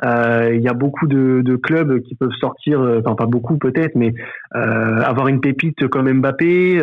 euh, 0.06 0.52
il 0.54 0.62
y 0.62 0.68
a 0.68 0.74
beaucoup 0.74 1.08
de, 1.08 1.42
de, 1.44 1.56
clubs 1.56 2.02
qui 2.02 2.16
peuvent 2.16 2.36
sortir, 2.40 2.82
euh, 2.82 3.02
enfin 3.06 3.16
pas 3.16 3.26
beaucoup 3.26 3.58
peut-être, 3.58 3.96
mais 3.96 4.14
avoir 4.52 5.28
une 5.28 5.42
pépite 5.42 5.88
comme 5.88 6.12
Mbappé, 6.12 6.80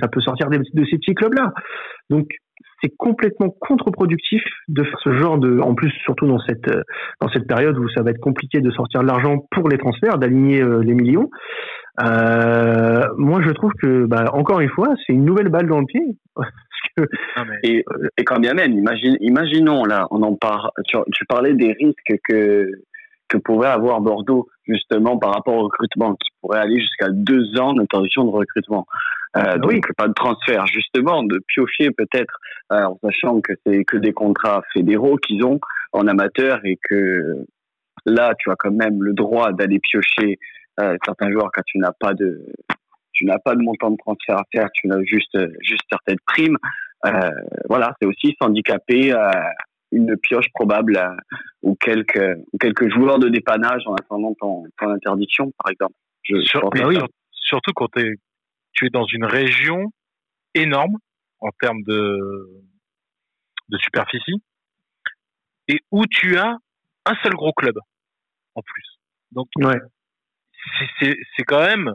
ça 0.00 0.08
peut 0.08 0.20
sortir 0.20 0.48
de, 0.48 0.62
ces 0.90 0.98
petits 0.98 1.14
clubs-là. 1.14 1.52
Donc 2.10 2.28
c'est 2.82 2.92
complètement 2.96 3.54
contre-productif 3.60 4.42
de 4.68 4.82
faire 4.82 4.98
ce 5.04 5.12
genre 5.14 5.38
de, 5.38 5.60
en 5.60 5.74
plus 5.74 5.90
surtout 6.04 6.26
dans 6.26 6.40
cette 6.40 6.68
dans 7.20 7.28
cette 7.28 7.46
période 7.46 7.78
où 7.78 7.88
ça 7.90 8.02
va 8.02 8.10
être 8.10 8.20
compliqué 8.20 8.60
de 8.60 8.70
sortir 8.72 9.02
de 9.02 9.06
l'argent 9.06 9.46
pour 9.52 9.68
les 9.68 9.78
transferts, 9.78 10.18
d'aligner 10.18 10.64
les 10.82 10.94
millions. 10.94 11.30
Euh, 12.00 13.02
moi, 13.18 13.40
je 13.42 13.50
trouve 13.50 13.72
que, 13.74 14.06
bah, 14.06 14.30
encore 14.32 14.60
une 14.60 14.70
fois, 14.70 14.88
c'est 15.06 15.12
une 15.12 15.24
nouvelle 15.24 15.48
balle 15.48 15.68
dans 15.68 15.80
le 15.80 15.86
pied. 15.86 16.02
Et, 17.62 17.84
et, 18.16 18.24
quand 18.24 18.40
bien 18.40 18.54
même, 18.54 18.72
imagine, 18.72 19.16
imaginons 19.20 19.84
là, 19.84 20.06
on 20.10 20.22
en 20.22 20.34
parle. 20.34 20.70
Tu, 20.86 20.96
tu, 21.12 21.24
parlais 21.26 21.54
des 21.54 21.72
risques 21.72 22.20
que 22.28 22.70
que 23.28 23.38
pourrait 23.38 23.70
avoir 23.70 24.00
Bordeaux 24.00 24.48
justement 24.66 25.18
par 25.18 25.32
rapport 25.32 25.54
au 25.54 25.64
recrutement, 25.64 26.14
qui 26.14 26.28
pourrait 26.40 26.60
aller 26.60 26.78
jusqu'à 26.78 27.08
deux 27.10 27.58
ans 27.58 27.72
d'interdiction 27.72 28.24
de 28.24 28.30
recrutement. 28.30 28.86
Euh, 29.36 29.42
ah 29.44 29.58
donc 29.58 29.90
pas 29.96 30.08
de 30.08 30.12
transfert, 30.12 30.66
justement, 30.66 31.22
de 31.22 31.40
piocher 31.48 31.90
peut-être 31.90 32.38
euh, 32.70 32.84
en 32.84 32.98
sachant 33.02 33.40
que 33.40 33.54
c'est 33.64 33.84
que 33.84 33.96
des 33.96 34.12
contrats 34.12 34.62
fédéraux 34.74 35.16
qu'ils 35.16 35.42
ont 35.44 35.58
en 35.92 36.06
amateur 36.06 36.60
et 36.64 36.78
que 36.88 37.46
là, 38.04 38.34
tu 38.38 38.50
as 38.50 38.56
quand 38.56 38.72
même 38.72 39.02
le 39.02 39.14
droit 39.14 39.52
d'aller 39.52 39.78
piocher 39.78 40.38
euh, 40.80 40.96
certains 41.04 41.30
joueurs 41.30 41.50
quand 41.54 41.62
tu 41.64 41.78
n'as 41.78 41.92
pas 41.98 42.12
de 42.12 42.44
tu 43.22 43.26
n'as 43.26 43.38
pas 43.38 43.54
de 43.54 43.62
montant 43.62 43.92
de 43.92 43.96
transfert 43.96 44.36
à 44.36 44.44
faire, 44.52 44.68
tu 44.74 44.88
n'as 44.88 45.02
juste 45.04 45.38
juste 45.60 45.82
certaines 45.88 46.18
primes. 46.26 46.56
Euh, 47.06 47.30
voilà, 47.68 47.94
c'est 48.00 48.06
aussi 48.06 48.34
s'handicaper 48.40 49.12
à 49.12 49.52
une 49.92 50.16
pioche 50.16 50.50
probable 50.54 51.00
ou 51.62 51.76
quelques 51.76 52.36
ou 52.52 52.58
quelques 52.58 52.92
joueurs 52.92 53.20
de 53.20 53.28
dépannage 53.28 53.82
en 53.86 53.94
attendant 53.94 54.34
ton, 54.34 54.64
ton 54.76 54.90
interdiction, 54.90 55.52
par 55.62 55.70
exemple. 55.70 55.94
Je, 56.24 56.34
oui, 56.84 56.98
surtout 57.30 57.72
quand 57.74 57.96
es, 57.96 58.14
tu 58.72 58.86
es 58.86 58.90
dans 58.90 59.06
une 59.06 59.24
région 59.24 59.92
énorme 60.54 60.96
en 61.40 61.50
termes 61.60 61.82
de, 61.86 62.62
de 63.68 63.78
superficie, 63.78 64.42
et 65.68 65.80
où 65.92 66.06
tu 66.06 66.38
as 66.38 66.56
un 67.06 67.14
seul 67.22 67.34
gros 67.34 67.52
club 67.52 67.76
en 68.54 68.62
plus. 68.62 68.98
Donc, 69.32 69.48
ouais. 69.56 69.78
c'est 71.00 71.44
quand 71.44 71.60
même, 71.60 71.88
euh, 71.88 71.94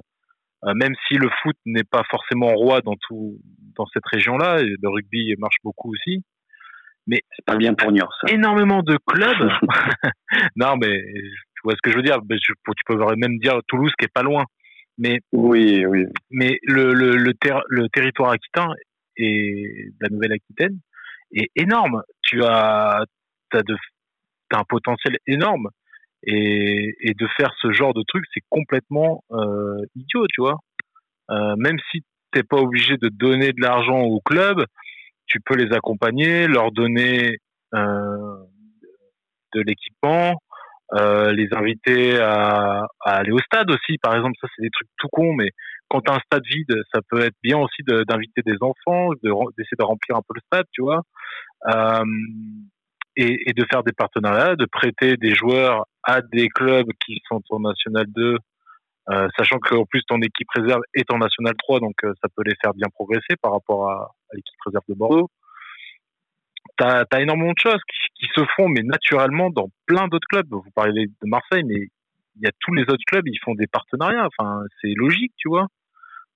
même 0.75 0.93
si 1.07 1.15
le 1.15 1.29
foot 1.41 1.55
n'est 1.65 1.83
pas 1.83 2.03
forcément 2.09 2.53
roi 2.53 2.81
dans 2.81 2.95
tout 3.07 3.39
dans 3.75 3.85
cette 3.93 4.05
région-là, 4.11 4.61
et 4.61 4.75
le 4.81 4.89
rugby 4.89 5.33
marche 5.37 5.57
beaucoup 5.63 5.91
aussi, 5.91 6.23
mais 7.07 7.21
c'est 7.35 7.45
pas 7.45 7.55
bien 7.55 7.73
pour 7.73 7.91
Niort, 7.91 8.13
ça. 8.21 8.31
Énormément 8.31 8.83
de 8.83 8.97
clubs. 9.05 9.51
non, 10.55 10.75
mais 10.77 11.01
tu 11.57 11.61
vois 11.63 11.73
ce 11.73 11.81
que 11.81 11.91
je 11.91 11.95
veux 11.95 12.03
dire. 12.03 12.19
Tu 12.29 12.53
peux 12.85 13.15
même 13.15 13.37
dire 13.39 13.59
Toulouse 13.67 13.91
qui 13.97 14.05
est 14.05 14.13
pas 14.13 14.23
loin. 14.23 14.45
Mais 14.97 15.19
oui, 15.31 15.85
oui. 15.85 16.05
Mais 16.31 16.57
le 16.63 16.93
le 16.93 17.15
le, 17.17 17.33
le 17.69 17.89
territoire 17.89 18.31
aquitain 18.31 18.73
et 19.15 19.89
la 20.01 20.09
Nouvelle-Aquitaine 20.09 20.79
est 21.33 21.49
énorme. 21.55 22.01
Tu 22.23 22.43
as 22.43 23.05
t'as 23.51 23.61
de 23.61 23.75
as 24.51 24.59
un 24.59 24.63
potentiel 24.63 25.17
énorme 25.27 25.69
et, 26.23 26.95
et 26.99 27.13
de 27.13 27.27
faire 27.37 27.51
ce 27.61 27.71
genre 27.71 27.93
de 27.93 28.03
truc, 28.07 28.25
c'est 28.33 28.43
complètement 28.49 29.23
euh, 29.31 29.81
idiot, 29.95 30.27
tu 30.27 30.41
vois. 30.41 30.57
Euh, 31.29 31.55
même 31.57 31.77
si 31.91 32.03
t'es 32.31 32.43
pas 32.43 32.57
obligé 32.57 32.97
de 32.97 33.09
donner 33.09 33.51
de 33.53 33.61
l'argent 33.61 33.99
au 34.01 34.19
club, 34.21 34.63
tu 35.25 35.39
peux 35.45 35.55
les 35.55 35.73
accompagner, 35.73 36.47
leur 36.47 36.71
donner 36.71 37.37
euh, 37.73 38.37
de 39.53 39.61
l'équipement, 39.61 40.35
euh, 40.93 41.33
les 41.33 41.49
inviter 41.51 42.17
à, 42.19 42.85
à, 43.01 43.17
aller 43.17 43.31
au 43.31 43.39
stade 43.39 43.69
aussi. 43.69 43.97
Par 44.01 44.15
exemple, 44.15 44.35
ça 44.41 44.47
c'est 44.55 44.61
des 44.63 44.69
trucs 44.69 44.87
tout 44.97 45.09
cons, 45.11 45.33
mais 45.33 45.51
quand 45.89 46.01
tu 46.01 46.11
as 46.11 46.15
un 46.15 46.19
stade 46.19 46.45
vide, 46.45 46.73
ça 46.93 47.01
peut 47.09 47.21
être 47.21 47.35
bien 47.43 47.57
aussi 47.57 47.83
d'inviter 47.83 48.41
des 48.45 48.57
enfants, 48.61 49.09
d'essayer 49.23 49.77
de, 49.79 49.83
remplir 49.83 50.17
un 50.17 50.21
peu 50.21 50.33
le 50.35 50.41
stade, 50.45 50.65
tu 50.71 50.81
vois, 50.81 51.01
euh, 51.67 52.03
et, 53.17 53.53
de 53.53 53.65
faire 53.69 53.83
des 53.83 53.93
partenariats, 53.93 54.55
de 54.55 54.65
prêter 54.65 55.17
des 55.17 55.33
joueurs 55.33 55.85
à 56.03 56.21
des 56.21 56.47
clubs 56.49 56.87
qui 57.03 57.19
sont 57.27 57.41
en 57.49 57.59
National 57.59 58.05
2, 58.07 58.37
euh, 59.09 59.27
sachant 59.37 59.57
qu'en 59.57 59.85
plus 59.85 60.03
ton 60.07 60.21
équipe 60.21 60.47
réserve 60.53 60.81
est 60.93 61.11
en 61.11 61.17
National 61.17 61.55
3, 61.57 61.79
donc 61.79 61.95
euh, 62.03 62.13
ça 62.21 62.29
peut 62.35 62.43
les 62.45 62.53
faire 62.61 62.73
bien 62.73 62.87
progresser 62.93 63.35
par 63.41 63.53
rapport 63.53 63.89
à, 63.89 64.11
l'équipe 64.33 64.59
réserve 64.65 64.83
de 64.87 64.93
Bordeaux. 64.93 65.29
T'as 66.77 67.05
as 67.11 67.21
énormément 67.21 67.53
de 67.53 67.59
choses 67.59 67.81
qui, 68.19 68.27
se 68.35 68.45
font, 68.55 68.67
mais 68.67 68.83
naturellement 68.83 69.49
dans 69.49 69.69
plein 69.87 70.07
d'autres 70.07 70.27
clubs. 70.29 70.47
Vous 70.51 70.63
parlez 70.75 71.07
de 71.07 71.27
Marseille, 71.27 71.63
mais 71.65 71.87
il 72.35 72.43
y 72.43 72.47
a 72.47 72.51
tous 72.59 72.73
les 72.73 72.83
autres 72.83 73.03
clubs, 73.07 73.27
ils 73.27 73.39
font 73.43 73.55
des 73.55 73.65
partenariats. 73.65 74.27
Enfin, 74.27 74.61
c'est 74.81 74.93
logique, 74.95 75.33
tu 75.37 75.49
vois. 75.49 75.67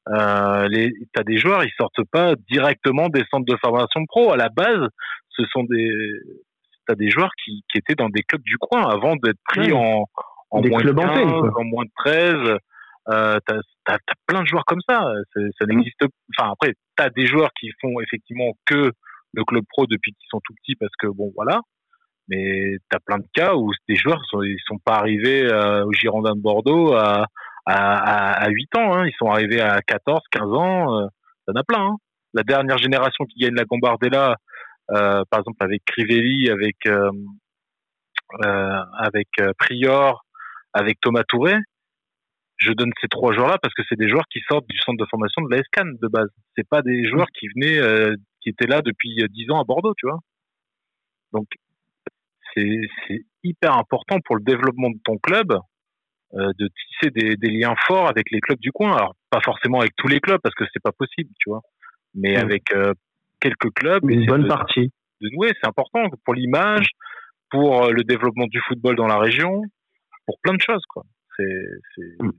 Euh, 0.07 0.67
t'as 1.13 1.23
des 1.23 1.38
joueurs, 1.38 1.63
ils 1.63 1.73
sortent 1.77 2.03
pas 2.11 2.34
directement 2.49 3.09
des 3.09 3.23
centres 3.29 3.45
de 3.45 3.57
formation 3.57 4.03
pro. 4.07 4.32
À 4.32 4.38
la 4.38 4.49
base, 4.49 4.88
ce 5.29 5.43
sont 5.51 5.63
des, 5.65 6.19
des 6.95 7.09
joueurs 7.09 7.31
qui, 7.43 7.63
qui 7.69 7.77
étaient 7.77 7.95
dans 7.95 8.09
des 8.09 8.23
clubs 8.23 8.43
du 8.43 8.57
coin 8.57 8.87
avant 8.89 9.15
d'être 9.15 9.39
pris 9.45 9.71
en, 9.73 10.05
en 10.49 10.61
moins 10.61 10.81
de 10.81 10.91
15, 10.91 11.51
en 11.55 11.63
moins 11.63 11.85
de 11.85 11.91
13. 11.95 12.57
Euh, 13.09 13.39
t'as, 13.45 13.57
t'as 13.85 13.97
plein 14.27 14.41
de 14.41 14.47
joueurs 14.47 14.65
comme 14.65 14.81
ça. 14.87 15.11
ça 15.33 15.65
n'existe. 15.65 16.03
Enfin 16.37 16.51
après, 16.51 16.73
t'as 16.95 17.09
des 17.09 17.25
joueurs 17.25 17.51
qui 17.59 17.71
font 17.81 17.99
effectivement 18.01 18.53
que 18.65 18.91
le 19.33 19.43
club 19.43 19.63
pro 19.69 19.87
depuis 19.87 20.11
qu'ils 20.11 20.27
sont 20.29 20.41
tout 20.43 20.53
petits 20.55 20.75
parce 20.75 20.93
que 20.99 21.07
bon 21.07 21.31
voilà. 21.35 21.61
Mais 22.27 22.77
t'as 22.89 22.99
plein 22.99 23.17
de 23.17 23.25
cas 23.33 23.55
où 23.55 23.71
des 23.89 23.95
joueurs 23.95 24.21
sont, 24.29 24.41
ils 24.43 24.59
sont 24.65 24.77
pas 24.77 24.95
arrivés 24.95 25.43
euh, 25.51 25.83
au 25.85 25.91
Girondin 25.91 26.35
de 26.35 26.41
Bordeaux 26.41 26.93
à 26.93 27.25
à, 27.65 28.43
à, 28.43 28.49
8 28.49 28.77
ans. 28.77 28.93
Hein. 28.93 29.07
Ils 29.07 29.15
sont 29.17 29.27
arrivés 29.27 29.61
à 29.61 29.81
14, 29.81 30.21
15 30.31 30.43
ans. 30.53 30.99
Euh, 30.99 31.07
ça 31.45 31.53
en 31.53 31.59
a 31.59 31.63
plein. 31.63 31.85
Hein. 31.85 31.95
La 32.33 32.43
dernière 32.43 32.77
génération 32.77 33.25
qui 33.25 33.39
gagne 33.39 33.55
la 33.55 33.65
Gambardella, 33.65 34.31
euh, 34.31 34.35
par 34.91 35.39
exemple 35.39 35.63
avec 35.63 35.83
Crivelli, 35.85 36.49
avec 36.49 36.75
euh, 36.87 37.11
euh 38.43 38.83
avec 38.99 39.27
euh, 39.39 39.51
Prior, 39.57 40.25
avec 40.73 40.99
Thomas 41.01 41.23
Touré. 41.27 41.55
Je 42.57 42.73
donne 42.73 42.91
ces 43.01 43.07
trois 43.07 43.33
joueurs-là 43.33 43.57
parce 43.61 43.73
que 43.73 43.81
c'est 43.89 43.97
des 43.97 44.07
joueurs 44.07 44.27
qui 44.31 44.39
sortent 44.47 44.67
du 44.67 44.77
centre 44.77 44.97
de 45.03 45.09
formation 45.09 45.41
de 45.41 45.55
la 45.55 45.63
SCAN 45.63 45.85
de 45.99 46.07
base. 46.07 46.29
C'est 46.55 46.67
pas 46.67 46.83
des 46.83 47.07
joueurs 47.09 47.27
qui 47.33 47.47
venaient, 47.47 48.15
qui 48.39 48.49
étaient 48.49 48.67
là 48.67 48.83
depuis 48.83 49.15
10 49.27 49.49
ans 49.49 49.59
à 49.59 49.63
Bordeaux, 49.63 49.95
tu 49.97 50.05
vois. 50.05 50.19
Donc 51.33 51.47
c'est 52.53 53.25
hyper 53.43 53.75
important 53.77 54.19
pour 54.25 54.35
le 54.35 54.43
développement 54.43 54.91
de 54.91 54.99
ton 55.03 55.17
club 55.17 55.57
euh, 56.33 56.51
de 56.57 56.67
tisser 56.67 57.11
des, 57.11 57.35
des, 57.35 57.49
liens 57.49 57.75
forts 57.87 58.07
avec 58.07 58.31
les 58.31 58.39
clubs 58.39 58.59
du 58.59 58.71
coin. 58.71 58.95
Alors 58.95 59.15
pas 59.29 59.41
forcément 59.43 59.79
avec 59.79 59.93
tous 59.97 60.07
les 60.07 60.21
clubs 60.21 60.39
parce 60.41 60.55
que 60.55 60.63
c'est 60.71 60.81
pas 60.81 60.93
possible, 60.93 61.29
tu 61.37 61.49
vois, 61.49 61.61
mais 62.13 62.37
avec 62.37 62.73
euh, 62.73 62.93
quelques 63.41 63.71
clubs. 63.75 64.09
Une 64.09 64.25
bonne 64.25 64.47
partie. 64.47 64.91
De 65.19 65.29
nouer, 65.35 65.51
c'est 65.61 65.67
important 65.67 66.03
pour 66.25 66.33
l'image, 66.33 66.87
pour 67.49 67.85
euh, 67.85 67.91
le 67.91 68.03
développement 68.03 68.47
du 68.47 68.59
football 68.67 68.95
dans 68.95 69.07
la 69.07 69.17
région, 69.17 69.61
pour 70.25 70.39
plein 70.41 70.53
de 70.53 70.61
choses, 70.61 70.83
quoi. 70.87 71.03
C'est 71.37 72.23
mm. 72.23 72.31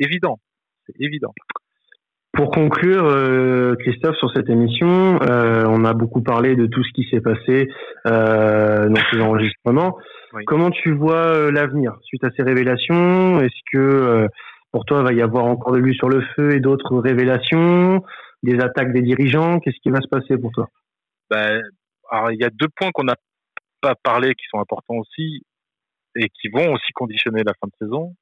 évident, 0.00 0.38
c'est 0.86 1.00
évident. 1.00 1.32
Pour 2.32 2.52
conclure, 2.52 3.06
euh, 3.06 3.74
Christophe, 3.80 4.16
sur 4.16 4.30
cette 4.32 4.48
émission, 4.48 5.18
euh, 5.22 5.64
on 5.66 5.84
a 5.84 5.92
beaucoup 5.94 6.22
parlé 6.22 6.54
de 6.54 6.66
tout 6.66 6.82
ce 6.84 6.92
qui 6.92 7.08
s'est 7.10 7.20
passé 7.20 7.68
euh, 8.06 8.88
dans 8.88 9.02
ces 9.12 9.20
enregistrements. 9.20 9.98
Comment 10.46 10.70
tu 10.70 10.92
vois 10.92 11.50
l'avenir 11.50 11.96
suite 12.04 12.22
à 12.22 12.30
ces 12.36 12.44
révélations? 12.44 13.40
Est-ce 13.40 13.60
que 13.72 14.28
pour 14.70 14.84
toi, 14.84 15.00
il 15.00 15.04
va 15.04 15.12
y 15.12 15.22
avoir 15.22 15.46
encore 15.46 15.72
de 15.72 15.78
l'huile 15.78 15.96
sur 15.96 16.08
le 16.08 16.22
feu 16.36 16.54
et 16.54 16.60
d'autres 16.60 16.98
révélations, 16.98 18.04
des 18.42 18.58
attaques 18.60 18.92
des 18.92 19.02
dirigeants 19.02 19.60
Qu'est-ce 19.60 19.80
qui 19.82 19.90
va 19.90 20.00
se 20.00 20.08
passer 20.08 20.36
pour 20.38 20.52
toi? 20.52 20.68
Ben, 21.30 21.62
alors, 22.10 22.32
il 22.32 22.40
y 22.40 22.44
a 22.44 22.50
deux 22.50 22.68
points 22.74 22.90
qu'on 22.92 23.04
n'a 23.04 23.16
pas 23.80 23.94
parlé 24.02 24.34
qui 24.34 24.44
sont 24.50 24.58
importants 24.58 24.96
aussi 24.96 25.42
et 26.16 26.28
qui 26.28 26.48
vont 26.48 26.72
aussi 26.72 26.92
conditionner 26.92 27.42
la 27.44 27.52
fin 27.54 27.68
de 27.68 27.86
saison. 27.86 28.14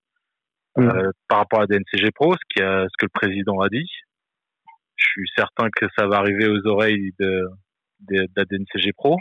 Mm. 0.79 0.89
Euh, 0.89 1.11
par 1.29 1.39
rapport 1.39 1.61
à 1.61 1.66
DNCG 1.66 2.12
Pro, 2.14 2.35
ce, 2.35 2.39
qui 2.51 2.62
a, 2.62 2.85
ce 2.85 2.97
que 2.99 3.07
le 3.07 3.11
président 3.12 3.61
a 3.61 3.69
dit. 3.69 3.91
Je 4.97 5.07
suis 5.07 5.31
certain 5.37 5.69
que 5.75 5.87
ça 5.97 6.07
va 6.07 6.19
arriver 6.19 6.49
aux 6.49 6.66
oreilles 6.66 7.12
de, 7.19 7.43
de, 8.01 8.23
de 8.23 8.29
la 8.37 8.45
DNCG 8.45 8.93
Pro. 8.97 9.16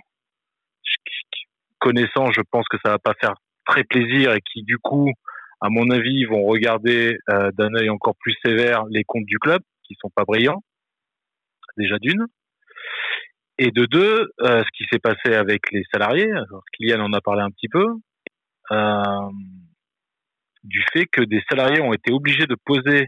connaissant, 1.80 2.32
je 2.32 2.42
pense 2.52 2.68
que 2.68 2.78
ça 2.84 2.92
va 2.92 3.00
pas 3.00 3.14
faire 3.20 3.36
très 3.66 3.84
plaisir 3.84 4.34
et 4.34 4.42
qui 4.42 4.64
du 4.64 4.78
coup, 4.78 5.12
à 5.62 5.70
mon 5.70 5.90
avis, 5.90 6.26
vont 6.26 6.44
regarder 6.46 7.18
euh, 7.30 7.52
d'un 7.54 7.74
œil 7.74 7.90
encore 7.90 8.16
plus 8.20 8.36
sévère 8.46 8.86
les 8.90 9.04
comptes 9.04 9.26
du 9.26 9.40
club, 9.40 9.62
qui 9.84 9.96
sont 10.00 10.12
pas 10.16 10.26
brillants, 10.26 10.62
déjà 11.78 11.98
d'une. 12.00 12.26
Et 13.60 13.72
de 13.72 13.86
deux, 13.86 14.32
euh, 14.42 14.64
ce 14.64 14.70
qui 14.78 14.86
s'est 14.92 15.00
passé 15.00 15.34
avec 15.34 15.72
les 15.72 15.84
salariés, 15.92 16.32
alors 16.32 16.64
Kylian 16.74 17.02
en 17.02 17.14
a 17.14 17.22
parlé 17.22 17.42
un 17.42 17.50
petit 17.50 17.70
peu, 17.70 17.86
euh, 18.72 19.30
du 20.64 20.84
fait 20.94 21.06
que 21.06 21.22
des 21.22 21.42
salariés 21.50 21.82
ont 21.82 21.94
été 21.94 22.12
obligés 22.12 22.46
de 22.46 22.56
poser 22.66 23.08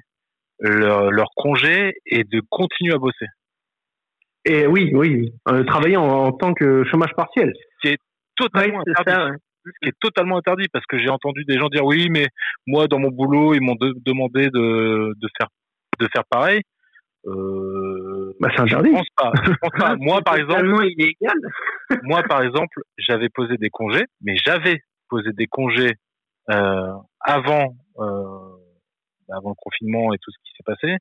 leur, 0.60 1.12
leur 1.12 1.28
congé 1.36 1.94
et 2.06 2.24
de 2.24 2.42
continuer 2.50 2.94
à 2.94 2.98
bosser. 2.98 3.28
Et 4.46 4.66
oui, 4.66 4.92
oui, 4.94 5.32
euh, 5.50 5.64
travailler 5.64 5.98
en, 5.98 6.32
tant 6.32 6.54
que 6.54 6.84
chômage 6.86 7.14
partiel. 7.16 7.54
C'est 7.84 7.98
totalement 8.36 8.82
interdit. 8.88 9.38
Ce 9.66 9.72
qui 9.84 9.90
est 9.90 10.00
totalement 10.00 10.38
interdit 10.38 10.68
parce 10.72 10.86
que 10.86 10.98
j'ai 10.98 11.10
entendu 11.10 11.44
des 11.46 11.60
gens 11.60 11.68
dire 11.68 11.86
oui, 11.86 12.08
mais 12.10 12.28
moi 12.66 12.88
dans 12.88 12.98
mon 12.98 13.10
boulot 13.10 13.54
ils 13.54 13.62
m'ont 13.62 13.76
demandé 13.80 14.50
de, 14.50 15.14
de 15.16 15.30
faire 15.38 15.50
de 16.00 16.08
faire 16.12 16.24
pareil. 16.30 16.62
Euh, 17.26 17.79
bah, 18.40 18.50
c'est 18.56 18.62
interdit. 18.62 18.90
Je 18.90 18.96
pense 18.96 19.08
pas. 19.16 19.32
Je 19.44 19.54
pense 19.62 19.80
pas. 19.80 19.96
moi 20.00 20.22
par 20.22 20.36
exemple, 20.36 20.68
moi 22.04 22.24
par 22.24 22.42
exemple, 22.44 22.82
j'avais 22.98 23.30
posé 23.30 23.58
des 23.58 23.70
congés, 23.70 24.06
mais 24.22 24.36
j'avais 24.46 24.82
posé 25.10 25.32
des 25.34 25.48
congés 25.48 25.96
euh, 26.50 26.94
avant 27.22 27.76
euh, 28.00 28.56
avant 29.30 29.50
le 29.50 29.56
confinement 29.58 30.14
et 30.14 30.18
tout 30.18 30.32
ce 30.32 30.38
qui 30.44 30.52
s'est 30.58 30.64
passé, 30.64 30.98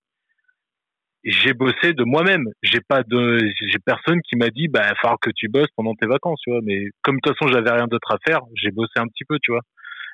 j'ai 1.24 1.52
bossé 1.52 1.92
de 1.92 2.04
moi-même. 2.04 2.44
J'ai 2.62 2.80
pas 2.80 3.02
de, 3.02 3.38
j'ai 3.38 3.78
personne 3.84 4.20
qui 4.22 4.36
m'a 4.36 4.50
dit, 4.50 4.68
bah, 4.68 4.80
il 4.84 4.88
va 4.88 4.94
falloir 4.96 5.18
que 5.20 5.30
tu 5.34 5.48
bosses 5.48 5.70
pendant 5.76 5.94
tes 5.94 6.06
vacances, 6.06 6.40
tu 6.42 6.50
vois. 6.50 6.60
Mais 6.62 6.86
comme 7.02 7.16
de 7.16 7.20
toute 7.22 7.36
façon, 7.36 7.52
j'avais 7.52 7.70
rien 7.70 7.86
d'autre 7.86 8.12
à 8.12 8.18
faire, 8.26 8.40
j'ai 8.54 8.70
bossé 8.70 8.92
un 8.96 9.06
petit 9.06 9.24
peu, 9.24 9.38
tu 9.42 9.52
vois. 9.52 9.62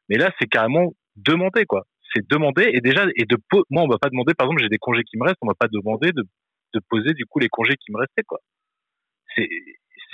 Mais 0.08 0.16
là, 0.16 0.30
c'est 0.38 0.46
carrément 0.46 0.92
demander, 1.16 1.64
quoi. 1.66 1.84
C'est 2.14 2.28
demander 2.30 2.70
et 2.72 2.80
déjà, 2.80 3.06
et 3.16 3.24
de, 3.24 3.36
moi, 3.70 3.82
on 3.82 3.88
va 3.88 3.98
pas 3.98 4.08
demander, 4.08 4.34
par 4.34 4.46
exemple, 4.46 4.62
j'ai 4.62 4.68
des 4.68 4.78
congés 4.78 5.02
qui 5.02 5.16
me 5.18 5.24
restent, 5.24 5.38
on 5.42 5.48
va 5.48 5.54
pas 5.58 5.68
demander 5.68 6.12
de, 6.12 6.22
de 6.74 6.80
poser, 6.88 7.14
du 7.14 7.26
coup, 7.26 7.38
les 7.38 7.48
congés 7.48 7.76
qui 7.76 7.92
me 7.92 7.98
restaient, 7.98 8.24
quoi. 8.24 8.40
C'est, 9.34 9.48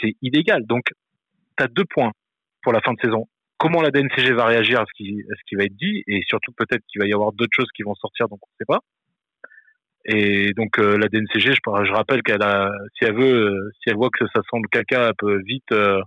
c'est 0.00 0.14
illégal. 0.22 0.66
Donc, 0.66 0.84
tu 1.56 1.64
as 1.64 1.68
deux 1.68 1.84
points 1.84 2.12
pour 2.62 2.72
la 2.72 2.80
fin 2.80 2.92
de 2.92 3.00
saison 3.00 3.26
comment 3.60 3.82
la 3.82 3.90
DNCG 3.90 4.32
va 4.32 4.46
réagir 4.46 4.80
à 4.80 4.86
ce 4.86 4.92
qui, 4.96 5.22
à 5.30 5.34
ce 5.36 5.42
qui 5.46 5.54
va 5.54 5.64
être 5.64 5.76
dit, 5.76 6.02
et 6.06 6.22
surtout 6.26 6.50
peut-être 6.52 6.82
qu'il 6.88 7.00
va 7.00 7.06
y 7.06 7.12
avoir 7.12 7.32
d'autres 7.32 7.54
choses 7.54 7.68
qui 7.76 7.82
vont 7.82 7.94
sortir, 7.94 8.26
donc 8.28 8.40
on 8.42 8.48
ne 8.50 8.56
sait 8.58 8.66
pas. 8.66 8.80
Et 10.06 10.54
donc 10.54 10.78
euh, 10.78 10.96
la 10.96 11.08
DNCG, 11.08 11.52
je, 11.52 11.84
je 11.84 11.92
rappelle 11.92 12.22
qu'elle 12.22 12.42
a, 12.42 12.72
si 12.96 13.04
elle 13.04 13.14
veut, 13.14 13.50
euh, 13.50 13.70
si 13.74 13.90
elle 13.90 13.96
voit 13.96 14.08
que 14.08 14.24
ça 14.34 14.40
sent 14.50 14.60
le 14.62 14.68
caca, 14.68 15.08
elle 15.08 15.14
peut 15.18 15.42
vite 15.44 15.70
euh, 15.72 16.00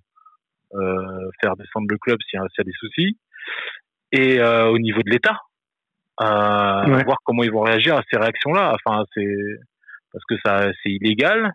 faire 1.42 1.56
descendre 1.56 1.86
le 1.92 1.98
club 2.00 2.18
s'il 2.28 2.40
y, 2.40 2.42
a 2.42 2.64
des 2.64 2.72
soucis. 2.80 3.18
Et 4.12 4.42
au 4.42 4.80
niveau 4.80 5.02
de 5.04 5.12
l'État, 5.12 5.40
voir 6.20 7.18
comment 7.24 7.44
ils 7.44 7.52
vont 7.52 7.62
réagir 7.62 7.96
à 7.96 8.04
ces 8.12 8.18
réactions-là. 8.18 8.76
Enfin, 8.76 9.04
c'est 9.14 9.60
parce 10.14 10.24
que 10.26 10.36
ça, 10.46 10.72
c'est 10.82 10.92
illégal. 10.92 11.52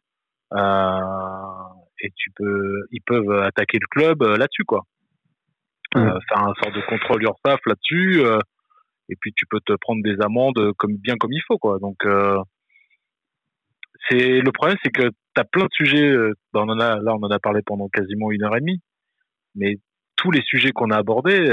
et 2.01 2.11
tu 2.17 2.31
peux, 2.37 2.87
ils 2.93 3.03
peuvent 3.07 3.43
attaquer 3.43 3.79
le 3.81 3.87
club 3.91 4.23
là-dessus, 4.23 4.65
quoi. 4.65 4.83
faire 5.95 6.39
un 6.39 6.53
sort 6.63 6.73
de 6.73 6.87
contrôle 6.89 7.23
URSAF 7.23 7.61
là-dessus, 7.67 8.23
et 9.09 9.17
puis 9.21 9.33
tu 9.35 9.47
peux 9.47 9.61
te 9.65 9.73
prendre 9.81 10.03
des 10.03 10.17
amendes 10.21 10.73
comme 10.77 10.97
bien 10.97 11.17
comme 11.17 11.33
il 11.33 11.43
faut, 11.47 11.59
quoi. 11.59 11.79
Donc 11.79 11.97
c'est 14.09 14.41
le 14.41 14.53
problème, 14.53 14.77
c'est 14.83 14.91
que 14.91 15.09
tu 15.09 15.41
as 15.41 15.45
plein 15.45 15.65
de 15.65 15.73
sujets. 15.73 16.13
Ben, 16.53 16.63
on 16.63 16.69
en 16.69 16.81
a, 16.81 16.97
là, 16.97 17.15
on 17.15 17.23
en 17.23 17.31
a 17.31 17.39
parlé 17.39 17.61
pendant 17.65 17.89
quasiment 17.89 18.31
une 18.31 18.43
heure 18.43 18.57
et 18.57 18.61
demie, 18.61 18.81
mais 19.55 19.77
tous 20.17 20.31
les 20.31 20.43
sujets 20.43 20.73
qu'on 20.73 20.91
a 20.91 20.97
abordés 20.97 21.45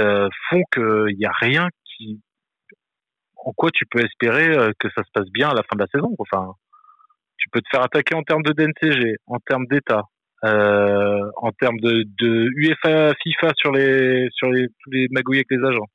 font 0.50 0.64
qu'il 0.74 1.18
n'y 1.18 1.26
a 1.26 1.34
rien 1.40 1.70
qui 1.86 2.22
en 3.46 3.54
quoi 3.54 3.70
tu 3.72 3.86
peux 3.86 4.04
espérer 4.04 4.50
euh, 4.50 4.72
que 4.80 4.90
ça 4.96 5.04
se 5.04 5.12
passe 5.14 5.30
bien 5.30 5.50
à 5.50 5.54
la 5.54 5.62
fin 5.64 5.76
de 5.76 5.82
la 5.82 5.88
saison. 5.88 6.14
Enfin, 6.18 6.54
tu 7.38 7.50
peux 7.50 7.62
te 7.62 7.70
faire 7.70 7.84
attaquer 7.84 8.16
en 8.16 8.24
termes 8.24 8.44
de 8.44 8.52
DNCG, 8.54 9.18
en 9.28 9.40
termes 9.40 9.66
d'État, 9.68 10.04
euh, 10.44 11.22
en 11.38 11.52
termes 11.52 11.80
de, 11.80 12.04
de 12.20 12.50
UEFA, 12.56 13.14
FIFA 13.24 13.52
sur 13.56 13.72
les 13.72 14.28
sur 14.32 14.50
les 14.50 14.68
tous 14.84 14.92
les 14.92 15.08
magouilles 15.12 15.38
avec 15.38 15.52
les 15.52 15.68
agents, 15.68 15.88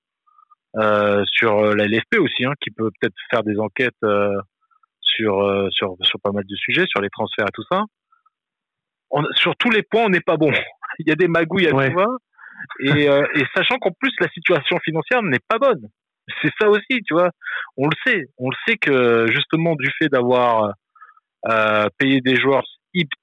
euh, 0.77 1.25
sur 1.27 1.75
la 1.75 1.87
LFP 1.87 2.19
aussi, 2.19 2.45
hein, 2.45 2.53
qui 2.61 2.71
peut 2.71 2.91
peut-être 3.01 3.15
faire 3.31 3.43
des 3.43 3.59
enquêtes 3.59 3.95
euh, 4.05 4.41
sur 5.01 5.41
euh, 5.41 5.69
sur 5.71 5.97
sur 6.03 6.21
pas 6.21 6.33
mal 6.33 6.45
de 6.45 6.57
sujets, 6.57 6.87
sur 6.87 7.01
les 7.01 7.11
transferts 7.11 7.47
et 7.47 7.53
tout 7.55 7.65
ça. 7.71 7.83
On, 9.11 9.25
sur 9.35 9.57
tous 9.57 9.71
les 9.71 9.83
points, 9.83 10.05
on 10.05 10.11
n'est 10.11 10.21
pas 10.21 10.37
bon. 10.37 10.53
Il 10.99 11.09
y 11.09 11.13
a 11.13 11.17
des 11.17 11.29
magouilles 11.29 11.69
à 11.69 11.75
ouais. 11.75 11.93
tout 11.93 12.19
et, 12.81 13.07
et 13.07 13.45
sachant 13.57 13.79
qu'en 13.79 13.91
plus 13.91 14.13
la 14.21 14.29
situation 14.29 14.79
financière 14.85 15.23
n'est 15.23 15.41
pas 15.49 15.59
bonne 15.59 15.89
c'est 16.43 16.53
ça 16.61 16.69
aussi, 16.69 17.03
tu 17.07 17.15
vois. 17.15 17.31
On 17.77 17.87
le 17.87 17.97
sait, 18.07 18.27
on 18.39 18.51
le 18.51 18.57
sait 18.67 18.77
que 18.77 19.27
justement 19.33 19.75
du 19.77 19.91
fait 19.99 20.09
d'avoir 20.09 20.73
euh, 21.49 21.89
payé 21.99 22.21
des 22.21 22.37
joueurs 22.37 22.65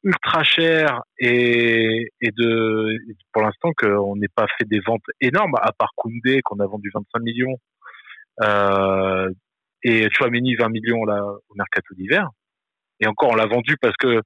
ultra 0.04 0.44
chers 0.44 1.02
et, 1.20 2.08
et 2.22 2.32
de 2.32 2.98
pour 3.34 3.42
l'instant 3.42 3.72
qu'on 3.78 4.16
n'ait 4.16 4.30
pas 4.34 4.48
fait 4.58 4.66
des 4.66 4.80
ventes 4.80 5.04
énormes 5.20 5.56
à 5.62 5.72
part 5.74 5.92
Koundé 5.96 6.42
qu'on 6.42 6.60
a 6.60 6.68
vendu 6.68 6.90
25 6.94 7.20
millions. 7.20 7.58
Euh, 8.44 9.30
et 9.84 10.08
Chouameni 10.12 10.56
20 10.56 10.70
millions 10.70 11.04
là 11.06 11.22
au 11.24 11.56
mercato 11.56 11.94
d'hiver. 11.96 12.30
Et 13.00 13.08
encore 13.08 13.32
on 13.32 13.36
l'a 13.36 13.46
vendu 13.46 13.76
parce 13.82 13.96
que 13.98 14.22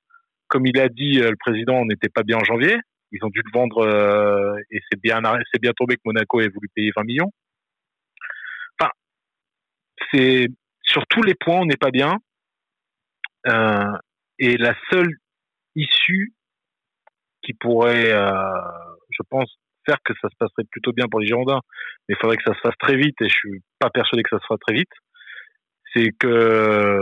comme 0.47 0.65
il 0.65 0.79
a 0.79 0.89
dit 0.89 1.19
euh, 1.21 1.31
le 1.31 1.37
président 1.37 1.75
on 1.75 1.85
n'était 1.85 2.09
pas 2.09 2.23
bien 2.23 2.37
en 2.37 2.43
janvier. 2.43 2.77
Ils 3.11 3.23
ont 3.25 3.29
dû 3.29 3.41
le 3.43 3.51
vendre 3.59 3.79
euh, 3.79 4.55
et 4.69 4.79
c'est 4.89 5.01
bien 5.01 5.21
c'est 5.51 5.61
bien 5.61 5.71
tombé 5.75 5.95
que 5.95 6.01
Monaco 6.05 6.39
ait 6.39 6.49
voulu 6.49 6.67
payer 6.75 6.91
20 6.95 7.03
millions. 7.03 7.31
C'est 10.11 10.47
sur 10.83 11.05
tous 11.07 11.23
les 11.23 11.35
points, 11.35 11.59
on 11.61 11.65
n'est 11.65 11.77
pas 11.77 11.91
bien. 11.91 12.17
Euh, 13.47 13.97
et 14.39 14.57
la 14.57 14.75
seule 14.91 15.15
issue 15.75 16.33
qui 17.43 17.53
pourrait, 17.53 18.11
euh, 18.11 18.31
je 19.11 19.23
pense, 19.29 19.49
faire 19.85 19.97
que 20.03 20.13
ça 20.21 20.29
se 20.29 20.35
passerait 20.37 20.65
plutôt 20.71 20.93
bien 20.93 21.07
pour 21.09 21.19
les 21.19 21.27
Girondins, 21.27 21.61
mais 22.07 22.15
il 22.15 22.21
faudrait 22.21 22.37
que 22.37 22.43
ça 22.43 22.53
se 22.53 22.59
fasse 22.59 22.77
très 22.79 22.95
vite, 22.95 23.19
et 23.21 23.29
je 23.29 23.33
suis 23.33 23.61
pas 23.79 23.89
persuadé 23.89 24.23
que 24.23 24.29
ça 24.29 24.39
se 24.39 24.45
fasse 24.47 24.59
très 24.59 24.75
vite, 24.75 24.91
c'est 25.93 26.11
que 26.19 26.99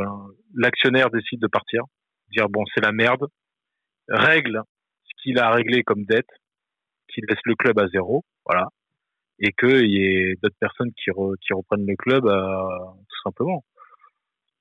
l'actionnaire 0.56 1.10
décide 1.10 1.42
de 1.42 1.48
partir, 1.48 1.84
dire 2.32 2.48
bon 2.50 2.64
c'est 2.74 2.82
la 2.82 2.92
merde, 2.92 3.28
règle 4.08 4.62
ce 5.04 5.22
qu'il 5.22 5.40
a 5.40 5.52
réglé 5.52 5.84
comme 5.84 6.06
dette, 6.06 6.30
qu'il 7.10 7.26
laisse 7.28 7.40
le 7.44 7.56
club 7.56 7.80
à 7.80 7.88
zéro, 7.88 8.24
voilà, 8.46 8.68
et 9.40 9.52
qu'il 9.52 9.92
y 9.92 10.04
ait 10.04 10.36
d'autres 10.42 10.56
personnes 10.60 10.92
qui, 10.94 11.12
re, 11.12 11.34
qui 11.42 11.54
reprennent 11.54 11.86
le 11.86 11.96
club 11.96 12.26
euh, 12.26 12.68
tout 13.10 13.22
simplement. 13.24 13.64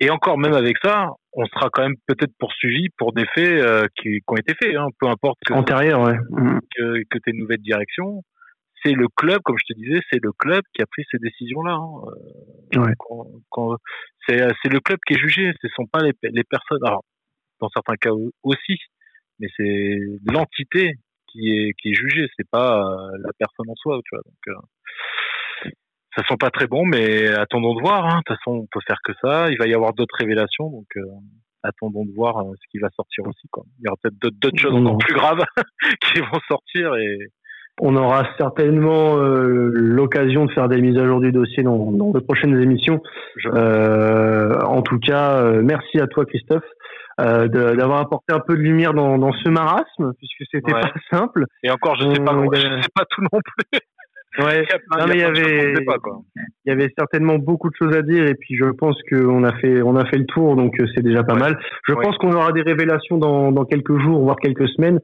Et 0.01 0.11
encore 0.11 0.39
même 0.39 0.53
avec 0.53 0.77
ça, 0.83 1.09
on 1.33 1.45
sera 1.47 1.71
quand 1.71 1.83
même 1.83 1.97
peut-être 2.07 2.33
poursuivi 2.39 2.89
pour 2.99 3.13
des 3.13 3.27
faits 3.35 3.61
euh, 3.61 3.87
qui, 3.97 4.11
qui, 4.11 4.25
ont 4.29 4.37
été 4.37 4.55
faits, 4.55 4.77
hein, 4.77 4.87
peu 5.01 5.09
importe 5.09 5.39
que, 5.45 5.55
Antérieur, 5.55 6.01
ouais. 6.03 6.17
Mm. 6.31 6.61
que, 6.77 7.03
que 7.11 7.19
tes 7.19 7.33
nouvelles 7.33 7.63
directions. 7.63 8.23
C'est 8.85 8.93
le 8.93 9.09
club, 9.17 9.41
comme 9.43 9.57
je 9.59 9.75
te 9.75 9.79
disais, 9.79 10.01
c'est 10.09 10.23
le 10.23 10.31
club 10.39 10.63
qui 10.73 10.83
a 10.83 10.87
pris 10.87 11.03
ces 11.11 11.19
décisions-là. 11.19 11.73
Hein. 11.73 11.91
Euh, 12.77 12.81
ouais. 12.81 12.95
c'est 14.29 14.73
le 14.73 14.79
club 14.79 14.99
qui 15.05 15.15
est 15.15 15.19
jugé, 15.19 15.53
ce 15.61 15.67
ne 15.67 15.71
sont 15.75 15.87
pas 15.87 16.01
les, 16.01 16.13
les 16.23 16.45
personnes. 16.45 16.85
Alors, 16.85 17.03
dans 17.61 17.69
certains 17.71 17.97
cas 17.97 18.13
aussi, 18.45 18.79
mais 19.41 19.49
c'est 19.57 19.99
l'entité 20.27 20.95
qui 21.29 21.51
est 21.51 21.73
qui 21.75 21.91
est 21.91 21.95
jugé, 21.95 22.27
c'est 22.37 22.49
pas 22.49 22.81
euh, 22.81 23.19
la 23.19 23.33
personne 23.39 23.69
en 23.69 23.75
soi, 23.77 24.01
tu 24.05 24.15
vois. 24.15 24.23
Donc 24.25 24.57
euh, 24.57 24.67
ça 26.19 26.25
sent 26.29 26.37
pas 26.39 26.51
très 26.51 26.67
bon, 26.67 26.85
mais 26.85 27.29
attendons 27.29 27.75
de 27.75 27.81
voir. 27.81 28.05
Hein. 28.05 28.19
De 28.19 28.23
toute 28.27 28.37
façon, 28.37 28.59
on 28.59 28.67
peut 28.71 28.81
faire 28.87 28.99
que 29.05 29.13
ça. 29.23 29.51
Il 29.51 29.59
va 29.59 29.67
y 29.67 29.75
avoir 29.75 29.93
d'autres 29.93 30.17
révélations, 30.19 30.69
donc 30.71 30.87
euh, 30.97 31.03
attendons 31.63 32.05
de 32.05 32.13
voir 32.15 32.43
ce 32.45 32.71
qui 32.71 32.79
va 32.79 32.89
sortir 32.97 33.25
aussi. 33.27 33.47
Quoi. 33.51 33.65
Il 33.79 33.85
y 33.85 33.89
aura 33.89 33.97
peut-être 34.03 34.19
d'autres 34.41 34.59
choses 34.59 34.75
encore 34.75 34.99
plus 34.99 35.15
graves 35.15 35.45
qui 36.03 36.21
vont 36.21 36.41
sortir 36.49 36.95
et 36.97 37.29
on 37.81 37.95
aura 37.95 38.27
certainement 38.39 39.19
euh, 39.19 39.71
l'occasion 39.73 40.47
de 40.47 40.53
faire 40.53 40.69
des 40.69 40.81
mises 40.81 40.99
à 40.99 41.07
jour 41.07 41.21
du 41.21 41.31
dossier 41.31 41.63
dans, 41.63 41.93
dans 41.93 42.11
de 42.11 42.19
prochaines 42.19 42.61
émissions. 42.61 43.01
Euh, 43.47 44.59
en 44.63 44.83
tout 44.83 44.99
cas, 44.99 45.37
euh, 45.43 45.63
merci 45.63 46.01
à 46.01 46.09
toi 46.09 46.25
Christophe 46.27 46.65
euh, 47.21 47.49
d'avoir 47.49 48.01
apporté 48.01 48.33
un 48.33 48.41
peu 48.41 48.57
de 48.57 48.63
lumière 48.63 48.95
dans, 48.95 49.19
dans 49.19 49.33
ce 49.33 49.49
marasme, 49.49 50.13
puisque 50.19 50.49
c'était 50.51 50.73
ouais. 50.73 50.81
pas 50.81 50.93
simple. 51.11 51.45
Et 51.63 51.71
encore, 51.71 51.97
je 51.97 52.15
sais 52.15 52.23
pas, 52.23 52.33
euh, 52.33 52.49
je 52.53 52.83
sais 52.83 52.89
pas 52.95 53.05
tout 53.11 53.23
non 53.23 53.41
plus. 53.45 53.81
Ouais. 54.39 54.63
non, 54.99 55.07
mais 55.09 55.15
il 55.15 55.21
y 55.21 55.25
avait, 55.25 55.73
il 55.73 56.69
y 56.69 56.71
avait 56.71 56.93
certainement 56.97 57.39
beaucoup 57.39 57.71
de 57.71 57.75
choses 57.77 57.97
à 57.97 58.03
dire 58.03 58.27
et 58.27 58.35
puis 58.35 58.57
je 58.57 58.67
pense 58.67 58.97
qu'on 59.11 59.43
a 59.43 59.57
fait, 59.59 59.83
on 59.83 59.97
a 59.97 60.05
fait 60.07 60.19
le 60.19 60.27
tour 60.27 60.55
donc 60.55 60.79
euh, 60.79 60.87
c'est 60.95 61.03
déjà 61.03 61.25
pas 61.25 61.35
ouais. 61.35 61.41
mal. 61.41 61.59
Je 61.89 61.95
ouais. 61.95 62.03
pense 62.03 62.17
qu'on 62.19 62.33
aura 62.33 62.53
des 62.53 62.63
révélations 62.63 63.17
dans, 63.17 63.51
dans 63.53 63.65
quelques 63.65 63.99
jours 63.99 64.21
voire 64.21 64.37
quelques 64.37 64.69
semaines, 64.69 65.01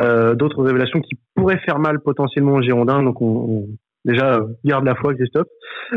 euh, 0.00 0.34
d'autres 0.34 0.62
révélations 0.62 1.00
qui 1.00 1.16
pourraient 1.34 1.60
faire 1.64 1.78
mal 1.78 2.00
potentiellement 2.00 2.54
aux 2.54 2.62
Girondins 2.62 3.02
donc 3.02 3.22
on, 3.22 3.26
on 3.26 3.68
déjà 4.04 4.40
garde 4.64 4.84
la 4.84 4.96
foi 4.96 5.14
Christophe 5.14 5.48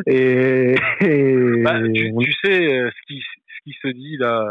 et, 0.05 0.75
et 1.01 1.63
bah, 1.63 1.81
tu, 1.93 2.13
tu, 2.15 2.33
sais 2.43 2.73
euh, 2.73 2.89
ce 2.89 3.13
qui, 3.13 3.19
ce 3.19 3.63
qui 3.63 3.75
se 3.81 3.87
dit 3.89 4.17
là 4.17 4.45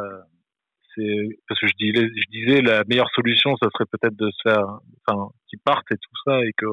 c'est 0.97 1.29
parce 1.49 1.61
que 1.61 1.67
je 1.69 1.75
disais, 1.79 2.09
je 2.09 2.31
disais 2.31 2.63
la 2.63 2.83
meilleure 2.89 3.11
solution, 3.15 3.55
ça 3.63 3.69
serait 3.73 3.85
peut-être 3.91 4.17
de 4.17 4.31
se 4.31 4.49
faire, 4.49 4.65
enfin, 5.07 5.29
qu'ils 5.49 5.61
partent 5.61 5.91
et 5.93 5.97
tout 5.97 6.17
ça 6.25 6.41
et 6.41 6.53
que 6.57 6.67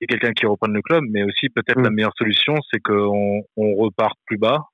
ait 0.00 0.06
quelqu'un 0.06 0.32
qui 0.32 0.46
reprenne 0.46 0.72
le 0.72 0.82
club, 0.82 1.04
mais 1.10 1.22
aussi 1.22 1.48
peut-être 1.48 1.78
mmh. 1.78 1.84
la 1.84 1.90
meilleure 1.90 2.14
solution, 2.16 2.54
c'est 2.70 2.80
qu'on 2.80 3.42
on 3.56 3.74
reparte 3.76 4.18
plus 4.26 4.38
bas, 4.38 4.64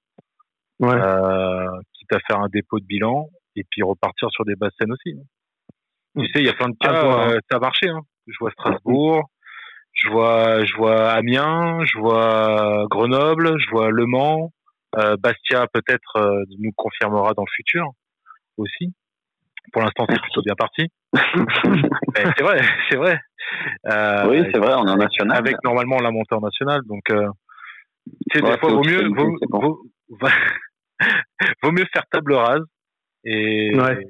ouais. 0.80 0.94
euh, 0.94 1.68
quitte 1.94 2.12
à 2.12 2.18
faire 2.26 2.40
un 2.40 2.48
dépôt 2.48 2.78
de 2.78 2.84
bilan 2.84 3.28
et 3.56 3.64
puis 3.70 3.82
repartir 3.82 4.30
sur 4.30 4.44
des 4.44 4.56
basses 4.56 4.72
scènes 4.80 4.92
aussi. 4.92 5.14
Mmh. 6.14 6.22
Tu 6.22 6.32
sais, 6.32 6.40
il 6.40 6.46
y 6.46 6.50
a 6.50 6.54
plein 6.54 6.68
de 6.68 6.76
cas, 6.80 6.92
ah, 6.92 7.28
euh, 7.30 7.40
ça 7.50 7.58
a 7.58 7.60
marché. 7.60 7.88
Hein. 7.88 8.00
Je 8.26 8.36
vois 8.40 8.50
Strasbourg, 8.52 9.28
je 9.92 10.08
vois, 10.08 10.64
je 10.64 10.74
vois 10.76 11.10
Amiens, 11.10 11.84
je 11.84 11.98
vois 11.98 12.86
Grenoble, 12.90 13.58
je 13.58 13.70
vois 13.70 13.90
Le 13.90 14.06
Mans. 14.06 14.52
Euh, 14.96 15.16
Bastia 15.16 15.66
peut-être 15.72 16.16
euh, 16.16 16.42
nous 16.58 16.72
confirmera 16.74 17.32
dans 17.34 17.44
le 17.44 17.52
futur 17.54 17.92
aussi. 18.56 18.92
Pour 19.72 19.82
l'instant, 19.82 20.06
c'est 20.08 20.20
plutôt 20.22 20.42
bien 20.42 20.54
parti. 20.54 20.88
c'est 21.14 22.42
vrai, 22.42 22.60
c'est 22.90 22.96
vrai. 22.96 23.20
Euh, 23.86 24.28
oui, 24.28 24.50
c'est 24.52 24.60
vrai, 24.60 24.74
on 24.76 24.86
est 24.86 24.90
en 24.90 24.96
national. 24.96 25.36
Avec 25.36 25.56
normalement 25.64 25.98
la 25.98 26.10
montée 26.10 26.34
en 26.34 26.40
national, 26.40 26.82
donc 26.86 27.02
euh, 27.10 27.28
ouais, 28.34 28.42
des 28.42 28.58
fois 28.58 28.70
vaut 28.70 28.84
mieux, 28.84 29.08
vaut, 29.08 29.36
vaut, 29.50 29.82
vaut, 31.62 31.72
mieux 31.72 31.86
faire 31.92 32.04
table 32.10 32.34
rase 32.34 32.64
et, 33.24 33.76
ouais. 33.76 34.04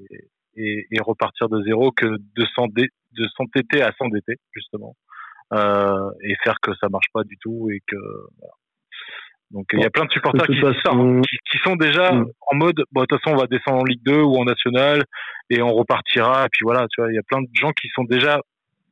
et, 0.56 0.86
et, 0.90 1.00
repartir 1.00 1.48
de 1.48 1.62
zéro 1.62 1.90
que 1.90 2.06
de 2.06 2.46
s'entêter 2.54 3.82
à 3.82 3.92
s'endetter 3.98 4.34
justement 4.52 4.94
euh, 5.52 6.10
et 6.22 6.34
faire 6.44 6.56
que 6.62 6.72
ça 6.80 6.88
marche 6.88 7.08
pas 7.12 7.24
du 7.24 7.36
tout 7.38 7.70
et 7.70 7.80
que 7.86 7.96
voilà. 8.38 8.54
Donc 9.50 9.66
il 9.72 9.80
y 9.80 9.84
a 9.84 9.90
plein 9.90 10.04
de 10.04 10.12
supporters 10.12 10.46
de 10.46 10.54
qui, 10.54 10.60
façon... 10.60 11.20
qui, 11.22 11.36
qui, 11.50 11.58
sont 11.64 11.74
déjà 11.74 12.12
mmh. 12.12 12.26
en 12.52 12.56
mode 12.56 12.84
bon 12.92 13.00
de 13.00 13.06
toute 13.06 13.20
façon 13.20 13.36
on 13.36 13.40
va 13.40 13.46
descendre 13.46 13.78
en 13.80 13.84
Ligue 13.84 14.02
2 14.04 14.22
ou 14.22 14.36
en 14.36 14.44
National 14.44 15.04
et 15.50 15.60
on 15.60 15.74
repartira 15.74 16.44
et 16.44 16.48
puis 16.52 16.60
voilà 16.62 16.86
tu 16.88 17.00
vois 17.00 17.10
il 17.10 17.16
y 17.16 17.18
a 17.18 17.22
plein 17.26 17.42
de 17.42 17.48
gens 17.54 17.72
qui 17.72 17.88
sont 17.88 18.04
déjà 18.04 18.40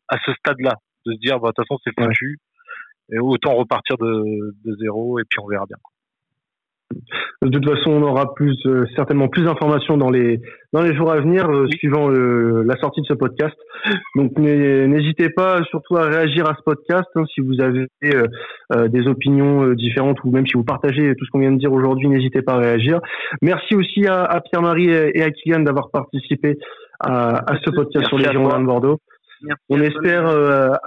à 0.08 0.16
ce 0.24 0.32
stade-là 0.34 0.74
de 1.06 1.12
se 1.12 1.18
dire 1.18 1.38
bah 1.38 1.50
de 1.50 1.52
toute 1.54 1.68
façon 1.68 1.78
c'est 1.84 1.92
foutu 1.96 2.38
ouais. 3.10 3.16
et 3.16 3.18
autant 3.20 3.54
repartir 3.54 3.96
de, 3.98 4.54
de 4.64 4.76
zéro 4.80 5.20
et 5.20 5.22
puis 5.28 5.38
on 5.40 5.46
verra 5.46 5.64
bien. 5.66 5.76
Quoi. 5.80 5.92
De 7.42 7.48
toute 7.50 7.68
façon, 7.68 7.90
on 7.90 8.02
aura 8.02 8.34
plus 8.34 8.56
euh, 8.66 8.84
certainement 8.96 9.28
plus 9.28 9.44
d'informations 9.44 9.96
dans 9.96 10.10
les 10.10 10.40
dans 10.72 10.82
les 10.82 10.94
jours 10.94 11.12
à 11.12 11.20
venir, 11.20 11.48
euh, 11.48 11.66
suivant 11.78 12.10
euh, 12.10 12.62
la 12.64 12.76
sortie 12.76 13.00
de 13.00 13.06
ce 13.06 13.14
podcast. 13.14 13.54
Donc 14.16 14.36
n'hésitez 14.38 15.30
pas 15.30 15.62
surtout 15.70 15.96
à 15.96 16.06
réagir 16.06 16.48
à 16.48 16.54
ce 16.56 16.62
podcast 16.64 17.06
hein, 17.14 17.24
si 17.32 17.40
vous 17.40 17.60
avez 17.60 17.86
euh, 18.04 18.88
des 18.88 19.06
opinions 19.06 19.72
différentes 19.74 20.18
ou 20.24 20.30
même 20.30 20.46
si 20.46 20.54
vous 20.54 20.64
partagez 20.64 21.14
tout 21.14 21.24
ce 21.24 21.30
qu'on 21.30 21.38
vient 21.38 21.52
de 21.52 21.58
dire 21.58 21.72
aujourd'hui, 21.72 22.08
n'hésitez 22.08 22.42
pas 22.42 22.54
à 22.54 22.58
réagir. 22.58 23.00
Merci 23.40 23.76
aussi 23.76 24.06
à, 24.06 24.24
à 24.24 24.40
Pierre-Marie 24.40 24.90
et 24.90 25.22
à 25.22 25.30
Kylian 25.30 25.60
d'avoir 25.60 25.90
participé 25.90 26.58
à, 26.98 27.50
à, 27.50 27.56
ce 27.64 27.70
podcast 27.70 27.94
Merci 27.94 28.08
sur 28.08 28.18
les 28.18 28.24
Girondins 28.24 28.60
de 28.60 28.66
Bordeaux. 28.66 28.98
Merci 29.42 29.62
on 29.68 29.80
espère 29.80 30.78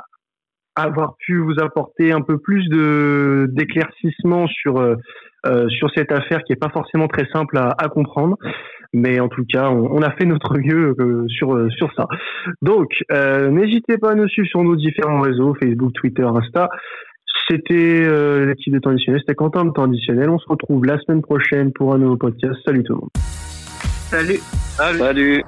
avoir 0.75 1.15
pu 1.17 1.37
vous 1.37 1.59
apporter 1.59 2.11
un 2.11 2.21
peu 2.21 2.37
plus 2.37 2.67
de 2.69 3.47
d'éclaircissement 3.51 4.47
sur 4.47 4.77
euh, 4.77 4.95
sur 5.69 5.89
cette 5.95 6.11
affaire 6.11 6.43
qui 6.43 6.53
est 6.53 6.59
pas 6.59 6.69
forcément 6.69 7.07
très 7.07 7.27
simple 7.33 7.57
à, 7.57 7.75
à 7.77 7.89
comprendre. 7.89 8.37
Mais 8.93 9.21
en 9.21 9.29
tout 9.29 9.45
cas, 9.45 9.69
on, 9.69 10.01
a 10.01 10.11
fait 10.11 10.25
notre 10.25 10.57
mieux 10.57 10.95
sur 11.29 11.71
sur 11.71 11.93
ça. 11.95 12.07
Donc, 12.61 12.89
n'hésitez 13.09 13.97
pas 13.97 14.11
à 14.11 14.15
nous 14.15 14.27
suivre 14.27 14.49
sur 14.49 14.63
nos 14.63 14.75
différents 14.75 15.21
réseaux 15.21 15.55
Facebook, 15.61 15.93
Twitter, 15.93 16.23
Insta. 16.23 16.69
C'était 17.49 18.45
l'équipe 18.45 18.73
de 18.73 18.79
temps 18.79 18.89
additionnel, 18.89 19.21
c'était 19.21 19.35
Quentin 19.35 19.63
de 19.63 19.71
temps 19.71 19.85
additionnel. 19.85 20.29
On 20.29 20.39
se 20.39 20.47
retrouve 20.47 20.83
la 20.83 20.99
semaine 20.99 21.21
prochaine 21.21 21.71
pour 21.71 21.93
un 21.93 21.99
nouveau 21.99 22.17
podcast. 22.17 22.59
Salut 22.65 22.83
tout 22.83 22.93
le 22.93 22.99
monde. 22.99 23.09
Salut. 24.11 24.39
Salut. 24.97 25.41